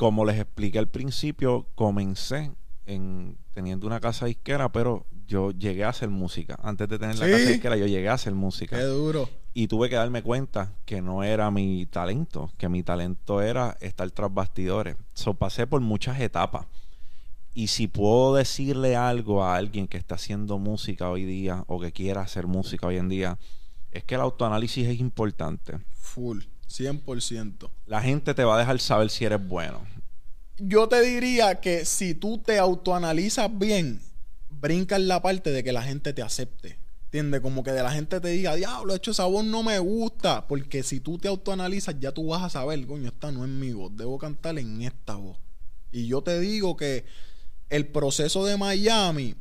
como 0.02 0.24
les 0.24 0.36
expliqué 0.40 0.80
al 0.80 0.88
principio, 0.88 1.68
comencé 1.76 2.50
en 2.86 3.38
teniendo 3.52 3.86
una 3.86 4.00
casa 4.00 4.26
disquera, 4.26 4.72
pero 4.72 5.06
yo 5.28 5.52
llegué 5.52 5.84
a 5.84 5.90
hacer 5.90 6.08
música. 6.08 6.58
Antes 6.60 6.88
de 6.88 6.98
tener 6.98 7.16
la 7.20 7.30
casa 7.30 7.48
disquera, 7.48 7.76
yo 7.76 7.86
llegué 7.86 8.08
a 8.08 8.14
hacer 8.14 8.34
música. 8.34 8.76
Qué 8.76 8.82
duro. 8.82 9.28
Y 9.54 9.68
tuve 9.68 9.88
que 9.88 9.94
darme 9.94 10.24
cuenta 10.24 10.72
que 10.86 11.00
no 11.00 11.22
era 11.22 11.52
mi 11.52 11.86
talento, 11.86 12.50
que 12.58 12.68
mi 12.68 12.82
talento 12.82 13.42
era 13.42 13.76
estar 13.80 14.10
tras 14.10 14.34
bastidores. 14.34 14.96
So, 15.14 15.34
pasé 15.34 15.68
por 15.68 15.80
muchas 15.80 16.18
etapas. 16.18 16.66
Y 17.54 17.68
si 17.68 17.86
puedo 17.86 18.34
decirle 18.34 18.96
algo 18.96 19.44
a 19.44 19.54
alguien 19.54 19.86
que 19.86 19.98
está 19.98 20.16
haciendo 20.16 20.58
música 20.58 21.10
hoy 21.10 21.24
día 21.24 21.62
o 21.68 21.78
que 21.78 21.92
quiera 21.92 22.22
hacer 22.22 22.48
música 22.48 22.88
hoy 22.88 22.96
en 22.96 23.08
día, 23.08 23.38
es 23.92 24.02
que 24.02 24.16
el 24.16 24.22
autoanálisis 24.22 24.84
es 24.84 24.98
importante. 24.98 25.78
Full, 25.92 26.40
100%. 26.72 27.70
La 27.86 28.00
gente 28.02 28.34
te 28.34 28.44
va 28.44 28.56
a 28.56 28.58
dejar 28.58 28.80
saber 28.80 29.10
si 29.10 29.24
eres 29.24 29.46
bueno. 29.46 29.80
Yo 30.58 30.88
te 30.88 31.00
diría 31.02 31.60
que 31.60 31.84
si 31.84 32.14
tú 32.14 32.38
te 32.38 32.58
autoanalizas 32.58 33.50
bien, 33.58 34.00
brinca 34.48 34.96
en 34.96 35.08
la 35.08 35.20
parte 35.20 35.50
de 35.50 35.62
que 35.62 35.72
la 35.72 35.82
gente 35.82 36.12
te 36.12 36.22
acepte. 36.22 36.78
¿Entiendes? 37.04 37.42
Como 37.42 37.62
que 37.62 37.72
de 37.72 37.82
la 37.82 37.90
gente 37.90 38.20
te 38.20 38.28
diga, 38.28 38.54
diablo, 38.54 38.94
hecho 38.94 39.10
esa 39.10 39.26
voz 39.26 39.44
no 39.44 39.62
me 39.62 39.78
gusta. 39.78 40.46
Porque 40.46 40.82
si 40.82 41.00
tú 41.00 41.18
te 41.18 41.28
autoanalizas, 41.28 42.00
ya 42.00 42.12
tú 42.12 42.28
vas 42.28 42.42
a 42.42 42.48
saber, 42.48 42.86
coño, 42.86 43.08
esta 43.08 43.30
no 43.30 43.44
es 43.44 43.50
mi 43.50 43.72
voz, 43.72 43.94
debo 43.94 44.18
cantar 44.18 44.58
en 44.58 44.80
esta 44.80 45.16
voz. 45.16 45.36
Y 45.90 46.06
yo 46.06 46.22
te 46.22 46.40
digo 46.40 46.74
que 46.76 47.04
el 47.68 47.86
proceso 47.86 48.46
de 48.46 48.56
Miami 48.56 49.34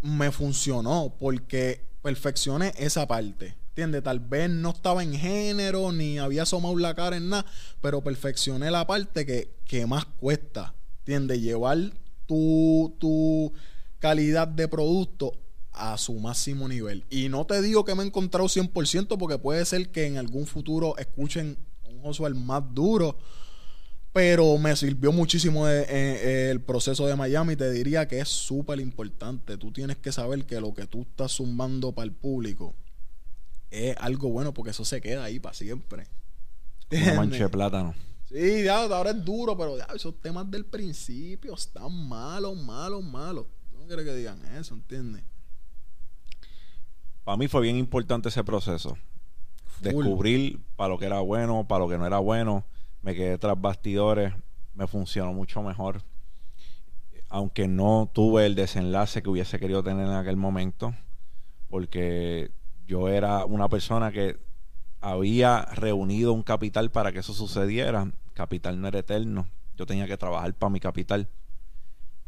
me 0.00 0.30
funcionó 0.30 1.16
porque 1.18 1.80
perfeccioné 2.02 2.72
esa 2.76 3.08
parte. 3.08 3.56
¿Entiendes? 3.74 4.04
Tal 4.04 4.20
vez 4.20 4.48
no 4.48 4.70
estaba 4.70 5.02
en 5.02 5.14
género 5.14 5.90
ni 5.90 6.20
había 6.20 6.44
asomado 6.44 6.78
la 6.78 6.94
cara 6.94 7.16
en 7.16 7.28
nada, 7.28 7.44
pero 7.80 8.04
perfeccioné 8.04 8.70
la 8.70 8.86
parte 8.86 9.26
que, 9.26 9.86
más 9.88 10.04
cuesta. 10.04 10.76
¿Entiendes? 11.00 11.40
Llevar 11.40 11.78
tu, 12.24 12.94
tu 13.00 13.52
calidad 13.98 14.46
de 14.46 14.68
producto 14.68 15.32
a 15.72 15.98
su 15.98 16.14
máximo 16.20 16.68
nivel. 16.68 17.04
Y 17.10 17.28
no 17.28 17.46
te 17.46 17.60
digo 17.62 17.84
que 17.84 17.96
me 17.96 18.04
he 18.04 18.06
encontrado 18.06 18.46
100% 18.46 19.18
porque 19.18 19.38
puede 19.38 19.64
ser 19.64 19.90
que 19.90 20.06
en 20.06 20.18
algún 20.18 20.46
futuro 20.46 20.96
escuchen 20.96 21.58
un 21.82 21.98
Oswald 22.08 22.36
más 22.36 22.62
duro 22.72 23.16
pero 24.12 24.56
me 24.58 24.76
sirvió 24.76 25.10
muchísimo 25.10 25.68
eh, 25.68 25.84
eh, 25.88 26.48
el 26.52 26.60
proceso 26.60 27.04
de 27.08 27.16
Miami. 27.16 27.56
Te 27.56 27.68
diría 27.72 28.06
que 28.06 28.20
es 28.20 28.28
súper 28.28 28.78
importante. 28.78 29.58
Tú 29.58 29.72
tienes 29.72 29.96
que 29.96 30.12
saber 30.12 30.46
que 30.46 30.60
lo 30.60 30.72
que 30.72 30.86
tú 30.86 31.02
estás 31.02 31.32
sumando 31.32 31.90
para 31.90 32.04
el 32.04 32.12
público 32.12 32.76
es 33.74 33.96
algo 33.98 34.30
bueno 34.30 34.54
porque 34.54 34.70
eso 34.70 34.84
se 34.84 35.00
queda 35.00 35.24
ahí 35.24 35.38
para 35.38 35.54
siempre. 35.54 36.06
Una 36.90 37.14
mancha 37.14 37.44
de 37.44 37.48
plátano. 37.48 37.94
Sí, 38.26 38.64
ya, 38.64 38.82
ahora 38.84 39.10
es 39.10 39.24
duro, 39.24 39.56
pero 39.56 39.76
esos 39.94 40.20
temas 40.20 40.50
del 40.50 40.64
principio 40.64 41.54
están 41.54 41.92
malos, 42.08 42.56
malos, 42.56 43.04
malos. 43.04 43.46
no 43.72 43.86
quiere 43.86 44.04
que 44.04 44.14
digan 44.14 44.44
eso, 44.56 44.74
¿entiendes? 44.74 45.22
Para 47.24 47.36
mí 47.36 47.48
fue 47.48 47.62
bien 47.62 47.76
importante 47.76 48.28
ese 48.28 48.44
proceso. 48.44 48.96
Descubrir 49.80 50.60
para 50.76 50.90
lo 50.90 50.98
que 50.98 51.06
era 51.06 51.20
bueno, 51.20 51.66
para 51.66 51.80
lo 51.80 51.88
que 51.88 51.98
no 51.98 52.06
era 52.06 52.18
bueno. 52.18 52.64
Me 53.02 53.14
quedé 53.14 53.38
tras 53.38 53.60
bastidores. 53.60 54.32
Me 54.74 54.86
funcionó 54.86 55.32
mucho 55.32 55.62
mejor. 55.62 56.02
Aunque 57.28 57.66
no 57.66 58.10
tuve 58.12 58.46
el 58.46 58.54
desenlace 58.54 59.22
que 59.22 59.30
hubiese 59.30 59.58
querido 59.58 59.82
tener 59.82 60.06
en 60.06 60.12
aquel 60.12 60.36
momento. 60.36 60.94
Porque 61.68 62.50
yo 62.86 63.08
era 63.08 63.44
una 63.44 63.68
persona 63.68 64.12
que 64.12 64.38
había 65.00 65.62
reunido 65.74 66.32
un 66.32 66.42
capital 66.42 66.90
para 66.90 67.12
que 67.12 67.18
eso 67.18 67.34
sucediera. 67.34 68.10
Capital 68.32 68.80
no 68.80 68.88
era 68.88 69.00
eterno. 69.00 69.48
Yo 69.76 69.86
tenía 69.86 70.06
que 70.06 70.16
trabajar 70.16 70.54
para 70.54 70.70
mi 70.70 70.80
capital. 70.80 71.28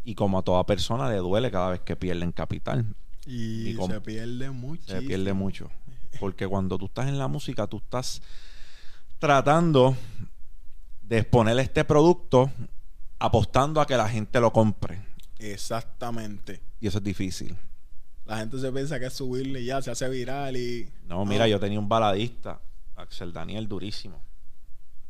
Y 0.04 0.14
como 0.14 0.38
a 0.38 0.42
toda 0.42 0.64
persona 0.66 1.10
le 1.10 1.16
duele 1.16 1.50
cada 1.50 1.70
vez 1.70 1.80
que 1.80 1.96
pierden 1.96 2.32
capital. 2.32 2.94
Y, 3.26 3.76
se 3.86 4.00
pierde 4.00 4.50
mucho. 4.50 4.86
Se 4.86 5.02
pierde 5.02 5.32
mucho. 5.32 5.70
Porque 6.20 6.46
cuando 6.46 6.78
tú 6.78 6.86
estás 6.86 7.08
en 7.08 7.18
la 7.18 7.28
música, 7.28 7.66
tú 7.66 7.78
estás 7.78 8.22
tratando 9.18 9.96
de 11.02 11.18
exponer 11.18 11.58
este 11.58 11.84
producto 11.84 12.50
apostando 13.18 13.80
a 13.80 13.86
que 13.86 13.96
la 13.96 14.08
gente 14.08 14.40
lo 14.40 14.52
compre. 14.52 15.02
Exactamente. 15.38 16.60
Y 16.80 16.86
eso 16.86 16.98
es 16.98 17.04
difícil. 17.04 17.56
La 18.26 18.38
gente 18.38 18.58
se 18.58 18.72
piensa 18.72 18.98
que 18.98 19.06
es 19.06 19.12
subirle 19.12 19.60
y 19.60 19.66
ya 19.66 19.80
se 19.80 19.90
hace 19.90 20.08
viral 20.08 20.56
y... 20.56 20.90
No, 21.06 21.24
mira, 21.24 21.46
yo 21.46 21.60
tenía 21.60 21.78
un 21.78 21.88
baladista, 21.88 22.60
Axel 22.96 23.32
Daniel, 23.32 23.68
durísimo. 23.68 24.20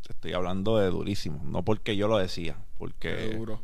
estoy 0.06 0.34
hablando 0.34 0.78
de 0.78 0.90
durísimo. 0.90 1.40
No 1.44 1.64
porque 1.64 1.96
yo 1.96 2.08
lo 2.08 2.18
decía, 2.18 2.56
porque... 2.78 3.30
Seguro. 3.30 3.62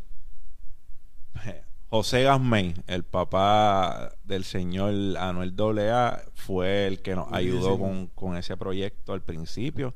José 1.91 2.23
Gasmey, 2.23 2.75
el 2.87 3.05
papá 3.05 4.15
del 4.25 4.45
señor 4.45 4.95
Anuel 5.19 5.55
AA, 5.59 6.23
fue 6.33 6.87
el 6.87 7.03
que 7.03 7.15
nos 7.15 7.31
ayudó 7.31 7.79
con, 8.15 8.37
ese 8.39 8.57
proyecto 8.57 9.13
al 9.13 9.21
principio 9.21 9.93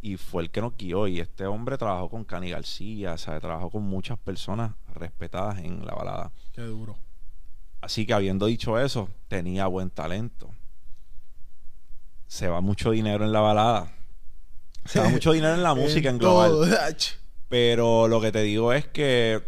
y 0.00 0.16
fue 0.16 0.44
el 0.44 0.52
que 0.52 0.60
nos 0.60 0.76
guió. 0.76 1.08
Y 1.08 1.18
este 1.18 1.46
hombre 1.46 1.76
trabajó 1.76 2.08
con 2.08 2.22
Cani 2.22 2.50
García, 2.50 3.14
o 3.14 3.40
trabajó 3.40 3.68
con 3.68 3.82
muchas 3.82 4.16
personas 4.16 4.76
respetadas 4.94 5.58
en 5.58 5.84
la 5.84 5.94
balada. 5.96 6.32
Qué 6.52 6.62
duro. 6.62 6.96
Así 7.84 8.06
que 8.06 8.14
habiendo 8.14 8.46
dicho 8.46 8.78
eso, 8.78 9.10
tenía 9.28 9.66
buen 9.66 9.90
talento. 9.90 10.50
Se 12.26 12.48
va 12.48 12.62
mucho 12.62 12.92
dinero 12.92 13.26
en 13.26 13.32
la 13.32 13.40
balada. 13.40 13.92
Se 14.86 15.00
va 15.00 15.10
mucho 15.10 15.32
dinero 15.32 15.54
en 15.54 15.62
la 15.62 15.74
música 15.74 16.08
en, 16.08 16.16
global. 16.16 16.66
Pero 17.50 18.08
lo 18.08 18.22
que 18.22 18.32
te 18.32 18.40
digo 18.40 18.72
es 18.72 18.86
que 18.86 19.42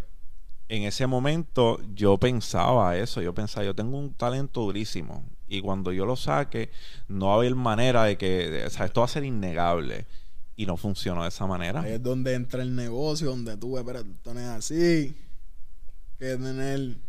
en 0.68 0.82
ese 0.82 1.06
momento 1.06 1.80
yo 1.94 2.18
pensaba 2.18 2.98
eso, 2.98 3.22
yo 3.22 3.34
pensaba, 3.34 3.64
yo 3.64 3.74
tengo 3.74 3.96
un 3.96 4.12
talento 4.12 4.60
durísimo 4.60 5.24
y 5.48 5.62
cuando 5.62 5.90
yo 5.92 6.04
lo 6.04 6.16
saque 6.16 6.70
no 7.08 7.28
va 7.28 7.32
a 7.32 7.36
haber 7.36 7.54
manera 7.54 8.04
de 8.04 8.18
que, 8.18 8.64
o 8.66 8.70
sea, 8.70 8.84
esto 8.84 9.00
va 9.00 9.06
a 9.06 9.08
ser 9.08 9.24
innegable 9.24 10.06
y 10.56 10.66
no 10.66 10.76
funcionó 10.76 11.22
de 11.22 11.28
esa 11.30 11.46
manera. 11.46 11.80
Ahí 11.80 11.92
es 11.92 12.02
donde 12.02 12.34
entra 12.34 12.62
el 12.62 12.76
negocio, 12.76 13.30
donde 13.30 13.56
tú, 13.56 13.80
pero 13.86 14.00
esto 14.00 14.34
no 14.34 14.40
es 14.40 14.46
así, 14.46 15.16
que 16.18 16.36
tener... 16.36 17.05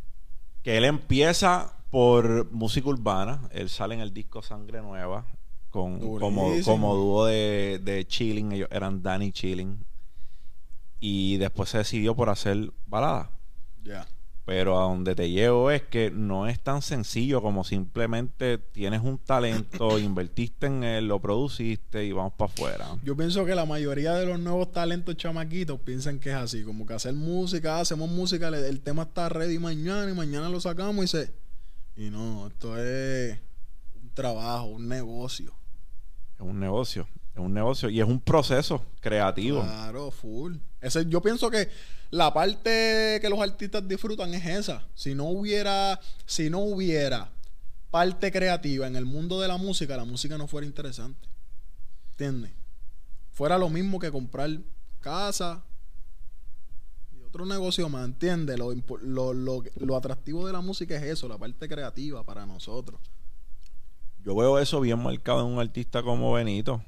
Que 0.68 0.76
él 0.76 0.84
empieza 0.84 1.78
por 1.92 2.52
música 2.52 2.90
urbana, 2.90 3.48
él 3.52 3.70
sale 3.70 3.96
en 3.96 4.02
el 4.02 4.14
disco 4.14 4.42
Sangre 4.42 4.82
Nueva 4.82 5.26
con, 5.70 5.98
como, 6.20 6.52
como 6.66 6.94
dúo 6.94 7.26
de, 7.26 7.80
de 7.82 8.06
Chilling, 8.06 8.52
ellos 8.52 8.68
eran 8.70 9.02
Danny 9.02 9.32
Chilling. 9.32 9.86
Y 11.00 11.38
después 11.38 11.70
se 11.70 11.78
decidió 11.78 12.18
por 12.18 12.28
hacer 12.28 12.74
balada 12.86 13.32
pero 14.48 14.80
a 14.80 14.84
donde 14.84 15.14
te 15.14 15.30
llevo 15.30 15.72
es 15.72 15.82
que 15.82 16.10
no 16.10 16.48
es 16.48 16.58
tan 16.62 16.82
sencillo 16.82 17.42
como 17.42 17.66
simplemente 17.66 18.58
tienes 18.58 19.02
un 19.02 19.18
talento, 19.18 20.00
invertiste 20.00 20.68
en 20.68 20.86
él, 20.86 21.10
lo 21.10 21.20
produciste 21.20 22.06
y 22.06 22.14
vamos 22.14 22.32
para 22.38 22.54
afuera. 22.54 22.88
Yo 23.04 23.18
pienso 23.18 23.44
que 23.44 23.54
la 23.56 23.66
mayoría 23.66 24.14
de 24.14 24.26
los 24.26 24.40
nuevos 24.40 24.72
talentos 24.72 25.18
chamaquitos 25.18 25.82
piensan 25.82 26.18
que 26.18 26.30
es 26.30 26.36
así, 26.36 26.64
como 26.64 26.86
que 26.86 26.94
hacer 26.94 27.14
música, 27.14 27.82
hacemos 27.82 28.10
música, 28.10 28.48
el 28.48 28.80
tema 28.80 29.04
está 29.04 29.28
ready 29.28 29.60
mañana 29.60 30.10
y 30.10 30.14
mañana 30.14 30.48
lo 30.48 30.62
sacamos 30.62 31.04
y 31.04 31.08
se... 31.10 31.34
Y 31.98 32.10
no, 32.10 32.48
esto 32.48 32.78
es 32.82 33.38
un 34.02 34.10
trabajo, 34.14 34.68
un 34.68 34.88
negocio. 34.88 35.52
Es 36.36 36.42
un 36.42 36.58
negocio, 36.58 37.06
es 37.42 37.46
un 37.46 37.54
negocio 37.54 37.90
y 37.90 38.00
es 38.00 38.08
un 38.08 38.20
proceso 38.20 38.84
creativo. 39.00 39.62
Claro, 39.62 40.12
full. 40.12 40.56
Ese, 40.82 41.06
yo 41.08 41.22
pienso 41.22 41.50
que 41.50 41.70
la 42.10 42.34
parte 42.34 43.20
que 43.22 43.30
los 43.30 43.40
artistas 43.40 43.88
disfrutan 43.88 44.34
es 44.34 44.46
esa. 44.46 44.86
Si 44.96 45.14
no 45.14 45.26
hubiera, 45.26 46.00
si 46.26 46.50
no 46.50 46.60
hubiera 46.60 47.32
parte 47.92 48.32
creativa 48.32 48.88
en 48.88 48.96
el 48.96 49.06
mundo 49.06 49.40
de 49.40 49.48
la 49.48 49.58
música, 49.58 49.98
la 49.98 50.06
música 50.06 50.38
no 50.38 50.48
fuera 50.48 50.66
interesante. 50.66 51.28
¿Entiendes? 52.12 52.52
Fuera 53.32 53.58
lo 53.58 53.70
mismo 53.70 54.00
que 54.00 54.12
comprar 54.12 54.50
casa 55.00 55.64
y 57.16 57.22
otro 57.22 57.46
negocio 57.46 57.88
más, 57.88 58.06
¿entiendes? 58.06 58.58
Lo, 58.58 58.74
lo, 59.02 59.34
lo, 59.34 59.64
lo 59.76 59.96
atractivo 59.96 60.48
de 60.48 60.54
la 60.54 60.62
música 60.62 60.96
es 60.96 61.04
eso, 61.04 61.28
la 61.28 61.38
parte 61.38 61.68
creativa 61.68 62.24
para 62.24 62.46
nosotros. 62.46 63.00
Yo 64.24 64.36
veo 64.36 64.60
eso 64.60 64.82
bien 64.82 65.02
marcado 65.02 65.42
en 65.42 65.54
un 65.54 65.60
artista 65.60 66.02
como 66.02 66.34
Benito. 66.34 66.82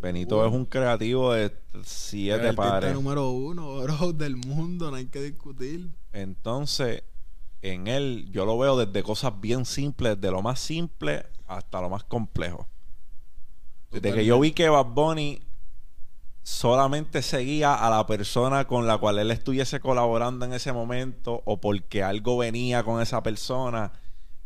Benito 0.00 0.46
es 0.46 0.52
un 0.52 0.64
creativo 0.64 1.32
de 1.32 1.52
siete 1.82 2.52
pares. 2.52 2.94
número 2.94 3.30
uno, 3.30 3.80
bro, 3.82 4.12
del 4.14 4.36
mundo, 4.36 4.90
no 4.90 4.96
hay 4.96 5.06
que 5.06 5.20
discutir. 5.20 5.90
Entonces, 6.12 7.02
en 7.62 7.88
él, 7.88 8.28
yo 8.30 8.46
lo 8.46 8.56
veo 8.58 8.76
desde 8.76 9.02
cosas 9.02 9.40
bien 9.40 9.64
simples, 9.64 10.20
de 10.20 10.30
lo 10.30 10.40
más 10.40 10.60
simple 10.60 11.26
hasta 11.46 11.80
lo 11.80 11.90
más 11.90 12.04
complejo. 12.04 12.68
Desde 13.90 14.12
que 14.12 14.24
yo 14.24 14.38
vi 14.38 14.52
que 14.52 14.68
Bad 14.68 14.86
Bunny 14.86 15.42
solamente 16.42 17.22
seguía 17.22 17.74
a 17.74 17.90
la 17.90 18.06
persona 18.06 18.66
con 18.66 18.86
la 18.86 18.98
cual 18.98 19.18
él 19.18 19.30
estuviese 19.30 19.80
colaborando 19.80 20.44
en 20.44 20.52
ese 20.52 20.72
momento 20.72 21.42
o 21.44 21.60
porque 21.60 22.02
algo 22.02 22.38
venía 22.38 22.84
con 22.84 23.02
esa 23.02 23.22
persona. 23.22 23.92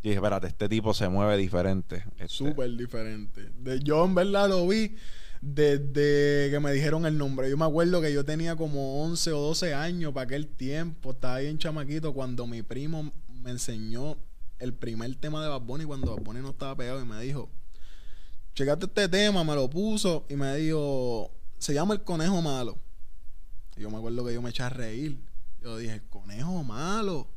Y 0.00 0.08
dije, 0.08 0.16
espérate, 0.16 0.46
este 0.46 0.68
tipo 0.68 0.94
se 0.94 1.08
mueve 1.08 1.36
diferente. 1.36 2.04
Este 2.16 2.28
Súper 2.28 2.76
diferente. 2.76 3.50
De, 3.56 3.80
yo 3.80 4.04
en 4.04 4.14
verdad 4.14 4.48
lo 4.48 4.66
vi 4.66 4.96
desde 5.42 6.50
que 6.50 6.60
me 6.60 6.72
dijeron 6.72 7.04
el 7.04 7.18
nombre. 7.18 7.50
Yo 7.50 7.58
me 7.58 7.66
acuerdo 7.66 8.00
que 8.00 8.12
yo 8.12 8.24
tenía 8.24 8.56
como 8.56 9.02
11 9.02 9.32
o 9.32 9.40
12 9.40 9.74
años 9.74 10.14
para 10.14 10.24
aquel 10.24 10.46
tiempo. 10.46 11.10
Estaba 11.10 11.40
bien 11.40 11.58
chamaquito 11.58 12.14
cuando 12.14 12.46
mi 12.46 12.62
primo 12.62 13.12
me 13.28 13.50
enseñó 13.50 14.16
el 14.60 14.72
primer 14.72 15.14
tema 15.16 15.42
de 15.42 15.48
Bad 15.48 15.62
Bunny 15.62 15.84
cuando 15.84 16.14
Bad 16.14 16.22
Bunny 16.22 16.40
no 16.40 16.50
estaba 16.50 16.76
pegado 16.76 17.02
y 17.02 17.04
me 17.04 17.20
dijo, 17.20 17.50
checate 18.54 18.86
este 18.86 19.08
tema, 19.08 19.42
me 19.42 19.54
lo 19.54 19.68
puso 19.68 20.24
y 20.28 20.36
me 20.36 20.56
dijo, 20.56 21.32
se 21.58 21.74
llama 21.74 21.94
El 21.94 22.04
Conejo 22.04 22.40
Malo. 22.40 22.78
Y 23.76 23.82
yo 23.82 23.90
me 23.90 23.96
acuerdo 23.96 24.24
que 24.24 24.32
yo 24.32 24.40
me 24.40 24.50
eché 24.50 24.62
a 24.62 24.68
reír. 24.68 25.18
Yo 25.62 25.76
dije, 25.76 25.94
¿el 25.94 26.02
conejo 26.02 26.62
malo? 26.64 27.28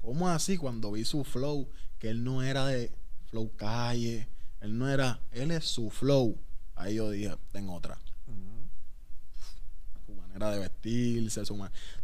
¿Cómo 0.00 0.28
así? 0.28 0.56
Cuando 0.56 0.92
vi 0.92 1.04
su 1.04 1.24
flow, 1.24 1.68
que 1.98 2.08
él 2.08 2.22
no 2.22 2.42
era 2.42 2.66
de 2.66 2.92
flow 3.26 3.50
calle, 3.56 4.28
él 4.60 4.78
no 4.78 4.88
era, 4.88 5.20
él 5.32 5.50
es 5.50 5.64
su 5.64 5.90
flow. 5.90 6.38
Ahí 6.82 6.96
yo 6.96 7.10
dije, 7.10 7.34
tengo 7.52 7.74
otra. 7.74 7.98
Su 10.04 10.14
manera 10.14 10.50
de 10.50 10.58
vestirse, 10.58 11.44
su 11.44 11.56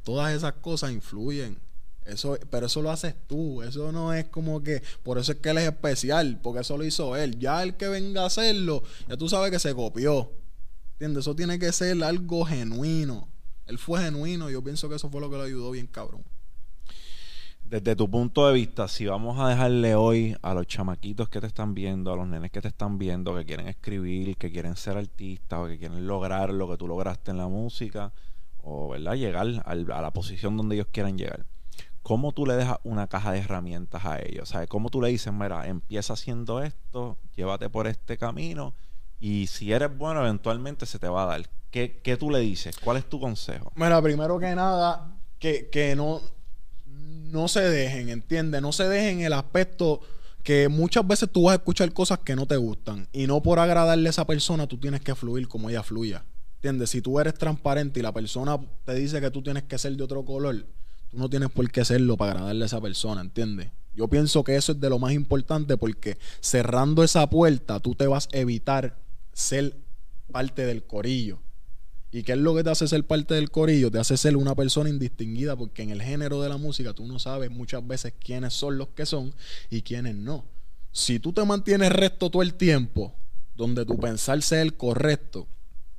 todas 0.04 0.32
esas 0.34 0.52
cosas 0.54 0.92
influyen. 0.92 1.58
Eso, 2.04 2.38
pero 2.48 2.66
eso 2.66 2.80
lo 2.80 2.90
haces 2.90 3.14
tú. 3.26 3.62
Eso 3.62 3.90
no 3.92 4.14
es 4.14 4.26
como 4.28 4.62
que. 4.62 4.82
Por 5.02 5.18
eso 5.18 5.32
es 5.32 5.38
que 5.38 5.50
él 5.50 5.58
es 5.58 5.64
especial. 5.64 6.40
Porque 6.42 6.60
eso 6.60 6.78
lo 6.78 6.84
hizo 6.84 7.16
él. 7.16 7.38
Ya 7.38 7.62
el 7.62 7.76
que 7.76 7.88
venga 7.88 8.22
a 8.22 8.26
hacerlo, 8.26 8.82
ya 9.08 9.16
tú 9.16 9.28
sabes 9.28 9.50
que 9.50 9.58
se 9.58 9.74
copió. 9.74 10.32
¿Entiendes? 10.92 11.24
Eso 11.24 11.34
tiene 11.34 11.58
que 11.58 11.72
ser 11.72 12.02
algo 12.04 12.44
genuino. 12.44 13.28
Él 13.66 13.78
fue 13.78 14.00
genuino. 14.00 14.48
Yo 14.48 14.62
pienso 14.62 14.88
que 14.88 14.94
eso 14.94 15.10
fue 15.10 15.20
lo 15.20 15.28
que 15.28 15.36
lo 15.36 15.42
ayudó 15.42 15.70
bien, 15.72 15.86
cabrón. 15.88 16.24
Desde 17.68 17.94
tu 17.94 18.10
punto 18.10 18.46
de 18.46 18.54
vista, 18.54 18.88
si 18.88 19.04
vamos 19.04 19.38
a 19.38 19.46
dejarle 19.50 19.94
hoy 19.94 20.34
a 20.40 20.54
los 20.54 20.66
chamaquitos 20.66 21.28
que 21.28 21.38
te 21.38 21.46
están 21.46 21.74
viendo, 21.74 22.10
a 22.10 22.16
los 22.16 22.26
nenes 22.26 22.50
que 22.50 22.62
te 22.62 22.68
están 22.68 22.96
viendo, 22.96 23.36
que 23.36 23.44
quieren 23.44 23.68
escribir, 23.68 24.38
que 24.38 24.50
quieren 24.50 24.74
ser 24.74 24.96
artistas 24.96 25.58
o 25.58 25.66
que 25.66 25.78
quieren 25.78 26.06
lograr 26.06 26.48
lo 26.48 26.66
que 26.66 26.78
tú 26.78 26.88
lograste 26.88 27.30
en 27.30 27.36
la 27.36 27.46
música, 27.46 28.10
o 28.62 28.88
¿verdad? 28.88 29.16
llegar 29.16 29.46
a 29.66 30.00
la 30.00 30.10
posición 30.14 30.56
donde 30.56 30.76
ellos 30.76 30.86
quieran 30.90 31.18
llegar. 31.18 31.44
¿Cómo 32.02 32.32
tú 32.32 32.46
le 32.46 32.54
dejas 32.54 32.78
una 32.84 33.06
caja 33.06 33.32
de 33.32 33.40
herramientas 33.40 34.02
a 34.06 34.18
ellos? 34.18 34.48
¿Sabes? 34.48 34.66
¿Cómo 34.70 34.88
tú 34.88 35.02
le 35.02 35.10
dices, 35.10 35.30
mira, 35.30 35.66
empieza 35.66 36.14
haciendo 36.14 36.62
esto, 36.62 37.18
llévate 37.36 37.68
por 37.68 37.86
este 37.86 38.16
camino 38.16 38.72
y 39.20 39.46
si 39.48 39.74
eres 39.74 39.94
bueno, 39.94 40.20
eventualmente 40.20 40.86
se 40.86 40.98
te 40.98 41.08
va 41.08 41.24
a 41.24 41.26
dar? 41.26 41.50
¿Qué, 41.70 42.00
qué 42.02 42.16
tú 42.16 42.30
le 42.30 42.38
dices? 42.38 42.78
¿Cuál 42.78 42.96
es 42.96 43.06
tu 43.06 43.20
consejo? 43.20 43.72
Mira, 43.74 44.00
primero 44.00 44.38
que 44.38 44.54
nada, 44.54 45.18
que, 45.38 45.68
que 45.68 45.94
no 45.94 46.22
no 47.08 47.48
se 47.48 47.60
dejen, 47.60 48.08
¿entiendes? 48.08 48.62
No 48.62 48.72
se 48.72 48.88
dejen 48.88 49.20
el 49.20 49.32
aspecto 49.32 50.00
que 50.42 50.68
muchas 50.68 51.06
veces 51.06 51.28
tú 51.30 51.44
vas 51.44 51.52
a 51.52 51.56
escuchar 51.56 51.92
cosas 51.92 52.20
que 52.20 52.34
no 52.34 52.46
te 52.46 52.56
gustan 52.56 53.08
y 53.12 53.26
no 53.26 53.42
por 53.42 53.58
agradarle 53.58 54.08
a 54.08 54.10
esa 54.10 54.26
persona 54.26 54.66
tú 54.66 54.78
tienes 54.78 55.00
que 55.00 55.14
fluir 55.14 55.48
como 55.48 55.68
ella 55.68 55.82
fluya. 55.82 56.24
¿Entiendes? 56.56 56.90
Si 56.90 57.00
tú 57.02 57.20
eres 57.20 57.34
transparente 57.34 58.00
y 58.00 58.02
la 58.02 58.12
persona 58.12 58.58
te 58.84 58.94
dice 58.94 59.20
que 59.20 59.30
tú 59.30 59.42
tienes 59.42 59.64
que 59.64 59.78
ser 59.78 59.94
de 59.94 60.02
otro 60.02 60.24
color, 60.24 60.66
tú 61.10 61.18
no 61.18 61.28
tienes 61.28 61.50
por 61.50 61.70
qué 61.70 61.84
serlo 61.84 62.16
para 62.16 62.32
agradarle 62.32 62.64
a 62.64 62.66
esa 62.66 62.80
persona, 62.80 63.20
¿entiendes? 63.20 63.70
Yo 63.94 64.08
pienso 64.08 64.42
que 64.42 64.56
eso 64.56 64.72
es 64.72 64.80
de 64.80 64.90
lo 64.90 64.98
más 64.98 65.12
importante 65.12 65.76
porque 65.76 66.18
cerrando 66.40 67.02
esa 67.02 67.28
puerta 67.28 67.80
tú 67.80 67.94
te 67.94 68.06
vas 68.06 68.28
a 68.32 68.38
evitar 68.38 68.98
ser 69.32 69.76
parte 70.32 70.64
del 70.64 70.84
corillo. 70.84 71.40
¿Y 72.10 72.22
qué 72.22 72.32
es 72.32 72.38
lo 72.38 72.54
que 72.54 72.64
te 72.64 72.70
hace 72.70 72.88
ser 72.88 73.04
parte 73.04 73.34
del 73.34 73.50
corillo? 73.50 73.90
Te 73.90 73.98
hace 73.98 74.16
ser 74.16 74.36
una 74.36 74.54
persona 74.54 74.88
indistinguida 74.88 75.56
porque 75.56 75.82
en 75.82 75.90
el 75.90 76.00
género 76.00 76.40
de 76.40 76.48
la 76.48 76.56
música 76.56 76.94
tú 76.94 77.06
no 77.06 77.18
sabes 77.18 77.50
muchas 77.50 77.86
veces 77.86 78.14
quiénes 78.18 78.54
son 78.54 78.78
los 78.78 78.88
que 78.88 79.04
son 79.04 79.34
y 79.68 79.82
quiénes 79.82 80.14
no. 80.14 80.44
Si 80.90 81.18
tú 81.18 81.32
te 81.32 81.44
mantienes 81.44 81.92
recto 81.92 82.30
todo 82.30 82.42
el 82.42 82.54
tiempo, 82.54 83.14
donde 83.54 83.84
tu 83.84 83.98
pensar 83.98 84.40
sea 84.40 84.62
el 84.62 84.74
correcto, 84.74 85.48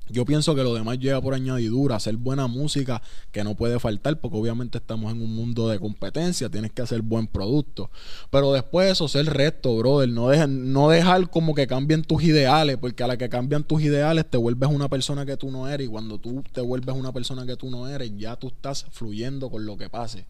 yo 0.10 0.26
pienso 0.26 0.56
que 0.56 0.64
lo 0.64 0.74
demás 0.74 0.98
llega 1.00 1.22
por 1.22 1.34
añadidura, 1.34 1.96
hacer 1.96 2.18
buena 2.18 2.48
música 2.48 3.02
que 3.32 3.44
no 3.44 3.56
puede 3.56 3.80
faltar, 3.80 4.20
porque 4.20 4.38
obviamente 4.38 4.80
estamos 4.80 5.12
en 5.12 5.22
un 5.22 5.36
mundo 5.36 5.70
de 5.70 5.80
competencia, 5.80 6.50
tienes 6.50 6.72
que 6.72 6.82
hacer 6.82 7.02
buen 7.02 7.28
producto. 7.28 7.92
Pero 8.32 8.52
después 8.54 8.88
de 8.88 8.94
eso, 8.94 9.08
ser 9.08 9.28
recto, 9.28 9.78
brother, 9.78 10.10
no, 10.10 10.32
no 10.48 10.90
dejar 10.90 11.30
como 11.30 11.54
que 11.54 11.68
cambien 11.68 12.04
tus 12.04 12.24
ideales, 12.24 12.78
porque 12.78 13.04
a 13.04 13.08
la 13.08 13.18
que 13.18 13.30
cambian 13.30 13.64
tus 13.64 13.82
ideales 13.82 14.30
te 14.30 14.38
vuelves 14.38 14.70
una 14.70 14.90
persona 14.90 15.26
que 15.26 15.38
tú 15.38 15.52
no 15.52 15.68
eres, 15.68 15.86
y 15.88 15.90
cuando 15.90 16.18
tú 16.18 16.44
te 16.52 16.62
vuelves 16.62 16.96
una 16.96 17.14
persona 17.14 17.46
que 17.46 17.56
tú 17.56 17.70
no 17.70 17.88
eres, 17.88 18.12
ya 18.18 18.36
tú 18.36 18.48
estás 18.48 18.86
fluyendo 18.92 19.50
con 19.50 19.66
lo 19.66 19.78
que 19.78 19.90
pase, 19.90 20.26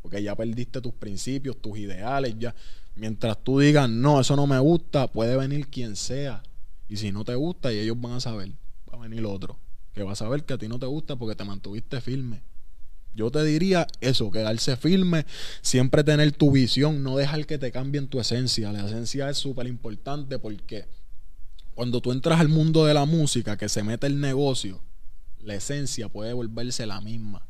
porque 0.00 0.22
ya 0.22 0.36
perdiste 0.36 0.80
tus 0.80 0.92
principios, 0.92 1.56
tus 1.60 1.78
ideales, 1.78 2.34
ya. 2.38 2.54
Mientras 2.96 3.42
tú 3.42 3.58
digas, 3.58 3.90
no, 3.90 4.20
eso 4.20 4.36
no 4.36 4.46
me 4.46 4.58
gusta, 4.60 5.08
puede 5.08 5.36
venir 5.36 5.66
quien 5.66 5.96
sea. 5.96 6.44
Y 6.88 6.98
si 6.98 7.10
no 7.10 7.24
te 7.24 7.34
gusta, 7.34 7.72
y 7.72 7.78
ellos 7.78 8.00
van 8.00 8.12
a 8.12 8.20
saber 8.20 8.52
venir 9.04 9.24
otro 9.24 9.58
que 9.94 10.02
va 10.02 10.12
a 10.12 10.16
saber 10.16 10.44
que 10.44 10.54
a 10.54 10.58
ti 10.58 10.68
no 10.68 10.78
te 10.78 10.86
gusta 10.86 11.16
porque 11.16 11.36
te 11.36 11.44
mantuviste 11.44 12.00
firme. 12.00 12.42
Yo 13.14 13.30
te 13.30 13.44
diría 13.44 13.86
eso, 14.00 14.30
quedarse 14.32 14.76
firme, 14.76 15.24
siempre 15.62 16.02
tener 16.02 16.32
tu 16.32 16.50
visión, 16.50 17.04
no 17.04 17.16
dejar 17.16 17.46
que 17.46 17.58
te 17.58 17.70
cambien 17.70 18.08
tu 18.08 18.18
esencia. 18.18 18.72
La 18.72 18.84
esencia 18.84 19.30
es 19.30 19.38
súper 19.38 19.68
importante 19.68 20.40
porque 20.40 20.88
cuando 21.74 22.00
tú 22.00 22.10
entras 22.10 22.40
al 22.40 22.48
mundo 22.48 22.84
de 22.86 22.94
la 22.94 23.04
música, 23.04 23.56
que 23.56 23.68
se 23.68 23.84
mete 23.84 24.08
el 24.08 24.20
negocio, 24.20 24.80
la 25.40 25.54
esencia 25.54 26.08
puede 26.08 26.32
volverse 26.32 26.86
la 26.86 27.00
misma. 27.00 27.46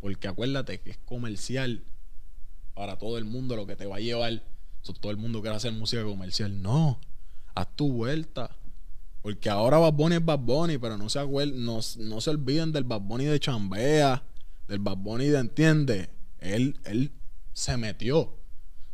Porque 0.00 0.26
acuérdate 0.26 0.80
que 0.80 0.92
es 0.92 0.98
comercial 1.04 1.84
para 2.72 2.96
todo 2.96 3.18
el 3.18 3.26
mundo 3.26 3.56
lo 3.56 3.66
que 3.66 3.76
te 3.76 3.84
va 3.84 3.96
a 3.96 4.00
llevar. 4.00 4.42
todo 5.00 5.12
el 5.12 5.18
mundo 5.18 5.42
quiere 5.42 5.56
hacer 5.56 5.72
música 5.72 6.02
comercial. 6.02 6.62
No, 6.62 6.98
haz 7.54 7.76
tu 7.76 7.92
vuelta 7.92 8.56
porque 9.24 9.48
ahora 9.48 9.78
Bad 9.78 9.94
Bunny 9.94 10.16
es 10.16 10.24
Bad 10.24 10.40
Bunny, 10.40 10.76
pero 10.76 10.98
no 10.98 11.08
se, 11.08 11.18
no, 11.26 11.80
no 11.96 12.20
se 12.20 12.30
olviden 12.30 12.72
del 12.72 12.84
Bad 12.84 13.00
Bunny 13.00 13.24
de 13.24 13.40
Chambea, 13.40 14.22
del 14.68 14.80
Bad 14.80 14.98
Bunny 14.98 15.28
de 15.28 15.38
Entiende. 15.38 16.10
Él, 16.40 16.78
él 16.84 17.10
se 17.54 17.78
metió. 17.78 18.34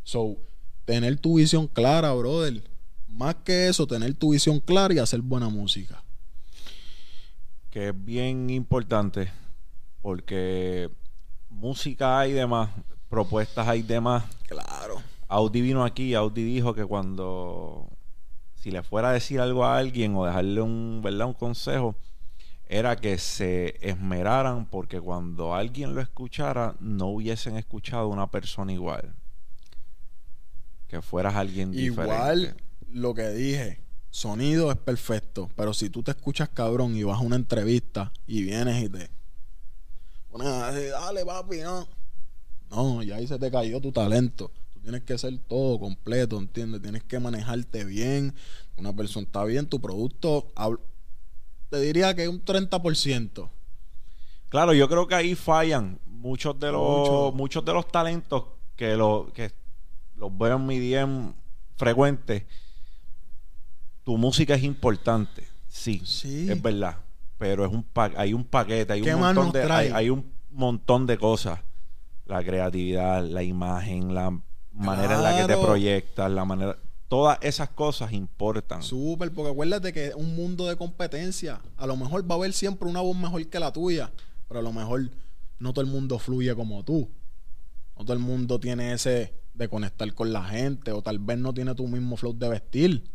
So, 0.03 0.37
tener 0.85 1.19
tu 1.19 1.35
visión 1.35 1.67
clara, 1.67 2.13
brother. 2.13 2.63
Más 3.09 3.35
que 3.43 3.67
eso, 3.67 3.85
tener 3.85 4.13
tu 4.13 4.31
visión 4.31 4.61
clara 4.61 4.93
y 4.93 4.99
hacer 4.99 5.19
buena 5.19 5.49
música. 5.49 6.01
Que 7.69 7.89
es 7.89 8.05
bien 8.05 8.49
importante. 8.51 9.29
Porque 10.01 10.89
música 11.49 12.19
hay 12.19 12.31
demás, 12.31 12.69
propuestas 13.09 13.67
hay 13.67 13.81
demás. 13.81 14.23
Claro. 14.47 15.01
Audi 15.27 15.59
vino 15.59 15.83
aquí, 15.83 16.13
Audi 16.13 16.45
dijo 16.45 16.73
que 16.73 16.85
cuando 16.85 17.89
si 18.61 18.69
le 18.69 18.83
fuera 18.83 19.09
a 19.09 19.13
decir 19.13 19.39
algo 19.39 19.65
a 19.65 19.75
alguien 19.75 20.15
o 20.15 20.23
dejarle 20.23 20.61
un, 20.61 21.01
¿verdad? 21.03 21.25
un 21.25 21.33
consejo, 21.33 21.95
era 22.69 22.95
que 22.95 23.17
se 23.17 23.75
esmeraran 23.81 24.67
porque 24.67 25.01
cuando 25.01 25.55
alguien 25.55 25.95
lo 25.95 26.01
escuchara 26.01 26.75
no 26.79 27.07
hubiesen 27.07 27.57
escuchado 27.57 28.07
una 28.07 28.29
persona 28.29 28.71
igual. 28.71 29.15
Que 30.87 31.01
fueras 31.01 31.35
alguien 31.35 31.71
diferente. 31.71 32.13
Igual 32.13 32.55
lo 32.91 33.15
que 33.15 33.29
dije, 33.29 33.81
sonido 34.11 34.69
es 34.69 34.77
perfecto, 34.77 35.49
pero 35.55 35.73
si 35.73 35.89
tú 35.89 36.03
te 36.03 36.11
escuchas 36.11 36.49
cabrón 36.49 36.95
y 36.95 37.01
vas 37.01 37.17
a 37.17 37.23
una 37.23 37.37
entrevista 37.37 38.13
y 38.27 38.43
vienes 38.43 38.83
y 38.83 38.89
te 38.89 39.09
pones 40.29 40.75
decir, 40.75 40.91
dale 40.91 41.25
papi, 41.25 41.57
no. 41.61 41.87
No, 42.69 43.01
ya 43.01 43.15
ahí 43.15 43.25
se 43.25 43.39
te 43.39 43.49
cayó 43.49 43.81
tu 43.81 43.91
talento 43.91 44.51
tienes 44.81 45.03
que 45.03 45.17
ser 45.17 45.37
todo 45.39 45.79
completo, 45.79 46.37
¿entiendes? 46.37 46.81
Tienes 46.81 47.03
que 47.03 47.19
manejarte 47.19 47.85
bien. 47.85 48.33
Una 48.77 48.95
persona 48.95 49.25
está 49.25 49.43
bien, 49.43 49.67
tu 49.67 49.79
producto, 49.79 50.51
te 51.69 51.79
diría 51.79 52.15
que 52.15 52.27
un 52.27 52.43
30%. 52.43 53.49
Claro, 54.49 54.73
yo 54.73 54.89
creo 54.89 55.07
que 55.07 55.15
ahí 55.15 55.35
fallan 55.35 55.99
muchos 56.05 56.59
de 56.59 56.71
los 56.71 57.33
muchos 57.33 57.63
de 57.63 57.73
los 57.73 57.87
talentos 57.87 58.43
que 58.75 58.95
lo 58.95 59.31
que 59.33 59.51
los 60.15 60.37
veo 60.37 60.57
en 60.57 60.65
mi 60.65 60.79
DM 60.79 61.33
frecuente. 61.77 62.47
Tu 64.03 64.17
música 64.17 64.55
es 64.55 64.63
importante, 64.63 65.47
sí, 65.67 66.01
sí. 66.03 66.51
es 66.51 66.61
verdad, 66.61 66.97
pero 67.37 67.65
es 67.65 67.71
un 67.71 67.85
hay 68.17 68.33
un 68.33 68.43
paquete, 68.43 68.93
hay 68.93 69.01
un 69.03 69.19
montón 69.19 69.51
de 69.51 69.71
hay 69.93 70.09
un 70.09 70.31
montón 70.49 71.05
de 71.05 71.17
cosas, 71.17 71.59
la 72.25 72.43
creatividad, 72.43 73.23
la 73.23 73.43
imagen, 73.43 74.13
la 74.13 74.37
manera 74.73 75.15
en 75.15 75.23
la 75.23 75.37
que 75.37 75.53
te 75.53 75.57
proyectas, 75.57 76.31
la 76.31 76.45
manera. 76.45 76.77
Todas 77.07 77.37
esas 77.41 77.69
cosas 77.69 78.13
importan. 78.13 78.81
Súper, 78.81 79.31
porque 79.33 79.51
acuérdate 79.51 79.91
que 79.91 80.07
es 80.07 80.15
un 80.15 80.35
mundo 80.35 80.67
de 80.67 80.77
competencia. 80.77 81.61
A 81.75 81.85
lo 81.85 81.97
mejor 81.97 82.29
va 82.29 82.35
a 82.35 82.37
haber 82.37 82.53
siempre 82.53 82.87
una 82.87 83.01
voz 83.01 83.17
mejor 83.17 83.45
que 83.47 83.59
la 83.59 83.73
tuya, 83.73 84.11
pero 84.47 84.61
a 84.61 84.63
lo 84.63 84.71
mejor 84.71 85.09
no 85.59 85.73
todo 85.73 85.83
el 85.83 85.91
mundo 85.91 86.19
fluye 86.19 86.55
como 86.55 86.83
tú. 86.83 87.09
No 87.97 88.05
todo 88.05 88.13
el 88.13 88.19
mundo 88.19 88.59
tiene 88.59 88.93
ese 88.93 89.33
de 89.53 89.67
conectar 89.67 90.11
con 90.13 90.31
la 90.31 90.43
gente, 90.45 90.91
o 90.91 91.01
tal 91.01 91.19
vez 91.19 91.37
no 91.37 91.53
tiene 91.53 91.75
tu 91.75 91.87
mismo 91.87 92.15
flow 92.15 92.33
de 92.33 92.47
vestir. 92.47 93.11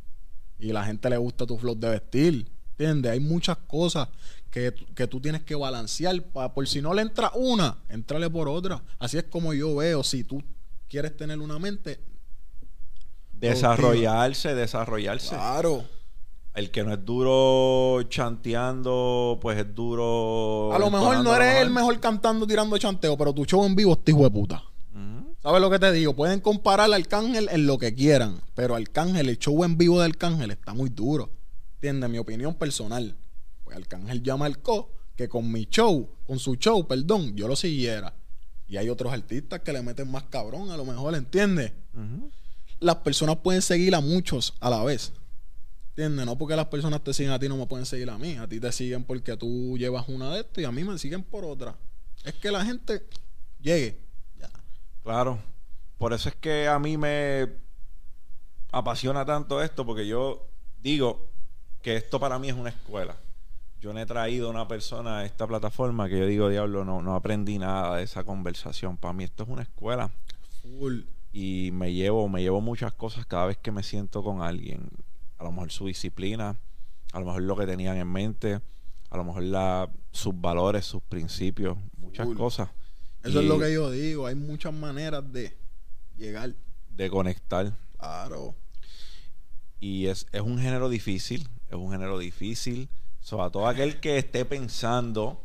Y 0.59 0.73
la 0.73 0.85
gente 0.85 1.09
le 1.09 1.17
gusta 1.17 1.47
tu 1.47 1.59
flow 1.59 1.75
de 1.75 1.89
vestir. 1.89 2.51
¿Entiendes? 2.73 3.13
Hay 3.13 3.21
muchas 3.21 3.57
cosas 3.67 4.09
que, 4.51 4.75
que 4.95 5.07
tú 5.07 5.21
tienes 5.21 5.43
que 5.43 5.55
balancear. 5.55 6.23
por 6.55 6.69
si 6.69 6.83
no 6.83 6.93
le 6.93 7.01
entra 7.01 7.33
una, 7.35 7.79
entrale 7.89 8.29
por 8.29 8.49
otra. 8.49 8.83
Así 8.99 9.17
es 9.17 9.25
como 9.25 9.55
yo 9.55 9.77
veo. 9.77 10.05
Si 10.05 10.23
tú 10.23 10.43
quieres 10.89 11.17
tener 11.17 11.39
una 11.39 11.59
mente. 11.59 12.01
Desarrollarse, 13.33 14.55
desarrollarse. 14.55 15.35
Claro. 15.35 15.85
El 16.55 16.71
que 16.71 16.83
no 16.83 16.95
es 16.95 17.05
duro 17.05 18.03
chanteando, 18.09 19.39
pues 19.43 19.59
es 19.59 19.75
duro. 19.75 20.73
A 20.73 20.79
lo 20.79 20.91
mejor 20.91 21.23
no 21.23 21.35
eres 21.37 21.61
el 21.61 21.71
mejor 21.71 22.01
cantando 22.01 22.47
tirando 22.47 22.79
chanteo, 22.79 23.17
pero 23.17 23.35
tu 23.35 23.45
show 23.45 23.65
en 23.67 23.77
vivo 23.77 23.93
es 23.93 23.99
hijo 24.09 24.23
de 24.23 24.31
puta. 24.31 24.65
¿Sabes 25.43 25.61
lo 25.61 25.71
que 25.71 25.79
te 25.79 25.93
digo? 25.93 26.17
Pueden 26.17 26.41
comparar 26.41 26.87
al 26.87 26.95
Arcángel 26.95 27.49
en 27.53 27.67
lo 27.67 27.79
que 27.79 27.95
quieran, 27.95 28.41
pero 28.55 28.75
Arcángel, 28.75 29.29
el 29.29 29.39
show 29.39 29.63
en 29.63 29.79
vivo 29.79 30.01
de 30.01 30.07
Arcángel 30.07 30.51
está 30.51 30.75
muy 30.75 30.89
duro. 30.89 31.31
¿Entiendes? 31.75 32.11
Mi 32.11 32.19
opinión 32.19 32.55
personal. 32.55 33.17
Pues 33.63 33.77
Arcángel 33.77 34.25
ya 34.25 34.37
marcó 34.37 34.91
que 35.15 35.29
con 35.29 35.53
mi 35.53 35.67
show, 35.67 36.09
con 36.25 36.41
su 36.41 36.57
show, 36.57 36.89
perdón, 36.89 37.37
yo 37.37 37.47
lo 37.47 37.55
siguiera. 37.55 38.13
Y 38.69 38.77
hay 38.77 38.89
otros 38.89 39.13
artistas 39.13 39.61
que 39.61 39.73
le 39.73 39.83
meten 39.83 40.11
más 40.11 40.25
cabrón, 40.25 40.71
a 40.71 40.77
lo 40.77 40.85
mejor, 40.85 41.15
¿entiendes? 41.15 41.73
Las 42.81 42.97
personas 42.97 43.37
pueden 43.37 43.63
seguir 43.63 43.95
a 43.95 44.01
muchos 44.01 44.55
a 44.61 44.71
la 44.71 44.83
vez. 44.83 45.13
¿Entiendes? 45.91 46.27
No 46.27 46.37
porque 46.37 46.57
las 46.57 46.67
personas 46.67 47.03
te 47.03 47.15
siguen 47.15 47.33
a 47.33 47.39
ti, 47.39 47.49
no 47.49 47.57
me 47.57 47.67
pueden 47.67 47.87
seguir 47.87 48.11
a 48.11 48.19
mí. 48.19 48.37
A 48.37 48.47
ti 48.47 48.61
te 48.61 48.71
siguen 48.73 49.05
porque 49.05 49.37
tú 49.37 49.79
llevas 49.79 50.09
una 50.09 50.31
de 50.31 50.41
estas 50.41 50.59
y 50.63 50.65
a 50.65 50.73
mí 50.73 50.85
me 50.85 50.99
siguen 50.99 51.23
por 51.23 51.45
otra. 51.45 51.77
Es 52.25 52.35
que 52.35 52.51
la 52.51 52.65
gente 52.65 53.07
llegue. 53.61 53.99
Ya. 54.39 54.51
Claro. 55.03 55.39
Por 55.97 56.13
eso 56.13 56.29
es 56.29 56.35
que 56.35 56.69
a 56.69 56.79
mí 56.79 56.97
me 56.99 57.49
apasiona 58.73 59.25
tanto 59.25 59.63
esto, 59.63 59.87
porque 59.87 60.07
yo 60.07 60.49
digo 60.83 61.31
que 61.81 61.97
esto 61.97 62.21
para 62.21 62.39
mí 62.39 62.49
es 62.49 62.55
una 62.55 62.71
escuela 62.71 63.17
yo 63.81 63.93
no 63.93 64.01
he 64.01 64.07
traído 64.07 64.49
a 64.49 64.51
una 64.51 64.69
persona 64.69 65.19
a 65.19 65.25
esta 65.25 65.47
plataforma 65.47 66.09
que 66.09 66.19
yo 66.19 66.27
digo, 66.27 66.49
diablo, 66.49 66.85
no, 66.85 67.03
no 67.03 67.15
aprendí 67.15 67.59
nada 67.59 67.97
de 67.97 68.05
esa 68.05 68.25
conversación. 68.25 68.97
Para 68.97 69.13
mí 69.13 69.25
esto 69.25 69.43
es 69.43 69.49
una 69.49 69.63
escuela. 69.63 70.11
Full. 70.63 71.01
Y 71.33 71.71
me 71.73 71.93
llevo, 71.93 72.29
me 72.29 72.41
llevo 72.41 72.61
muchas 72.61 72.93
cosas 72.95 73.27
cada 73.27 73.47
vez 73.47 73.59
que 73.59 73.71
me 73.71 73.83
siento 73.83 74.23
con 74.23 74.41
alguien. 74.41 74.89
A 75.39 75.45
lo 75.45 75.53
mejor 75.53 75.71
su 75.71 75.87
disciplina, 75.87 76.57
a 77.13 77.21
lo 77.21 77.27
mejor 77.27 77.43
lo 77.43 77.57
que 77.57 77.67
tenían 77.67 77.99
en 77.99 78.11
mente, 78.11 78.61
a 79.11 79.17
lo 79.17 79.25
mejor 79.25 79.43
la, 79.43 79.91
sus 80.11 80.41
valores, 80.41 80.87
sus 80.87 81.03
principios, 81.03 81.77
muchas 81.99 82.29
cosas. 82.29 82.71
Eso 83.23 83.41
es 83.41 83.47
lo 83.47 83.59
que 83.59 83.73
yo 83.73 83.91
digo, 83.91 84.27
hay 84.27 84.35
muchas 84.35 84.73
maneras 84.73 85.31
de 85.33 85.55
llegar. 86.17 86.55
De 86.89 87.11
conectar. 87.11 87.73
Claro. 87.99 88.55
Y 89.79 90.07
es, 90.07 90.27
es 90.33 90.41
un 90.41 90.59
género 90.59 90.89
difícil, 90.89 91.47
es 91.69 91.75
un 91.75 91.91
género 91.91 92.19
difícil 92.19 92.89
So, 93.27 93.43
a 93.43 93.51
todo 93.51 93.67
aquel 93.67 93.99
que 93.99 94.19
esté 94.19 94.45
pensando 94.45 95.43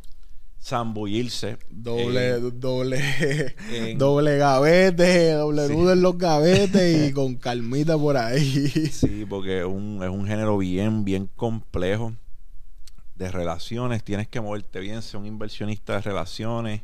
zambullirse. 0.62 1.58
Doble, 1.72 2.40
doble, 2.40 3.56
doble 3.98 4.38
gavete, 4.38 5.32
doble 5.32 5.68
nudo 5.68 5.94
en 5.94 6.04
los 6.04 6.16
gavetes 6.16 7.10
y 7.10 7.12
con 7.16 7.38
calmita 7.38 7.98
por 7.98 8.18
ahí. 8.18 8.68
Sí, 8.70 9.26
porque 9.28 9.62
es 9.62 9.66
un, 9.66 10.00
es 10.04 10.12
un 10.12 10.28
género 10.28 10.60
bien, 10.60 11.04
bien 11.06 11.28
complejo 11.36 12.14
de 13.16 13.32
relaciones. 13.32 14.04
Tienes 14.04 14.28
que 14.28 14.42
moverte 14.42 14.80
bien, 14.80 15.02
ser 15.02 15.20
un 15.20 15.26
inversionista 15.26 15.94
de 15.94 16.02
relaciones. 16.02 16.82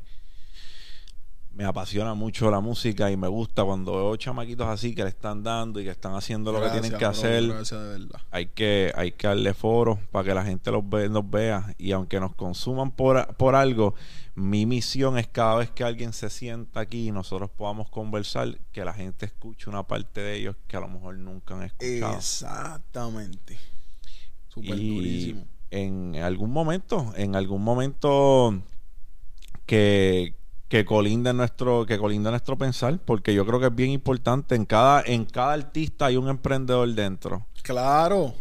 Me 1.57 1.65
apasiona 1.65 2.13
mucho 2.13 2.51
la 2.51 2.59
música 2.59 3.09
y 3.09 3.17
me 3.17 3.27
gusta 3.27 3.63
cuando 3.63 3.93
veo 3.93 4.15
chamaquitos 4.15 4.67
así 4.67 4.93
que 4.93 5.01
le 5.01 5.09
están 5.09 5.41
dando 5.41 5.79
y 5.79 5.85
que 5.85 5.89
están 5.89 6.13
haciendo 6.13 6.51
lo 6.51 6.61
que 6.61 6.69
tienen 6.69 6.95
que 6.95 7.03
hacer. 7.03 7.51
Hay 8.29 8.45
que 8.45 8.93
hay 8.95 9.13
que 9.13 9.27
darle 9.27 9.55
foro 9.55 9.99
para 10.11 10.23
que 10.23 10.35
la 10.35 10.45
gente 10.45 10.69
los 10.69 10.87
ve, 10.87 11.09
nos 11.09 11.27
vea 11.27 11.73
y 11.79 11.93
aunque 11.93 12.19
nos 12.19 12.35
consuman 12.35 12.91
por, 12.91 13.35
por 13.37 13.55
algo, 13.55 13.95
mi 14.35 14.67
misión 14.67 15.17
es 15.17 15.27
cada 15.27 15.55
vez 15.55 15.71
que 15.71 15.83
alguien 15.83 16.13
se 16.13 16.29
sienta 16.29 16.81
aquí 16.81 17.07
y 17.07 17.11
nosotros 17.11 17.49
podamos 17.49 17.89
conversar, 17.89 18.59
que 18.71 18.85
la 18.85 18.93
gente 18.93 19.25
escuche 19.25 19.67
una 19.67 19.81
parte 19.81 20.21
de 20.21 20.35
ellos 20.35 20.55
que 20.67 20.77
a 20.77 20.79
lo 20.79 20.87
mejor 20.89 21.17
nunca 21.17 21.55
han 21.55 21.63
escuchado. 21.63 22.17
Exactamente. 22.17 23.57
Súper 24.49 24.77
durísimo. 24.77 25.47
En 25.71 26.17
algún 26.17 26.51
momento, 26.51 27.11
en 27.15 27.35
algún 27.35 27.63
momento 27.63 28.61
que, 29.65 30.35
que 30.67 30.83
colinda 30.83 31.31
nuestro 31.33 31.85
que 31.85 31.97
colinda 31.97 32.29
nuestro 32.29 32.57
pensar 32.57 32.99
porque 32.99 33.33
yo 33.33 33.45
creo 33.45 33.59
que 33.59 33.67
es 33.67 33.75
bien 33.75 33.91
importante. 33.91 34.55
En 34.55 34.65
cada 34.65 35.01
en 35.05 35.25
cada 35.25 35.53
artista 35.53 36.07
hay 36.07 36.17
un 36.17 36.29
emprendedor 36.29 36.93
dentro. 36.93 37.45
Claro. 37.63 38.33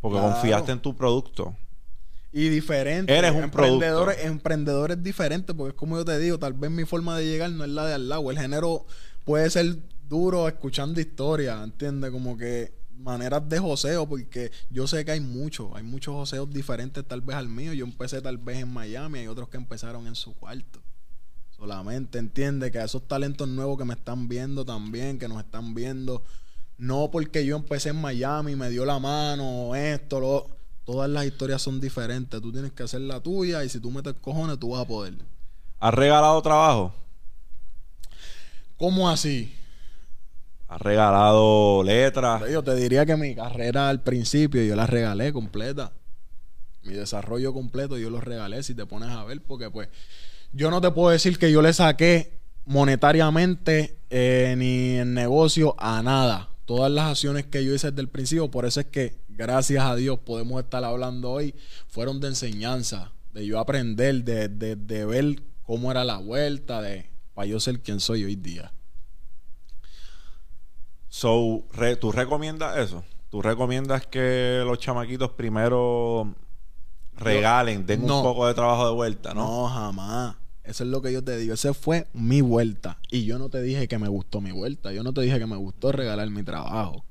Porque 0.00 0.18
confiaste 0.18 0.72
en 0.72 0.80
tu 0.80 0.94
producto. 0.96 1.56
Y 2.32 2.48
diferente. 2.48 3.16
Eres 3.16 3.32
un 3.32 3.44
emprendedores 3.44 4.16
producto. 4.16 4.32
emprendedores 4.32 5.02
diferentes 5.02 5.54
porque 5.54 5.70
es 5.70 5.76
como 5.76 5.96
yo 5.96 6.04
te 6.04 6.18
digo 6.18 6.38
tal 6.38 6.52
vez 6.52 6.70
mi 6.70 6.84
forma 6.84 7.16
de 7.16 7.26
llegar 7.26 7.50
no 7.50 7.64
es 7.64 7.70
la 7.70 7.86
de 7.86 7.94
al 7.94 8.08
lado. 8.08 8.30
El 8.30 8.38
género 8.38 8.86
puede 9.24 9.48
ser 9.50 9.76
duro 10.08 10.48
escuchando 10.48 11.00
historias 11.00 11.62
¿entiendes? 11.62 12.10
como 12.10 12.36
que 12.36 12.74
maneras 12.98 13.48
de 13.48 13.58
joseo 13.58 14.06
porque 14.06 14.50
yo 14.70 14.86
sé 14.86 15.04
que 15.04 15.12
hay 15.12 15.20
muchos 15.20 15.68
hay 15.74 15.82
muchos 15.82 16.14
joseos 16.14 16.50
diferentes 16.50 17.06
tal 17.06 17.20
vez 17.20 17.36
al 17.36 17.48
mío. 17.48 17.72
Yo 17.74 17.84
empecé 17.84 18.22
tal 18.22 18.38
vez 18.38 18.58
en 18.58 18.72
Miami 18.72 19.20
hay 19.20 19.28
otros 19.28 19.48
que 19.48 19.58
empezaron 19.58 20.06
en 20.06 20.14
su 20.14 20.34
cuarto 20.34 20.83
Solamente 21.64 22.18
entiende 22.18 22.70
que 22.70 22.78
a 22.78 22.84
esos 22.84 23.08
talentos 23.08 23.48
nuevos 23.48 23.78
que 23.78 23.86
me 23.86 23.94
están 23.94 24.28
viendo 24.28 24.66
también, 24.66 25.18
que 25.18 25.28
nos 25.28 25.42
están 25.42 25.72
viendo, 25.72 26.22
no 26.76 27.10
porque 27.10 27.46
yo 27.46 27.56
empecé 27.56 27.88
en 27.88 28.02
Miami, 28.02 28.54
me 28.54 28.68
dio 28.68 28.84
la 28.84 28.98
mano, 28.98 29.74
esto, 29.74 30.20
lo, 30.20 30.46
todas 30.84 31.08
las 31.08 31.24
historias 31.24 31.62
son 31.62 31.80
diferentes. 31.80 32.38
Tú 32.42 32.52
tienes 32.52 32.72
que 32.72 32.82
hacer 32.82 33.00
la 33.00 33.18
tuya 33.20 33.64
y 33.64 33.70
si 33.70 33.80
tú 33.80 33.90
metes 33.90 34.12
cojones, 34.20 34.58
tú 34.58 34.72
vas 34.72 34.82
a 34.82 34.84
poder. 34.86 35.14
¿Has 35.80 35.94
regalado 35.94 36.42
trabajo? 36.42 36.92
¿Cómo 38.76 39.08
así? 39.08 39.56
¿Has 40.68 40.82
regalado 40.82 41.82
letras? 41.82 42.42
Yo 42.50 42.62
te 42.62 42.74
diría 42.74 43.06
que 43.06 43.16
mi 43.16 43.34
carrera 43.34 43.88
al 43.88 44.02
principio 44.02 44.62
yo 44.62 44.76
la 44.76 44.86
regalé 44.86 45.32
completa. 45.32 45.92
Mi 46.82 46.92
desarrollo 46.92 47.54
completo 47.54 47.96
yo 47.96 48.10
lo 48.10 48.20
regalé 48.20 48.62
si 48.62 48.74
te 48.74 48.84
pones 48.84 49.08
a 49.08 49.24
ver, 49.24 49.40
porque 49.40 49.70
pues 49.70 49.88
yo 50.54 50.70
no 50.70 50.80
te 50.80 50.90
puedo 50.90 51.10
decir 51.10 51.38
que 51.38 51.50
yo 51.50 51.60
le 51.62 51.72
saqué 51.72 52.38
monetariamente 52.64 53.98
eh, 54.08 54.54
ni 54.56 54.96
en 54.98 55.12
negocio 55.12 55.74
a 55.78 56.02
nada. 56.02 56.48
Todas 56.64 56.90
las 56.90 57.10
acciones 57.10 57.44
que 57.44 57.64
yo 57.64 57.74
hice 57.74 57.90
desde 57.90 58.02
el 58.02 58.08
principio, 58.08 58.50
por 58.50 58.64
eso 58.64 58.80
es 58.80 58.86
que 58.86 59.18
gracias 59.28 59.84
a 59.84 59.96
Dios 59.96 60.18
podemos 60.20 60.62
estar 60.62 60.82
hablando 60.84 61.32
hoy, 61.32 61.54
fueron 61.88 62.20
de 62.20 62.28
enseñanza, 62.28 63.12
de 63.32 63.44
yo 63.44 63.58
aprender, 63.58 64.24
de, 64.24 64.48
de, 64.48 65.04
ver 65.04 65.42
cómo 65.64 65.90
era 65.90 66.04
la 66.04 66.18
vuelta, 66.18 66.80
de 66.80 67.10
para 67.34 67.46
yo 67.46 67.60
ser 67.60 67.80
quien 67.80 68.00
soy 68.00 68.24
hoy 68.24 68.36
día. 68.36 68.72
So, 71.08 71.64
¿tú 72.00 72.12
recomiendas 72.12 72.78
eso? 72.78 73.04
¿Tú 73.28 73.42
recomiendas 73.42 74.06
que 74.06 74.62
los 74.64 74.78
chamaquitos 74.78 75.32
primero 75.32 76.34
regalen, 77.16 77.84
den 77.84 78.02
un 78.02 78.22
poco 78.22 78.46
de 78.46 78.54
trabajo 78.54 78.86
de 78.86 78.94
vuelta, 78.94 79.34
no? 79.34 79.44
No, 79.46 79.68
jamás. 79.68 80.36
Eso 80.64 80.84
es 80.84 80.90
lo 80.90 81.02
que 81.02 81.12
yo 81.12 81.22
te 81.22 81.36
digo. 81.36 81.54
Esa 81.54 81.74
fue 81.74 82.06
mi 82.14 82.40
vuelta. 82.40 82.98
Y 83.10 83.24
yo 83.24 83.38
no 83.38 83.50
te 83.50 83.62
dije 83.62 83.86
que 83.86 83.98
me 83.98 84.08
gustó 84.08 84.40
mi 84.40 84.50
vuelta. 84.50 84.92
Yo 84.92 85.02
no 85.02 85.12
te 85.12 85.20
dije 85.20 85.38
que 85.38 85.46
me 85.46 85.56
gustó 85.56 85.92
regalar 85.92 86.28
mi 86.30 86.42
trabajo. 86.42 87.04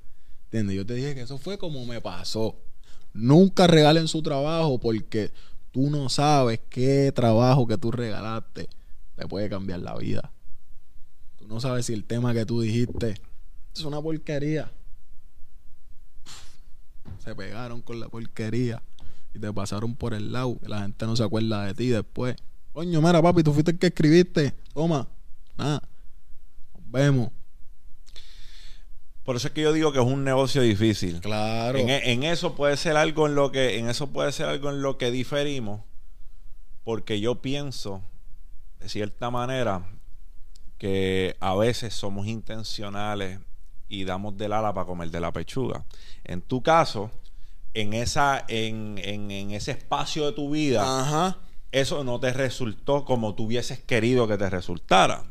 ¿Entiendes? 0.45 0.76
Yo 0.76 0.86
te 0.86 0.95
dije 0.95 1.16
que 1.16 1.22
eso 1.22 1.38
fue 1.38 1.58
como 1.58 1.86
me 1.86 2.01
pasó. 2.01 2.56
Nunca 3.14 3.68
regalen 3.68 4.08
su 4.08 4.24
trabajo 4.24 4.80
porque 4.80 5.32
tú 5.72 5.89
no 5.91 6.10
sabes 6.10 6.60
qué 6.70 7.12
trabajo 7.14 7.68
que 7.68 7.78
tú 7.78 7.91
regalaste 7.91 8.70
te 9.16 9.28
puede 9.28 9.49
cambiar 9.49 9.80
la 9.80 9.95
vida. 9.95 10.32
Tú 11.38 11.47
no 11.47 11.60
sabes 11.60 11.86
si 11.86 11.93
el 11.93 12.06
tema 12.06 12.34
que 12.34 12.45
tú 12.45 12.62
dijiste 12.62 13.16
es 13.76 13.84
una 13.84 14.01
porquería. 14.01 14.72
Se 17.20 17.36
pegaron 17.36 17.82
con 17.82 17.99
la 17.99 18.10
porquería 18.10 18.82
y 19.34 19.39
te 19.39 19.54
pasaron 19.54 19.95
por 19.95 20.14
el 20.14 20.32
lado. 20.32 20.58
La 20.64 20.82
gente 20.82 21.06
no 21.06 21.16
se 21.16 21.24
acuerda 21.24 21.66
de 21.66 21.74
ti 21.74 21.88
después. 21.88 22.36
Coño, 22.74 23.02
mira, 23.02 23.22
papi, 23.22 23.44
tú 23.44 23.54
fuiste 23.54 23.72
el 23.72 23.78
que 23.78 23.88
escribiste. 23.88 24.52
Toma. 24.74 25.08
Nada. 25.56 25.84
Nos 26.74 26.92
vemos. 26.92 27.30
Por 29.24 29.36
eso 29.36 29.48
es 29.48 29.54
que 29.54 29.62
yo 29.62 29.72
digo 29.72 29.94
que 29.94 30.00
es 30.00 30.06
un 30.06 30.24
negocio 30.24 30.64
difícil. 30.64 31.22
Claro. 31.22 31.78
En, 31.78 32.24
eso 32.24 32.56
puede 32.56 32.76
ser 32.76 32.98
algo 32.98 33.28
en 33.28 33.36
lo 33.36 33.52
que, 33.52 33.78
en 33.78 33.90
eso 33.90 34.08
puede 34.08 34.32
ser 34.32 34.48
algo 34.48 34.72
en 34.72 34.82
lo 34.82 34.98
que 34.98 35.12
diferimos. 35.12 35.82
Porque 36.84 37.22
yo 37.22 37.42
pienso, 37.42 38.02
de 38.80 38.90
cierta 38.90 39.30
manera, 39.30 39.86
que 40.80 41.38
a 41.40 41.56
veces 41.56 41.94
somos 41.94 42.26
intencionales 42.26 43.40
y 43.88 44.04
damos 44.04 44.36
del 44.36 44.52
ala 44.52 44.74
para 44.74 44.88
comer 44.88 45.12
de 45.12 45.20
la 45.20 45.32
pechuga. 45.32 45.86
En 46.24 46.42
tu 46.42 46.64
caso, 46.64 47.12
en 47.76 47.94
esa, 47.94 48.44
en, 48.48 48.98
en, 48.98 49.30
en 49.30 49.52
ese 49.52 49.72
espacio 49.72 50.26
de 50.26 50.32
tu 50.34 50.50
vida, 50.50 50.82
Ajá 50.82 51.38
eso 51.74 52.04
no 52.04 52.20
te 52.20 52.32
resultó 52.32 53.04
como 53.04 53.36
tú 53.36 53.46
hubieses 53.46 53.80
querido 53.80 54.28
que 54.28 54.38
te 54.38 54.50
resultara. 54.50 55.26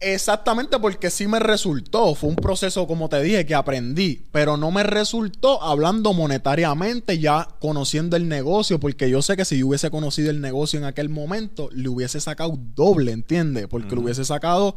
Exactamente, 0.00 0.78
porque 0.78 1.08
sí 1.08 1.26
me 1.26 1.38
resultó. 1.38 2.14
Fue 2.14 2.28
un 2.28 2.36
proceso, 2.36 2.86
como 2.86 3.08
te 3.08 3.22
dije, 3.22 3.46
que 3.46 3.54
aprendí, 3.54 4.26
pero 4.32 4.58
no 4.58 4.70
me 4.70 4.82
resultó 4.82 5.62
hablando 5.62 6.12
monetariamente, 6.12 7.18
ya 7.18 7.48
conociendo 7.58 8.16
el 8.16 8.28
negocio, 8.28 8.78
porque 8.78 9.08
yo 9.08 9.22
sé 9.22 9.36
que 9.36 9.46
si 9.46 9.58
yo 9.58 9.68
hubiese 9.68 9.90
conocido 9.90 10.30
el 10.30 10.42
negocio 10.42 10.78
en 10.78 10.84
aquel 10.84 11.08
momento, 11.08 11.70
le 11.72 11.88
hubiese 11.88 12.20
sacado 12.20 12.58
doble, 12.58 13.12
¿entiendes? 13.12 13.66
Porque 13.68 13.94
le 13.94 14.02
hubiese 14.02 14.26
sacado 14.26 14.76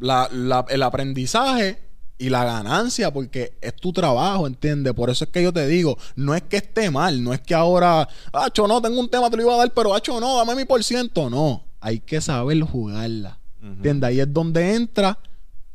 el 0.00 0.82
aprendizaje 0.82 1.91
y 2.22 2.30
la 2.30 2.44
ganancia, 2.44 3.12
porque 3.12 3.54
es 3.60 3.74
tu 3.74 3.92
trabajo, 3.92 4.46
¿entiendes? 4.46 4.92
Por 4.94 5.10
eso 5.10 5.24
es 5.24 5.30
que 5.30 5.42
yo 5.42 5.52
te 5.52 5.66
digo, 5.66 5.98
no 6.14 6.36
es 6.36 6.42
que 6.42 6.58
esté 6.58 6.88
mal, 6.88 7.24
no 7.24 7.34
es 7.34 7.40
que 7.40 7.52
ahora, 7.52 8.08
hacho, 8.32 8.68
no, 8.68 8.80
tengo 8.80 9.00
un 9.00 9.08
tema, 9.08 9.28
te 9.28 9.36
lo 9.36 9.42
iba 9.42 9.54
a 9.54 9.56
dar, 9.56 9.74
pero 9.74 9.92
hacho, 9.92 10.20
no, 10.20 10.36
dame 10.36 10.54
mi 10.54 10.64
por 10.64 10.84
ciento. 10.84 11.28
No, 11.28 11.64
hay 11.80 11.98
que 11.98 12.20
saber 12.20 12.60
jugarla, 12.60 13.40
¿entiendes? 13.60 14.06
Ahí 14.06 14.20
es 14.20 14.32
donde 14.32 14.76
entra 14.76 15.18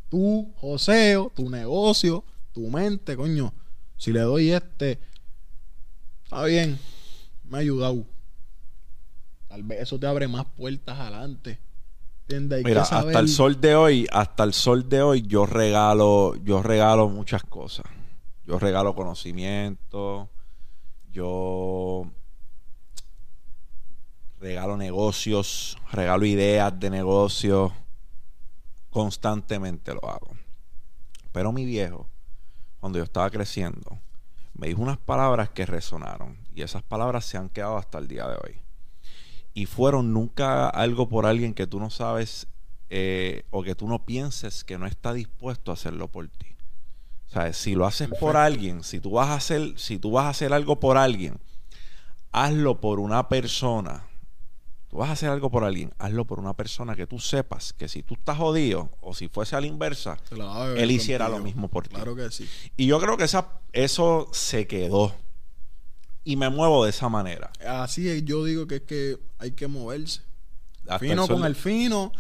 tu 0.08 0.50
joseo, 0.56 1.34
tu 1.36 1.50
negocio, 1.50 2.24
tu 2.54 2.70
mente, 2.70 3.18
coño. 3.18 3.54
Si 3.98 4.14
le 4.14 4.22
doy 4.22 4.52
este, 4.52 5.02
está 6.24 6.45
bien, 6.45 6.80
me 7.43 7.58
ha 7.58 7.60
ayudado. 7.60 8.06
Tal 9.50 9.64
vez 9.64 9.82
eso 9.82 10.00
te 10.00 10.08
abre 10.08 10.30
más 10.30 10.45
puertas 10.56 10.98
adelante. 10.98 11.60
Mira, 12.63 12.82
hasta 12.82 13.19
el 13.19 13.30
sol 13.30 13.61
de 13.61 13.75
hoy, 13.75 14.07
hasta 14.11 14.43
el 14.43 14.53
sol 14.53 14.89
de 14.89 15.01
hoy, 15.01 15.21
yo 15.21 15.45
regalo, 15.45 16.36
yo 16.43 16.61
regalo 16.61 17.07
muchas 17.07 17.43
cosas. 17.43 17.86
Yo 18.45 18.59
regalo 18.59 18.95
conocimiento, 18.95 20.30
yo 21.11 22.09
regalo 24.39 24.78
negocios, 24.78 25.78
regalo 25.91 26.25
ideas 26.25 26.78
de 26.80 26.89
negocios, 26.89 27.71
constantemente 28.89 29.93
lo 29.93 30.09
hago. 30.09 30.32
Pero 31.32 31.51
mi 31.51 31.65
viejo, 31.65 32.07
cuando 32.80 32.99
yo 32.99 33.03
estaba 33.03 33.30
creciendo, 33.30 33.99
me 34.53 34.67
dijo 34.67 34.82
unas 34.82 34.97
palabras 34.97 35.49
que 35.49 35.65
resonaron 35.65 36.38
y 36.53 36.61
esas 36.61 36.84
palabras 36.84 37.25
se 37.25 37.38
han 37.38 37.49
quedado 37.49 37.78
hasta 37.78 37.97
el 37.97 38.07
día 38.07 38.28
de 38.28 38.38
hoy 38.43 38.66
y 39.58 39.66
fueron 39.66 40.14
nunca 40.14 40.70
algo 40.70 41.10
por 41.10 41.26
alguien 41.26 41.55
que 41.55 41.66
tú 41.66 41.80
no 41.80 41.89
sabes 41.89 42.45
eh, 42.91 43.41
o 43.49 43.64
que 43.64 43.74
tú 43.74 43.88
no 43.88 44.05
pienses 44.05 44.64
que 44.64 44.78
no 44.78 44.86
está 44.86 45.14
dispuesto 45.14 45.72
a 45.72 45.74
hacerlo 45.74 46.10
por 46.10 46.28
ti. 46.28 46.55
O 47.28 47.32
sea, 47.32 47.51
si 47.53 47.74
lo 47.74 47.88
haces 47.88 48.08
por 48.20 48.38
alguien, 48.38 48.84
si 48.84 48.99
tú 48.99 49.10
vas 49.10 49.30
a 49.30 49.34
hacer, 49.34 49.74
si 49.76 49.97
tú 49.97 50.12
vas 50.12 50.26
a 50.26 50.30
hacer 50.30 50.53
algo 50.53 50.80
por 50.80 50.95
alguien, 50.95 51.39
hazlo 52.32 52.80
por 52.80 52.99
una 52.99 53.30
persona. 53.30 54.05
Tú 54.89 54.97
vas 54.97 55.10
a 55.10 55.14
hacer 55.14 55.30
algo 55.30 55.49
por 55.49 55.64
alguien, 55.64 55.91
hazlo 55.97 56.26
por 56.26 56.39
una 56.39 56.53
persona 56.53 56.95
que 56.95 57.08
tú 57.08 57.18
sepas 57.18 57.74
que 57.74 57.88
si 57.88 58.03
tú 58.03 58.14
estás 58.14 58.38
jodido 58.38 58.91
o 59.01 59.16
si 59.16 59.28
fuese 59.28 59.55
a 59.55 59.62
la 59.62 59.66
inversa, 59.66 60.20
él 60.76 60.91
hiciera 60.91 61.30
lo 61.30 61.39
mismo 61.39 61.68
por 61.68 61.88
ti. 61.88 61.95
Claro 61.95 62.16
que 62.16 62.30
sí. 62.30 62.47
Y 62.78 62.86
yo 62.86 62.99
creo 62.99 63.18
que 63.18 63.24
esa, 63.24 63.60
eso 63.74 64.30
se 64.34 64.68
quedó 64.68 65.16
y 66.28 66.36
me 66.36 66.49
muevo 66.49 66.84
de 66.84 66.89
esa 66.89 67.07
manera. 67.07 67.49
Así 67.65 68.09
es, 68.09 68.25
yo 68.25 68.43
digo 68.43 68.67
que 68.67 68.75
es 68.75 68.82
que 68.82 69.17
hay 69.38 69.51
que 69.51 69.69
moverse. 69.69 70.23
fino 70.99 71.25
con 71.25 71.45
el 71.45 71.55
fino, 71.55 72.11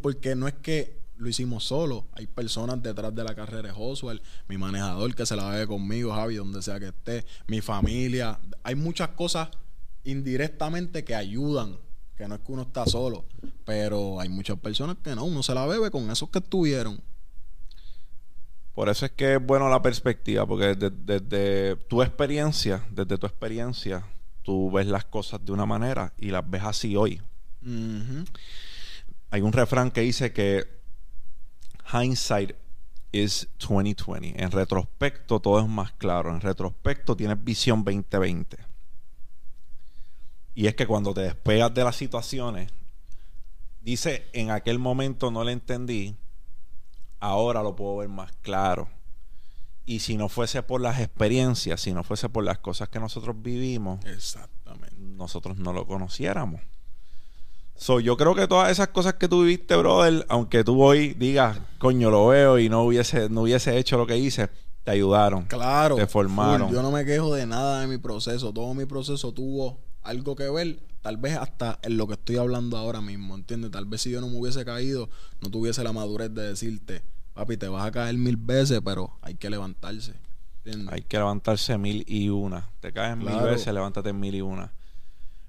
porque 0.00 0.36
no 0.36 0.46
es 0.46 0.54
que 0.54 1.00
lo 1.16 1.28
hicimos 1.28 1.64
solo. 1.64 2.06
Hay 2.12 2.28
personas 2.28 2.80
detrás 2.80 3.12
de 3.12 3.24
la 3.24 3.34
carrera 3.34 3.66
de 3.66 3.74
Josuel, 3.74 4.22
mi 4.46 4.56
manejador 4.58 5.12
que 5.12 5.26
se 5.26 5.34
la 5.34 5.48
ve 5.50 5.66
conmigo, 5.66 6.14
Javi, 6.14 6.36
donde 6.36 6.62
sea 6.62 6.78
que 6.78 6.86
esté, 6.86 7.26
mi 7.48 7.60
familia. 7.60 8.38
Hay 8.62 8.76
muchas 8.76 9.08
cosas 9.08 9.48
indirectamente 10.04 11.02
que 11.02 11.16
ayudan, 11.16 11.78
que 12.16 12.28
no 12.28 12.36
es 12.36 12.40
que 12.42 12.52
uno 12.52 12.62
está 12.62 12.86
solo. 12.86 13.24
Pero 13.64 14.20
hay 14.20 14.28
muchas 14.28 14.56
personas 14.60 14.98
que 15.02 15.16
no, 15.16 15.24
uno 15.24 15.42
se 15.42 15.52
la 15.52 15.66
bebe 15.66 15.90
con 15.90 16.08
esos 16.12 16.30
que 16.30 16.38
estuvieron. 16.38 17.02
Por 18.78 18.88
eso 18.88 19.06
es 19.06 19.10
que 19.10 19.34
es 19.34 19.44
bueno 19.44 19.68
la 19.68 19.82
perspectiva, 19.82 20.46
porque 20.46 20.76
desde, 20.76 21.74
tu 21.74 22.00
experiencia, 22.00 22.86
desde 22.92 23.18
tu 23.18 23.26
experiencia, 23.26 24.04
tú 24.42 24.70
ves 24.70 24.86
las 24.86 25.04
cosas 25.04 25.44
de 25.44 25.50
una 25.50 25.66
manera 25.66 26.12
y 26.16 26.30
las 26.30 26.48
ves 26.48 26.62
así 26.62 26.94
hoy. 26.94 27.20
Hay 29.30 29.40
un 29.40 29.52
refrán 29.52 29.90
que 29.90 30.02
dice 30.02 30.32
que 30.32 30.64
hindsight 31.92 32.52
is 33.10 33.48
2020. 33.58 34.40
En 34.40 34.52
retrospecto 34.52 35.40
todo 35.40 35.58
es 35.58 35.66
más 35.66 35.90
claro. 35.94 36.32
En 36.32 36.40
retrospecto 36.40 37.16
tienes 37.16 37.42
visión 37.42 37.82
2020. 37.82 38.58
Y 40.54 40.68
es 40.68 40.76
que 40.76 40.86
cuando 40.86 41.12
te 41.12 41.22
despegas 41.22 41.74
de 41.74 41.82
las 41.82 41.96
situaciones, 41.96 42.70
dice, 43.80 44.28
en 44.32 44.52
aquel 44.52 44.78
momento 44.78 45.32
no 45.32 45.42
le 45.42 45.50
entendí, 45.50 46.14
ahora 47.20 47.62
lo 47.62 47.76
puedo 47.76 47.98
ver 47.98 48.08
más 48.08 48.32
claro. 48.42 48.88
Y 49.84 50.00
si 50.00 50.16
no 50.16 50.28
fuese 50.28 50.62
por 50.62 50.80
las 50.80 51.00
experiencias, 51.00 51.80
si 51.80 51.92
no 51.92 52.04
fuese 52.04 52.28
por 52.28 52.44
las 52.44 52.58
cosas 52.58 52.88
que 52.88 53.00
nosotros 53.00 53.36
vivimos, 53.40 54.04
Exactamente. 54.04 54.96
nosotros 54.98 55.56
no 55.56 55.72
lo 55.72 55.86
conociéramos. 55.86 56.60
So, 57.74 58.00
yo 58.00 58.16
creo 58.16 58.34
que 58.34 58.48
todas 58.48 58.70
esas 58.70 58.88
cosas 58.88 59.14
que 59.14 59.28
tú 59.28 59.42
viviste, 59.42 59.76
brother, 59.76 60.26
aunque 60.28 60.64
tú 60.64 60.82
hoy 60.82 61.14
digas, 61.14 61.58
coño, 61.78 62.10
lo 62.10 62.26
veo 62.26 62.58
y 62.58 62.68
no 62.68 62.82
hubiese, 62.82 63.30
no 63.30 63.42
hubiese 63.42 63.78
hecho 63.78 63.96
lo 63.96 64.06
que 64.06 64.18
hice, 64.18 64.50
te 64.84 64.90
ayudaron. 64.90 65.44
Claro. 65.44 65.94
Te 65.94 66.06
formaron. 66.06 66.72
yo 66.72 66.82
no 66.82 66.90
me 66.90 67.04
quejo 67.04 67.34
de 67.34 67.46
nada 67.46 67.80
de 67.80 67.86
mi 67.86 67.98
proceso. 67.98 68.52
Todo 68.52 68.74
mi 68.74 68.84
proceso 68.84 69.32
tuvo 69.32 69.78
algo 70.02 70.36
que 70.36 70.48
ver, 70.50 70.80
tal 71.02 71.16
vez 71.16 71.36
hasta 71.36 71.78
en 71.82 71.96
lo 71.96 72.06
que 72.06 72.14
estoy 72.14 72.36
hablando 72.36 72.76
ahora 72.76 73.00
mismo, 73.00 73.34
¿entiendes? 73.34 73.70
Tal 73.70 73.84
vez 73.84 74.02
si 74.02 74.10
yo 74.10 74.20
no 74.20 74.28
me 74.28 74.38
hubiese 74.38 74.64
caído, 74.64 75.08
no 75.40 75.50
tuviese 75.50 75.82
la 75.84 75.92
madurez 75.92 76.32
de 76.34 76.42
decirte, 76.42 77.02
papi, 77.34 77.56
te 77.56 77.68
vas 77.68 77.86
a 77.86 77.92
caer 77.92 78.16
mil 78.16 78.36
veces, 78.36 78.80
pero 78.84 79.18
hay 79.22 79.34
que 79.34 79.50
levantarse. 79.50 80.14
¿entiendes? 80.64 80.92
Hay 80.92 81.02
que 81.02 81.16
levantarse 81.16 81.78
mil 81.78 82.04
y 82.06 82.28
una. 82.28 82.68
Te 82.80 82.92
caes 82.92 83.16
mil 83.16 83.38
veces, 83.40 83.72
levántate 83.72 84.12
mil 84.12 84.34
y 84.34 84.40
una. 84.40 84.72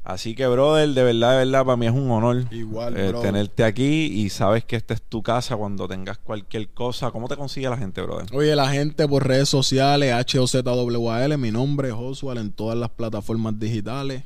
Así 0.04 0.34
que, 0.34 0.48
brother, 0.48 0.90
de 0.90 1.04
verdad, 1.04 1.32
de 1.32 1.46
verdad, 1.46 1.66
para 1.66 1.78
mí 1.78 1.86
es 1.86 1.92
un 1.92 2.10
honor 2.10 2.46
Igual, 2.52 2.98
eh, 2.98 3.14
tenerte 3.22 3.64
aquí 3.64 4.06
y 4.06 4.30
sabes 4.30 4.64
que 4.64 4.76
esta 4.76 4.94
es 4.94 5.02
tu 5.02 5.22
casa 5.22 5.56
cuando 5.56 5.88
tengas 5.88 6.18
cualquier 6.18 6.70
cosa. 6.70 7.12
¿Cómo 7.12 7.28
te 7.28 7.36
consigue 7.36 7.70
la 7.70 7.78
gente, 7.78 8.02
brother? 8.02 8.28
Oye, 8.34 8.56
la 8.56 8.70
gente 8.70 9.08
por 9.08 9.28
redes 9.28 9.50
sociales, 9.50 10.14
H-O-Z-W-A-L, 10.14 11.38
mi 11.38 11.52
nombre 11.52 11.90
es 11.90 11.94
Josual 11.94 12.38
en 12.38 12.52
todas 12.52 12.78
las 12.78 12.90
plataformas 12.90 13.60
digitales. 13.60 14.24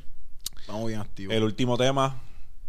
Estamos 0.64 0.88
bien 0.88 0.98
activos. 0.98 1.34
El 1.34 1.42
último 1.42 1.76
tema, 1.76 2.22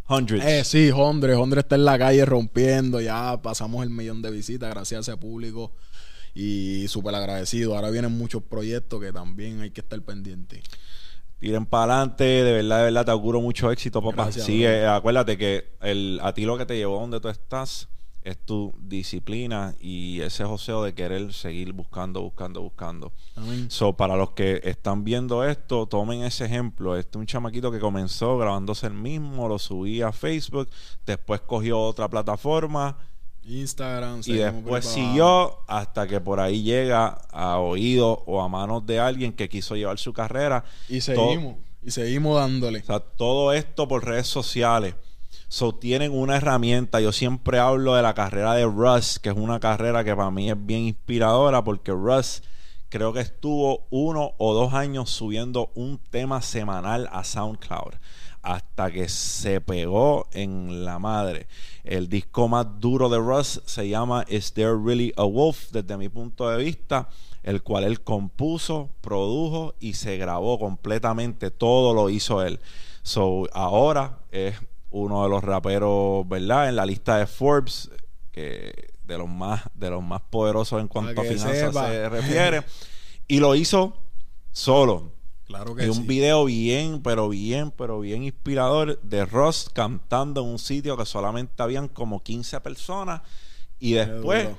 Hundreds. 0.10 0.46
Eh, 0.46 0.66
sí, 0.66 0.91
Hundreds. 0.91 1.39
Hundreds 1.39 1.64
está 1.64 1.76
en 1.76 1.86
la 1.86 1.98
calle 1.98 2.26
rompiendo. 2.26 3.00
Ya 3.00 3.41
pasamos 3.41 3.84
el 3.84 3.89
millón 3.89 4.22
de 4.22 4.32
visitas 4.32 4.70
gracias 4.70 4.98
a 4.98 5.14
ese 5.14 5.18
público. 5.18 5.72
Y 6.34 6.89
súper 6.89 7.16
agradecido. 7.16 7.74
Ahora 7.74 7.91
vienen 7.91 8.12
muchos 8.12 8.43
proyectos 8.43 9.00
que 9.00 9.14
también 9.14 9.62
hay 9.62 9.72
que 9.72 9.80
estar 9.80 10.02
pendientes 10.02 10.62
tiren 11.39 11.66
para 11.66 11.93
adelante, 11.93 12.24
de 12.24 12.52
verdad, 12.54 12.78
de 12.78 12.84
verdad, 12.86 13.06
te 13.06 13.12
auguro 13.12 13.41
mucho 13.41 13.70
éxito, 13.70 14.02
papá. 14.02 14.32
sí, 14.32 14.66
eh, 14.66 14.88
acuérdate 14.88 15.38
que 15.38 15.76
el, 15.82 16.20
a 16.24 16.34
ti 16.34 16.46
lo 16.46 16.58
que 16.58 16.66
te 16.66 16.78
llevó 16.78 16.98
a 16.98 17.02
donde 17.02 17.20
tú 17.20 17.28
estás 17.28 17.89
es 18.26 18.38
tu 18.38 18.74
disciplina 18.80 19.76
y 19.80 20.20
ese 20.22 20.44
joseo 20.44 20.84
de 20.84 20.94
querer 20.94 21.32
seguir 21.32 21.72
buscando, 21.72 22.22
buscando, 22.22 22.62
buscando. 22.62 23.14
So, 23.70 23.94
para 23.94 24.18
los 24.18 24.32
que 24.32 24.62
están 24.64 25.04
viendo 25.04 25.44
esto, 25.46 25.86
tomen 25.86 26.24
ese 26.24 26.46
ejemplo. 26.46 26.98
Este 26.98 27.12
es 27.12 27.20
un 27.20 27.28
chamaquito 27.28 27.72
que 27.72 27.80
comenzó 27.80 28.38
grabándose 28.38 28.88
el 28.88 28.94
mismo, 28.94 29.48
lo 29.48 29.60
subía 29.60 30.08
a 30.08 30.12
Facebook, 30.12 30.68
después 31.06 31.42
cogió 31.42 31.80
otra 31.80 32.10
plataforma 32.10 32.98
Instagram. 33.48 34.22
Y 34.26 34.34
después 34.34 34.86
siguió 34.86 35.60
hasta 35.68 36.08
que 36.08 36.20
por 36.20 36.40
ahí 36.40 36.64
llega 36.64 37.20
a 37.32 37.60
oídos 37.60 38.20
o 38.26 38.42
a 38.42 38.50
manos 38.50 38.86
de 38.86 39.00
alguien 39.00 39.34
que 39.34 39.48
quiso 39.48 39.76
llevar 39.76 40.00
su 40.00 40.14
carrera. 40.14 40.64
Y 40.90 41.02
seguimos. 41.02 41.58
y 41.84 41.92
seguimos 41.92 42.38
dándole. 42.38 42.80
O 42.80 42.84
sea, 42.84 43.00
todo 43.00 43.54
esto 43.54 43.88
por 43.88 44.04
redes 44.04 44.28
sociales. 44.28 44.96
So, 45.56 45.74
tienen 45.74 46.12
una 46.12 46.36
herramienta. 46.36 46.99
Yo 46.99 47.14
siempre 47.14 47.60
hablo 47.60 47.95
de 47.95 48.01
la 48.01 48.14
carrera 48.14 48.56
de 48.56 48.66
Russ, 48.66 49.20
que 49.20 49.30
es 49.30 49.38
una 49.38 49.62
carrera 49.62 50.03
que 50.03 50.14
para 50.14 50.30
mí 50.30 50.49
es 50.49 50.66
bien 50.66 50.82
inspiradora 50.82 51.64
porque 51.64 51.93
Russ 51.93 52.43
creo 52.89 53.14
que 53.14 53.22
estuvo 53.22 53.88
uno 53.89 54.34
o 54.38 54.53
dos 54.53 54.74
años 54.74 55.10
subiendo 55.12 55.72
un 55.74 55.97
tema 55.97 56.41
semanal 56.41 57.08
a 57.10 57.24
SoundCloud 57.24 57.93
hasta 58.41 58.91
que 58.91 59.08
se 59.08 59.62
pegó 59.62 60.28
en 60.34 60.84
la 60.84 60.99
madre. 60.99 61.47
El 61.86 62.10
disco 62.10 62.49
más 62.49 62.68
duro 62.82 63.08
de 63.08 63.20
Russ 63.20 63.62
se 63.66 63.88
llama 63.88 64.26
Is 64.28 64.51
There 64.51 64.76
Really 64.76 65.14
a 65.16 65.24
Wolf? 65.24 65.72
Desde 65.72 65.95
mi 65.95 66.10
punto 66.10 66.49
de 66.49 66.62
vista, 66.62 67.08
el 67.43 67.64
cual 67.64 67.86
él 67.86 68.01
compuso, 68.01 68.89
produjo 68.99 69.74
y 69.80 69.93
se 69.93 70.18
grabó 70.18 70.60
completamente. 70.60 71.49
Todo 71.49 71.93
lo 71.93 72.10
hizo 72.10 72.43
él. 72.43 72.60
So, 73.03 73.47
ahora 73.53 74.20
es 74.32 74.56
uno 75.04 75.24
de 75.24 75.30
los 75.30 75.43
raperos, 75.43 76.28
¿verdad? 76.28 76.70
En 76.70 76.76
la 76.78 76.86
lista 76.86 77.18
de 77.18 77.28
Forbes, 77.28 77.89
que 78.32 78.93
de 79.04 79.18
los 79.18 79.28
más, 79.28 79.64
de 79.74 79.89
los 79.89 80.02
más 80.02 80.22
poderosos 80.22 80.80
en 80.82 80.88
cuanto 80.88 81.22
a 81.22 81.24
finanzas 81.24 81.74
se 81.74 82.10
refiere. 82.10 82.64
y 83.28 83.39
lo 83.39 83.56
hizo 83.56 83.93
solo 84.52 85.12
Claro 85.46 85.76
que 85.76 85.86
y 85.86 85.89
un 85.89 86.08
video 86.08 86.46
bien, 86.46 87.04
pero 87.04 87.30
bien, 87.30 87.72
pero 87.72 88.00
bien 88.00 88.24
inspirador 88.24 89.00
de 89.02 89.26
Ross 89.26 89.70
cantando 89.72 90.41
en 90.41 90.48
un 90.48 90.60
sitio 90.60 90.98
que 90.98 91.06
solamente 91.06 91.62
habían 91.62 91.88
como 91.88 92.24
15 92.24 92.62
personas. 92.62 93.22
Y 93.78 93.93
después 93.93 94.50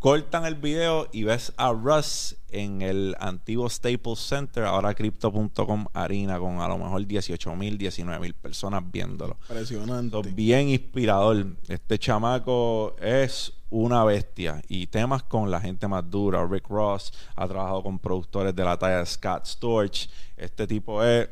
cortan 0.00 0.46
el 0.46 0.56
video 0.56 1.08
y 1.12 1.22
ves 1.22 1.52
a 1.56 1.70
Russ 1.70 2.36
en 2.62 2.82
el 2.82 3.16
antiguo 3.18 3.68
Staples 3.68 4.18
Center, 4.18 4.64
ahora 4.64 4.94
Crypto.com 4.94 5.86
Arena, 5.92 6.38
con 6.38 6.60
a 6.60 6.68
lo 6.68 6.78
mejor 6.78 7.06
18 7.06 7.56
mil, 7.56 7.76
19 7.76 8.20
mil 8.20 8.34
personas 8.34 8.82
viéndolo. 8.90 9.36
Impresionante. 9.48 10.22
bien 10.32 10.68
inspirador. 10.68 11.46
Este 11.68 11.98
chamaco 11.98 12.96
es 13.00 13.52
una 13.70 14.04
bestia 14.04 14.62
y 14.68 14.86
temas 14.86 15.22
con 15.24 15.50
la 15.50 15.60
gente 15.60 15.88
más 15.88 16.08
dura. 16.08 16.46
Rick 16.46 16.68
Ross 16.68 17.12
ha 17.34 17.46
trabajado 17.48 17.82
con 17.82 17.98
productores 17.98 18.54
de 18.54 18.64
la 18.64 18.78
talla 18.78 18.98
de 18.98 19.06
Scott 19.06 19.46
Storch. 19.46 20.08
Este 20.36 20.66
tipo 20.66 21.02
es 21.02 21.28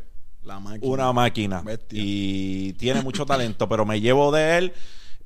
una 0.80 1.12
máquina 1.12 1.62
y 1.90 2.72
tiene 2.72 3.00
mucho 3.00 3.24
talento, 3.24 3.68
pero 3.68 3.86
me 3.86 4.00
llevo 4.00 4.32
de 4.32 4.58
él 4.58 4.72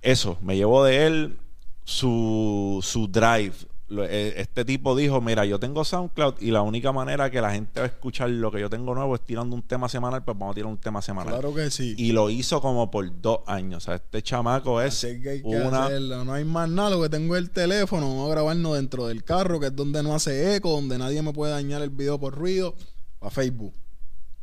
eso, 0.06 0.38
me 0.40 0.56
llevo 0.56 0.84
de 0.84 1.06
él 1.06 1.38
su, 1.84 2.80
su 2.82 3.08
drive, 3.08 3.54
este 3.88 4.64
tipo 4.64 4.96
dijo, 4.96 5.20
mira, 5.20 5.44
yo 5.44 5.60
tengo 5.60 5.84
SoundCloud 5.84 6.34
y 6.40 6.50
la 6.50 6.62
única 6.62 6.90
manera 6.90 7.30
que 7.30 7.40
la 7.40 7.52
gente 7.52 7.78
va 7.78 7.86
a 7.86 7.88
escuchar 7.88 8.28
lo 8.30 8.50
que 8.50 8.60
yo 8.60 8.68
tengo 8.68 8.94
nuevo 8.94 9.14
es 9.14 9.20
tirando 9.20 9.54
un 9.54 9.62
tema 9.62 9.88
semanal, 9.88 10.24
pues 10.24 10.36
vamos 10.36 10.52
a 10.52 10.56
tirar 10.56 10.70
un 10.70 10.78
tema 10.78 11.00
semanal. 11.00 11.34
Claro 11.34 11.54
que 11.54 11.70
sí. 11.70 11.94
Y 11.96 12.10
lo 12.10 12.28
hizo 12.28 12.60
como 12.60 12.90
por 12.90 13.20
dos 13.20 13.40
años. 13.46 13.84
O 13.84 13.86
sea, 13.86 13.94
este 13.94 14.22
chamaco 14.22 14.82
es 14.82 15.06
una... 15.44 15.88
No 16.00 16.32
hay 16.32 16.44
más 16.44 16.68
nada, 16.68 16.90
lo 16.90 17.02
que 17.02 17.08
tengo 17.08 17.36
es 17.36 17.42
el 17.42 17.50
teléfono, 17.50 18.08
vamos 18.08 18.28
a 18.28 18.32
grabarnos 18.32 18.74
dentro 18.74 19.06
del 19.06 19.22
carro, 19.22 19.60
que 19.60 19.66
es 19.66 19.76
donde 19.76 20.02
no 20.02 20.14
hace 20.14 20.56
eco, 20.56 20.70
donde 20.70 20.98
nadie 20.98 21.22
me 21.22 21.32
puede 21.32 21.52
dañar 21.52 21.82
el 21.82 21.90
video 21.90 22.18
por 22.18 22.34
ruido, 22.34 22.74
a 23.20 23.30
Facebook. 23.30 23.74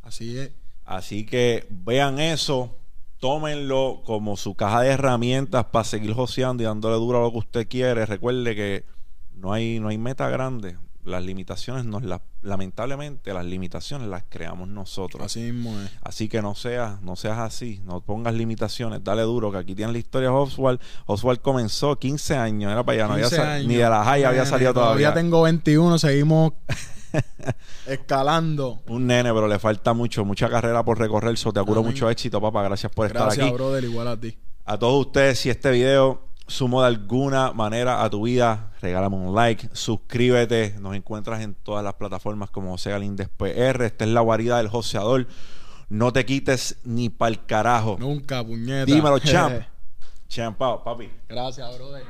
Así 0.02 0.38
es. 0.38 0.52
Así 0.84 1.26
que 1.26 1.66
vean 1.70 2.18
eso, 2.18 2.76
tómenlo 3.20 4.02
como 4.04 4.36
su 4.36 4.54
caja 4.54 4.82
de 4.82 4.88
herramientas 4.88 5.66
para 5.66 5.84
seguir 5.84 6.12
joseando 6.12 6.62
y 6.62 6.66
dándole 6.66 6.96
duro 6.96 7.18
a 7.18 7.22
lo 7.22 7.32
que 7.32 7.38
usted 7.38 7.68
quiere. 7.68 8.04
Recuerde 8.04 8.54
que 8.54 8.93
no 9.34 9.52
hay, 9.52 9.80
no 9.80 9.88
hay 9.88 9.98
meta 9.98 10.28
grande. 10.28 10.76
Las 11.04 11.22
limitaciones 11.22 11.84
nos 11.84 12.02
las, 12.02 12.22
lamentablemente 12.40 13.34
las 13.34 13.44
limitaciones 13.44 14.08
las 14.08 14.24
creamos 14.26 14.68
nosotros. 14.68 15.22
Así 15.22 15.40
mismo 15.40 15.78
es. 15.78 15.90
Así 16.00 16.28
que 16.28 16.40
no 16.40 16.54
seas, 16.54 17.02
no 17.02 17.14
seas 17.14 17.38
así, 17.38 17.82
no 17.84 18.00
pongas 18.00 18.32
limitaciones, 18.32 19.04
dale 19.04 19.20
duro, 19.22 19.52
que 19.52 19.58
aquí 19.58 19.74
tienen 19.74 19.92
la 19.92 19.98
historia 19.98 20.30
de 20.30 20.34
Oswald. 20.34 20.80
Oswald 21.04 21.42
comenzó 21.42 21.98
15 21.98 22.36
años, 22.36 22.72
era 22.72 22.82
para 22.82 23.04
allá, 23.04 23.06
no 23.08 23.26
había 23.26 23.58
ni 23.58 23.74
de 23.74 23.88
la 23.88 24.02
high 24.02 24.24
había 24.24 24.46
salido 24.46 24.72
todavía. 24.72 25.10
Todavía 25.10 25.14
tengo 25.14 25.42
21, 25.42 25.98
seguimos 25.98 26.52
escalando. 27.86 28.82
Un 28.86 29.06
nene, 29.06 29.32
pero 29.32 29.46
le 29.46 29.58
falta 29.58 29.92
mucho, 29.92 30.24
mucha 30.24 30.48
carrera 30.48 30.84
por 30.84 30.98
recorrer. 30.98 31.36
So, 31.36 31.52
te 31.52 31.60
auguro 31.60 31.82
mucho 31.82 32.08
éxito, 32.10 32.40
papá. 32.40 32.62
Gracias 32.62 32.90
por 32.92 33.06
estar 33.06 33.28
aquí. 33.28 33.36
Gracias, 33.36 33.54
brother, 33.54 33.84
igual 33.84 34.08
a 34.08 34.18
ti. 34.18 34.36
A 34.64 34.78
todos 34.78 35.06
ustedes, 35.06 35.38
si 35.38 35.50
este 35.50 35.70
video 35.70 36.28
sumo 36.46 36.82
de 36.82 36.88
alguna 36.88 37.52
manera 37.52 38.02
a 38.02 38.10
tu 38.10 38.22
vida, 38.22 38.72
regálame 38.80 39.16
un 39.16 39.34
like, 39.34 39.68
suscríbete, 39.72 40.76
nos 40.80 40.94
encuentras 40.94 41.42
en 41.42 41.54
todas 41.54 41.84
las 41.84 41.94
plataformas 41.94 42.50
como 42.50 42.72
José 42.72 42.90
Galíndez 42.90 43.28
PR, 43.28 43.84
esta 43.84 44.04
es 44.04 44.10
la 44.10 44.20
guarida 44.20 44.58
del 44.58 44.68
joseador, 44.68 45.26
no 45.88 46.12
te 46.12 46.24
quites 46.24 46.78
ni 46.84 47.08
pa'l 47.08 47.46
carajo. 47.46 47.96
Nunca, 47.98 48.44
puñeta. 48.44 48.86
Dímelo, 48.86 49.18
champ. 49.18 49.62
Champao, 50.28 50.82
papi. 50.82 51.10
Gracias, 51.28 51.76
brother. 51.76 52.04